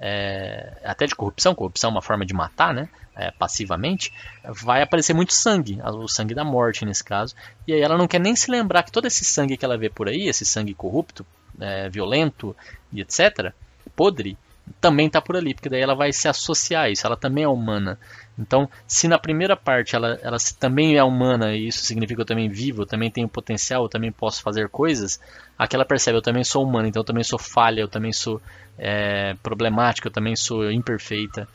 é, 0.00 0.72
até 0.84 1.06
de 1.06 1.14
corrupção, 1.14 1.54
corrupção 1.54 1.90
é 1.90 1.92
uma 1.92 2.02
forma 2.02 2.26
de 2.26 2.34
matar, 2.34 2.74
né? 2.74 2.88
É, 3.16 3.30
passivamente, 3.30 4.12
vai 4.44 4.82
aparecer 4.82 5.14
muito 5.14 5.32
sangue, 5.32 5.78
o 5.84 6.08
sangue 6.08 6.34
da 6.34 6.42
morte 6.42 6.84
nesse 6.84 7.04
caso, 7.04 7.32
e 7.64 7.72
aí 7.72 7.80
ela 7.80 7.96
não 7.96 8.08
quer 8.08 8.18
nem 8.18 8.34
se 8.34 8.50
lembrar 8.50 8.82
que 8.82 8.90
todo 8.90 9.06
esse 9.06 9.24
sangue 9.24 9.56
que 9.56 9.64
ela 9.64 9.78
vê 9.78 9.88
por 9.88 10.08
aí, 10.08 10.28
esse 10.28 10.44
sangue 10.44 10.74
corrupto, 10.74 11.24
é, 11.60 11.88
violento 11.88 12.56
e 12.92 13.00
etc., 13.00 13.52
podre, 13.94 14.36
também 14.80 15.06
está 15.06 15.20
por 15.20 15.36
ali, 15.36 15.54
porque 15.54 15.68
daí 15.68 15.80
ela 15.80 15.94
vai 15.94 16.12
se 16.12 16.28
associar 16.28 16.84
a 16.84 16.90
isso, 16.90 17.06
ela 17.06 17.16
também 17.16 17.44
é 17.44 17.48
humana. 17.48 17.98
Então, 18.38 18.68
se 18.86 19.06
na 19.06 19.18
primeira 19.18 19.56
parte 19.56 19.94
ela, 19.94 20.18
ela 20.22 20.36
também 20.58 20.96
é 20.96 21.04
humana 21.04 21.54
e 21.54 21.68
isso 21.68 21.84
significa 21.84 22.16
que 22.16 22.22
eu 22.22 22.26
também 22.26 22.48
vivo, 22.48 22.82
eu 22.82 22.86
também 22.86 23.10
tenho 23.10 23.28
potencial, 23.28 23.84
eu 23.84 23.88
também 23.88 24.10
posso 24.10 24.42
fazer 24.42 24.68
coisas, 24.68 25.20
aqui 25.58 25.76
ela 25.76 25.84
percebe, 25.84 26.18
eu 26.18 26.22
também 26.22 26.44
sou 26.44 26.64
humana, 26.64 26.88
então 26.88 27.00
eu 27.00 27.04
também 27.04 27.22
sou 27.22 27.38
falha, 27.38 27.80
eu 27.80 27.88
também 27.88 28.12
sou 28.12 28.40
é, 28.78 29.34
problemática, 29.42 30.08
eu 30.08 30.12
também 30.12 30.34
sou 30.34 30.70
imperfeita, 30.70 31.46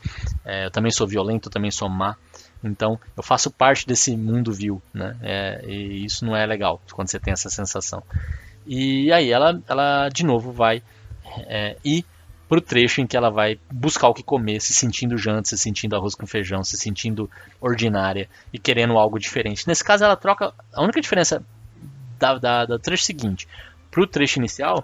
é, 0.45 0.66
eu 0.66 0.72
também 0.72 0.91
sou 0.91 1.07
violento, 1.07 1.49
eu 1.49 1.51
também 1.51 1.72
sou 1.72 1.89
má. 1.89 2.16
Então, 2.64 2.99
eu 3.16 3.24
faço 3.24 3.49
parte 3.49 3.88
desse 3.88 4.16
mundo 4.18 4.51
vil, 4.51 4.82
né? 4.93 5.16
É, 5.22 5.66
e 5.66 6.03
isso 6.03 6.26
não 6.26 6.36
é 6.36 6.45
legal 6.45 6.82
quando 6.91 7.10
você 7.10 7.20
tem 7.20 7.32
essa 7.32 7.49
sensação. 7.49 8.03
E 8.66 9.12
aí 9.12 9.32
ela, 9.32 9.62
ela 9.68 10.10
de 10.10 10.26
novo 10.26 10.51
vai 10.51 10.84
é, 11.47 11.78
ir 11.84 12.05
pro 12.50 12.60
trecho 12.60 13.00
em 13.00 13.06
que 13.06 13.16
ela 13.16 13.30
vai 13.30 13.60
buscar 13.72 14.10
o 14.10 14.14
que 14.14 14.24
comer, 14.24 14.60
se 14.60 14.74
sentindo 14.74 15.16
janta, 15.18 15.50
se 15.50 15.58
sentindo 15.58 15.95
arroz 15.95 16.16
com 16.16 16.26
feijão, 16.26 16.64
se 16.64 16.76
sentindo 16.76 17.30
ordinária 17.62 18.28
e 18.52 18.58
querendo 18.58 18.97
algo 18.97 19.20
diferente. 19.20 19.68
Nesse 19.68 19.84
caso, 19.84 20.04
ela 20.04 20.16
troca. 20.18 20.52
A 20.74 20.82
única 20.82 21.00
diferença 21.00 21.45
da, 22.18 22.39
da, 22.39 22.66
do 22.66 22.80
trecho 22.80 23.06
seguinte 23.06 23.47
pro 23.91 24.08
trecho 24.08 24.39
inicial, 24.39 24.84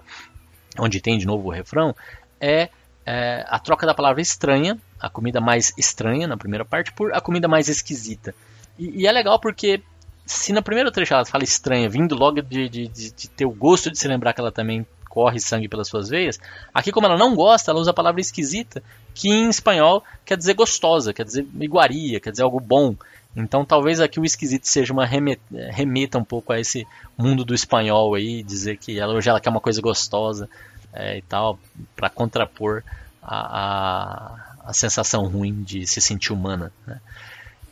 onde 0.78 1.00
tem 1.00 1.18
de 1.18 1.26
novo 1.26 1.48
o 1.48 1.52
refrão, 1.52 1.94
é, 2.40 2.70
é 3.04 3.44
a 3.48 3.58
troca 3.58 3.84
da 3.84 3.94
palavra 3.94 4.22
estranha, 4.22 4.78
a 5.00 5.10
comida 5.10 5.40
mais 5.40 5.72
estranha 5.76 6.28
na 6.28 6.36
primeira 6.36 6.64
parte, 6.64 6.92
por 6.92 7.12
a 7.12 7.20
comida 7.20 7.48
mais 7.48 7.68
esquisita. 7.68 8.32
E, 8.78 9.02
e 9.02 9.06
é 9.06 9.12
legal 9.12 9.40
porque 9.40 9.82
se 10.24 10.52
na 10.52 10.62
primeira 10.62 10.92
trecho 10.92 11.14
ela 11.14 11.24
fala 11.24 11.42
estranha, 11.42 11.88
vindo 11.88 12.14
logo 12.14 12.40
de, 12.42 12.68
de, 12.68 12.88
de, 12.88 13.10
de 13.10 13.28
ter 13.28 13.44
o 13.44 13.50
gosto 13.50 13.90
de 13.90 13.98
se 13.98 14.06
lembrar 14.06 14.32
que 14.32 14.40
ela 14.40 14.52
também 14.52 14.86
corre 15.16 15.40
sangue 15.40 15.66
pelas 15.66 15.88
suas 15.88 16.10
veias, 16.10 16.38
aqui 16.74 16.92
como 16.92 17.06
ela 17.06 17.16
não 17.16 17.34
gosta, 17.34 17.70
ela 17.70 17.80
usa 17.80 17.90
a 17.90 17.94
palavra 17.94 18.20
esquisita, 18.20 18.82
que 19.14 19.30
em 19.30 19.48
espanhol 19.48 20.04
quer 20.26 20.36
dizer 20.36 20.52
gostosa, 20.52 21.14
quer 21.14 21.24
dizer 21.24 21.46
iguaria, 21.58 22.20
quer 22.20 22.32
dizer 22.32 22.42
algo 22.42 22.60
bom. 22.60 22.94
Então 23.34 23.64
talvez 23.64 23.98
aqui 23.98 24.20
o 24.20 24.26
esquisito 24.26 24.68
seja 24.68 24.92
uma 24.92 25.06
remeta, 25.06 25.40
remeta 25.70 26.18
um 26.18 26.24
pouco 26.24 26.52
a 26.52 26.60
esse 26.60 26.86
mundo 27.16 27.46
do 27.46 27.54
espanhol 27.54 28.14
aí, 28.14 28.42
dizer 28.42 28.76
que 28.76 28.98
ela 28.98 29.14
hoje 29.14 29.30
ela 29.30 29.40
quer 29.40 29.48
uma 29.48 29.60
coisa 29.60 29.80
gostosa 29.80 30.50
é, 30.92 31.16
e 31.16 31.22
tal, 31.22 31.58
para 31.96 32.10
contrapor 32.10 32.82
a, 33.22 33.62
a, 33.62 34.68
a, 34.68 34.72
sensação 34.74 35.24
ruim 35.24 35.62
de 35.62 35.86
se 35.86 36.02
sentir 36.02 36.34
humana. 36.34 36.70
Né? 36.86 37.00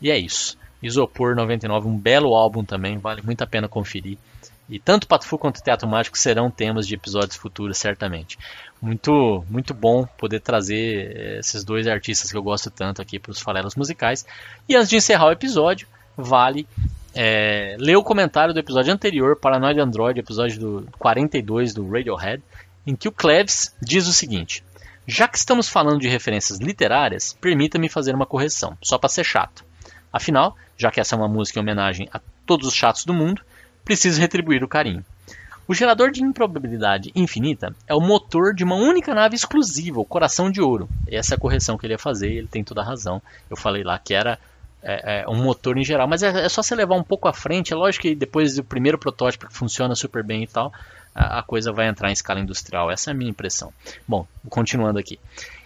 E 0.01 0.11
é 0.11 0.17
isso. 0.17 0.57
Isopor 0.83 1.37
99, 1.37 1.89
um 1.89 1.99
belo 1.99 2.35
álbum 2.35 2.65
também, 2.65 2.97
vale 2.97 3.21
muito 3.21 3.43
a 3.43 3.47
pena 3.47 3.69
conferir. 3.69 4.17
E 4.69 4.79
tanto 4.79 5.07
Pato 5.07 5.27
Fu 5.27 5.37
quanto 5.37 5.63
Teatro 5.63 5.87
Mágico 5.87 6.17
serão 6.17 6.51
temas 6.51 6.87
de 6.87 6.95
episódios 6.95 7.37
futuros, 7.37 7.77
certamente. 7.77 8.39
Muito, 8.81 9.45
muito 9.49 9.75
bom 9.75 10.07
poder 10.19 10.41
trazer 10.41 11.39
esses 11.39 11.65
dois 11.65 11.87
artistas 11.87 12.31
que 12.31 12.37
eu 12.37 12.43
gosto 12.43 12.71
tanto 12.71 13.03
aqui 13.03 13.19
para 13.19 13.33
os 13.33 13.41
farelos 13.41 13.75
musicais. 13.75 14.25
E 14.69 14.75
antes 14.75 14.89
de 14.89 14.97
encerrar 14.97 15.27
o 15.27 15.33
episódio, 15.33 15.87
vale 16.17 16.67
é, 17.15 17.77
ler 17.79 17.97
o 17.97 18.03
comentário 18.03 18.55
do 18.55 18.61
episódio 18.61 18.93
anterior, 18.93 19.37
Paranoid 19.37 19.79
Android, 19.79 20.19
episódio 20.19 20.59
do 20.59 20.89
42 20.99 21.75
do 21.75 21.89
Radiohead, 21.89 22.43
em 22.87 22.97
que 22.97 23.09
o 23.09 23.13
Cleves 23.13 23.75
diz 23.81 24.07
o 24.07 24.13
seguinte: 24.13 24.65
Já 25.07 25.29
que 25.29 25.39
estamos 25.39 25.69
falando 25.69 26.01
de 26.01 26.09
referências 26.09 26.59
literárias, 26.59 27.37
permita-me 27.41 27.89
fazer 27.89 28.15
uma 28.15 28.27
correção, 28.27 28.77
só 28.83 28.99
para 28.99 29.09
ser 29.09 29.25
chato. 29.25 29.65
Afinal, 30.13 30.57
já 30.77 30.91
que 30.91 31.01
essa 31.01 31.15
é 31.15 31.19
uma 31.19 31.29
música 31.29 31.59
em 31.59 31.63
homenagem 31.63 32.09
a 32.13 32.21
todos 32.47 32.67
os 32.67 32.75
chatos 32.75 33.05
do 33.05 33.15
mundo, 33.15 33.43
preciso 33.85 34.21
retribuir 34.21 34.65
o 34.65 34.69
carinho. 34.69 35.05
O 35.67 35.75
gerador 35.75 36.11
de 36.11 36.23
improbabilidade 36.23 37.11
infinita 37.15 37.75
é 37.87 37.95
o 37.95 38.01
motor 38.01 38.55
de 38.55 38.63
uma 38.63 38.77
única 38.77 39.15
nave 39.15 39.35
exclusiva, 39.35 39.99
o 39.99 40.05
Coração 40.05 40.51
de 40.51 40.61
Ouro. 40.61 40.89
Essa 41.09 41.35
é 41.35 41.37
a 41.37 41.39
correção 41.41 41.79
que 41.79 41.87
ele 41.87 41.95
ia 41.95 41.99
fazer, 41.99 42.31
ele 42.31 42.47
tem 42.47 42.63
toda 42.63 42.83
a 42.83 42.85
razão. 42.85 43.21
Eu 43.49 43.57
falei 43.57 43.83
lá 43.83 43.99
que 43.99 44.13
era 44.13 44.39
é, 44.83 45.23
é, 45.23 45.29
um 45.29 45.43
motor 45.43 45.79
em 45.79 45.85
geral, 45.85 46.07
mas 46.07 46.23
é, 46.23 46.45
é, 46.45 46.49
só 46.51 46.63
você 46.63 46.75
levar 46.75 46.97
um 46.97 47.03
pouco 47.03 47.27
à 47.27 47.33
frente. 47.33 47.73
É 47.73 47.77
lógico 47.77 48.03
que 48.03 48.15
depois 48.15 48.57
do 48.57 48.63
primeiro 48.63 48.99
protótipo 48.99 49.47
que 49.47 49.55
funciona 49.55 49.95
super 49.95 50.23
bem 50.23 50.43
e 50.43 50.47
tal, 50.47 50.71
a, 51.15 51.39
a 51.39 51.43
coisa 51.43 51.73
vai 51.73 51.89
entrar 51.89 52.11
em 52.11 52.13
escala 52.13 52.41
industrial. 52.41 52.91
Essa 52.91 53.11
é 53.11 53.13
a 53.13 53.17
minha 53.17 53.31
impressão. 53.31 53.73
Bom, 54.07 54.27
continuando 54.51 54.99
aqui. 54.99 55.19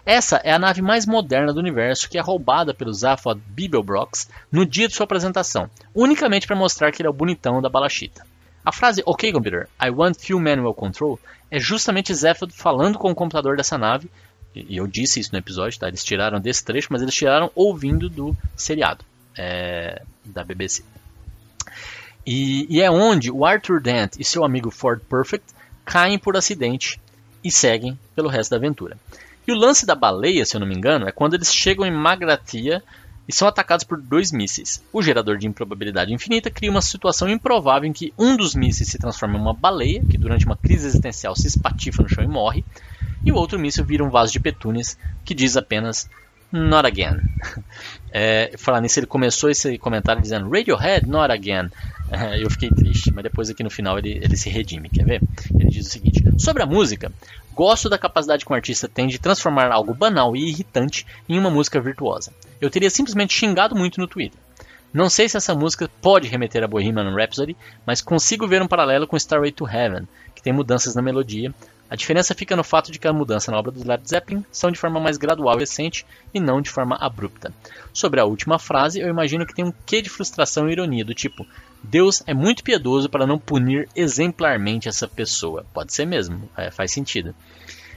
Essa 0.09 0.37
é 0.43 0.51
a 0.51 0.59
nave 0.59 0.81
mais 0.81 1.05
moderna 1.05 1.53
do 1.53 1.61
universo 1.61 2.09
que 2.09 2.17
é 2.17 2.21
roubada 2.23 2.73
pelo 2.73 2.95
Zaphod 2.95 3.39
Beeblebrox 3.49 4.27
no 4.51 4.65
dia 4.65 4.89
de 4.89 4.95
sua 4.95 5.05
apresentação, 5.05 5.69
unicamente 5.95 6.47
para 6.47 6.57
mostrar 6.57 6.91
que 6.91 7.03
ele 7.03 7.09
é 7.09 7.11
o 7.11 7.13
bonitão 7.15 7.61
da 7.61 7.69
balachita. 7.69 8.25
A 8.65 8.73
frase 8.73 9.03
OK 9.05 9.31
Computer, 9.31 9.69
I 9.79 9.91
want 9.91 10.17
full 10.19 10.41
manual 10.41 10.73
control 10.73 11.21
é 11.51 11.59
justamente 11.59 12.15
Zaphod 12.15 12.55
falando 12.55 12.99
com 12.99 13.11
o 13.11 13.15
computador 13.15 13.59
dessa 13.59 13.77
nave, 13.77 14.11
e 14.55 14.79
eu 14.79 14.87
disse 14.87 15.21
isso 15.21 15.31
no 15.31 15.39
episódio, 15.41 15.79
tá? 15.79 15.89
eles 15.89 16.03
tiraram 16.03 16.41
desse 16.41 16.65
trecho, 16.65 16.89
mas 16.91 17.03
eles 17.03 17.15
tiraram 17.15 17.51
ouvindo 17.55 18.09
do 18.09 18.35
seriado 18.57 19.05
é, 19.37 20.01
da 20.25 20.43
BBC. 20.43 20.85
E, 22.25 22.67
e 22.75 22.81
é 22.81 22.91
onde 22.91 23.31
o 23.31 23.45
Arthur 23.45 23.79
Dent 23.83 24.15
e 24.19 24.25
seu 24.25 24.43
amigo 24.43 24.71
Ford 24.71 25.03
Perfect 25.03 25.45
caem 25.85 26.19
por 26.19 26.35
acidente 26.35 26.99
e 27.45 27.51
seguem 27.51 27.99
pelo 28.17 28.31
resto 28.31 28.53
da 28.53 28.57
aventura. 28.57 28.97
E 29.49 29.53
o 29.53 29.57
lance 29.57 29.87
da 29.87 29.95
baleia, 29.95 30.45
se 30.45 30.55
eu 30.55 30.61
não 30.61 30.67
me 30.67 30.75
engano, 30.75 31.09
é 31.09 31.11
quando 31.11 31.33
eles 31.33 31.55
chegam 31.55 31.87
em 31.87 31.91
Magratia 31.91 32.83
e 33.27 33.35
são 33.35 33.49
atacados 33.49 33.83
por 33.83 33.99
dois 33.99 34.31
mísseis. 34.31 34.85
O 34.93 35.01
gerador 35.01 35.39
de 35.39 35.47
improbabilidade 35.47 36.13
infinita 36.13 36.51
cria 36.51 36.71
uma 36.71 36.83
situação 36.83 37.27
improvável 37.27 37.89
em 37.89 37.93
que 37.95 38.13
um 38.19 38.37
dos 38.37 38.55
mísseis 38.55 38.91
se 38.91 38.99
transforma 38.99 39.39
em 39.39 39.41
uma 39.41 39.55
baleia, 39.55 40.05
que 40.05 40.19
durante 40.19 40.45
uma 40.45 40.55
crise 40.55 40.87
existencial 40.87 41.35
se 41.35 41.47
espatifa 41.47 42.03
no 42.03 42.11
chão 42.11 42.23
e 42.23 42.29
morre, 42.29 42.63
e 43.25 43.33
o 43.33 43.37
outro 43.37 43.59
míssil 43.59 43.87
vira 43.87 44.05
um 44.05 44.11
vaso 44.11 44.31
de 44.35 44.39
petúnias 44.39 44.99
que 45.25 45.35
diz 45.35 45.57
apenas 45.57 46.11
Not 46.53 46.87
again. 46.87 47.19
É, 48.11 48.55
falar 48.57 48.81
nisso, 48.81 48.99
ele 48.99 49.07
começou 49.07 49.51
esse 49.51 49.77
comentário 49.77 50.23
dizendo 50.23 50.49
Radiohead, 50.49 51.07
not 51.07 51.31
again. 51.31 51.69
É, 52.11 52.43
eu 52.43 52.51
fiquei 52.51 52.71
triste, 52.71 53.13
mas 53.13 53.23
depois 53.23 53.51
aqui 53.51 53.63
no 53.63 53.71
final 53.71 53.99
ele, 53.99 54.19
ele 54.23 54.37
se 54.37 54.49
redime, 54.49 54.89
quer 54.89 55.05
ver? 55.05 55.23
Ele 55.55 55.69
diz 55.69 55.87
o 55.87 55.91
seguinte: 55.91 56.23
Sobre 56.39 56.63
a 56.63 56.67
música, 56.67 57.13
gosto 57.55 57.89
da 57.89 57.99
capacidade 57.99 58.45
que 58.45 58.53
um 58.53 58.57
artista 58.57 58.89
tem 58.89 59.07
de 59.07 59.19
transformar 59.19 59.71
algo 59.71 59.93
banal 59.93 60.35
e 60.35 60.49
irritante 60.49 61.07
em 61.29 61.39
uma 61.39 61.51
música 61.51 61.81
virtuosa. 61.81 62.33
Eu 62.61 62.71
teria 62.71 62.89
simplesmente 62.89 63.35
xingado 63.35 63.77
muito 63.77 64.01
no 64.01 64.09
Twitter. 64.09 64.41
Não 64.93 65.11
sei 65.11 65.29
se 65.29 65.37
essa 65.37 65.55
música 65.55 65.91
pode 66.01 66.29
remeter 66.29 66.65
a 66.65 66.67
Bohemian 66.67 67.15
Rhapsody, 67.15 67.55
mas 67.85 68.01
consigo 68.01 68.49
ver 68.49 68.63
um 68.63 68.67
paralelo 68.67 69.07
com 69.07 69.17
Starway 69.17 69.53
to 69.53 69.69
Heaven, 69.69 70.09
que 70.35 70.43
tem 70.43 70.53
mudanças 70.53 70.95
na 70.95 71.03
melodia. 71.03 71.53
A 71.91 71.97
diferença 71.97 72.35
fica 72.35 72.57
no 72.57 72.65
fato 72.65 72.91
de 72.91 72.99
que 72.99 73.07
a 73.07 73.13
mudança 73.13 73.51
na 73.51 73.59
obra 73.59 73.71
do 73.71 73.87
Led 73.87 74.03
Zeppelin 74.09 74.45
são 74.51 74.71
de 74.71 74.79
forma 74.79 74.99
mais 74.99 75.19
gradual 75.19 75.57
e 75.57 75.61
recente 75.61 76.07
e 76.33 76.41
não 76.41 76.63
de 76.63 76.71
forma 76.71 76.97
abrupta. 76.97 77.53
Sobre 77.93 78.19
a 78.19 78.25
última 78.25 78.59
frase, 78.59 78.99
eu 78.99 79.09
imagino 79.09 79.47
que 79.47 79.55
tem 79.55 79.65
um 79.65 79.73
quê 79.85 80.01
de 80.01 80.09
frustração 80.09 80.69
e 80.69 80.73
ironia, 80.73 81.05
do 81.05 81.15
tipo: 81.15 81.47
Deus 81.83 82.23
é 82.27 82.35
muito 82.35 82.65
piedoso 82.65 83.09
para 83.09 83.27
não 83.27 83.39
punir 83.39 83.89
exemplarmente 83.95 84.89
essa 84.89 85.07
pessoa. 85.07 85.65
Pode 85.73 85.93
ser 85.95 86.07
mesmo, 86.07 86.49
é, 86.57 86.71
faz 86.71 86.93
sentido. 86.93 87.35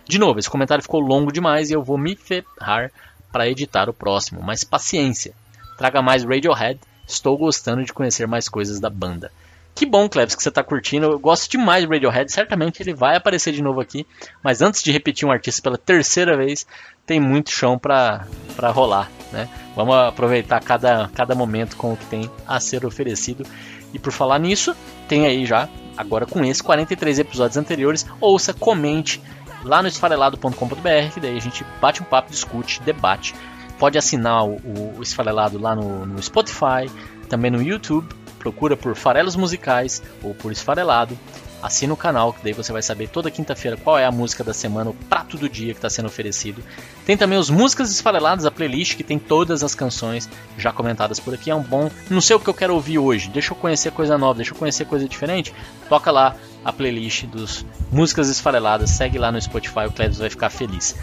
De 0.08 0.18
novo, 0.18 0.40
esse 0.40 0.50
comentário 0.50 0.84
ficou 0.84 1.00
longo 1.00 1.32
demais 1.32 1.70
e 1.70 1.74
eu 1.74 1.84
vou 1.84 1.98
me 1.98 2.16
ferrar 2.16 2.92
para 3.32 3.48
editar 3.48 3.90
o 3.90 3.94
próximo, 3.94 4.42
mas 4.42 4.64
paciência. 4.64 5.34
Traga 5.78 6.02
mais 6.02 6.24
Radiohead, 6.24 6.80
estou 7.08 7.38
gostando 7.38 7.84
de 7.84 7.94
conhecer 7.94 8.28
mais 8.28 8.48
coisas 8.48 8.80
da 8.80 8.90
banda. 8.90 9.32
Que 9.74 9.86
bom, 9.86 10.08
Klebs, 10.08 10.36
que 10.36 10.44
você 10.44 10.50
está 10.50 10.64
curtindo. 10.64 11.08
Eu 11.08 11.20
gosto 11.20 11.50
demais 11.50 11.84
do 11.84 11.90
Radiohead. 11.90 12.32
Certamente 12.32 12.84
ele 12.84 12.94
vai 12.94 13.16
aparecer 13.16 13.54
de 13.54 13.62
novo 13.62 13.80
aqui. 13.80 14.06
Mas 14.44 14.62
antes 14.62 14.84
de 14.84 14.92
repetir 14.92 15.28
um 15.28 15.32
artista 15.32 15.62
pela 15.62 15.78
terceira 15.78 16.38
vez, 16.38 16.68
tem 17.06 17.20
muito 17.20 17.52
chão 17.52 17.80
para 17.80 18.26
rolar. 18.74 19.10
Né? 19.32 19.50
Vamos 19.76 19.96
aproveitar 19.96 20.62
cada, 20.62 21.10
cada 21.16 21.34
momento 21.34 21.76
com 21.78 21.94
o 21.94 21.98
que 21.98 22.06
tem 22.06 22.30
a 22.46 22.60
ser 22.60 22.86
oferecido. 22.86 23.46
E 23.94 24.00
por 24.00 24.12
falar 24.12 24.40
nisso, 24.40 24.76
tem 25.08 25.26
aí 25.26 25.46
já, 25.46 25.68
agora 25.98 26.26
com 26.26 26.44
esse 26.46 26.64
43 26.64 27.20
episódios 27.20 27.58
anteriores, 27.58 28.06
ouça, 28.22 28.54
comente 28.54 29.22
lá 29.64 29.82
no 29.82 29.88
esfarelado.com.br, 29.88 31.14
que 31.14 31.20
daí 31.20 31.38
a 31.38 31.42
gente 31.42 31.66
bate 31.82 32.02
um 32.02 32.06
papo, 32.06 32.32
discute, 32.32 32.82
debate. 32.82 33.36
Pode 33.78 33.98
assinar 33.98 34.46
o, 34.46 34.58
o 34.98 35.02
Esfarelado 35.02 35.60
lá 35.60 35.76
no, 35.76 36.06
no 36.06 36.22
Spotify, 36.22 36.90
também 37.28 37.50
no 37.50 37.62
YouTube, 37.62 38.14
procura 38.42 38.76
por 38.76 38.96
Farelos 38.96 39.36
Musicais 39.36 40.02
ou 40.24 40.34
por 40.34 40.52
Esfarelado. 40.52 41.18
Assina 41.62 41.94
o 41.94 41.98
canal, 41.98 42.34
que 42.34 42.44
daí 42.44 42.54
você 42.54 42.72
vai 42.72 42.82
saber 42.82 43.08
toda 43.08 43.30
quinta-feira 43.30 43.78
qual 43.78 43.96
é 44.00 44.04
a 44.04 44.12
música 44.12 44.44
da 44.44 44.52
semana, 44.52 44.90
o 44.90 44.96
prato 44.96 45.38
do 45.38 45.48
dia 45.48 45.74
que 45.74 45.78
está 45.78 45.92
sendo 45.92 46.08
oferecido. 46.08 46.64
Tem 47.06 47.16
também 47.16 47.38
os 47.38 47.52
Músicas 47.52 47.92
Esfareladas, 47.92 48.48
a 48.48 48.52
playlist 48.52 48.98
que 48.98 49.04
tem 49.04 49.20
todas 49.20 49.64
as 49.64 49.76
canções 49.76 50.28
já 50.58 50.72
comentadas 50.72 51.20
por 51.20 51.36
aqui. 51.36 51.52
É 51.52 51.56
um 51.56 51.62
bom. 51.62 51.92
Não 52.10 52.20
sei 52.20 52.36
o 52.36 52.40
que 52.40 52.50
eu 52.50 52.54
quero 52.54 52.74
ouvir 52.74 52.98
hoje, 52.98 53.30
deixa 53.30 53.54
eu 53.54 53.56
conhecer 53.56 53.92
coisa 53.92 54.18
nova, 54.18 54.38
deixa 54.38 54.54
eu 54.54 54.58
conhecer 54.58 54.86
coisa 54.86 55.08
diferente. 55.08 55.54
Toca 55.88 56.10
lá 56.10 56.36
a 56.66 56.74
playlist 56.74 57.26
dos 57.26 57.64
Músicas 57.92 58.28
Esfareladas, 58.28 58.90
segue 58.90 59.20
lá 59.20 59.32
no 59.32 59.40
Spotify, 59.40 59.86
o 59.88 59.92
Cleves 59.92 60.18
vai 60.18 60.32
ficar 60.32 60.50
feliz. 60.50 60.96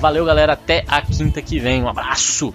Valeu, 0.00 0.24
galera, 0.24 0.54
até 0.54 0.82
a 0.88 1.02
quinta 1.02 1.42
que 1.42 1.58
vem. 1.58 1.82
Um 1.82 1.88
abraço! 1.88 2.54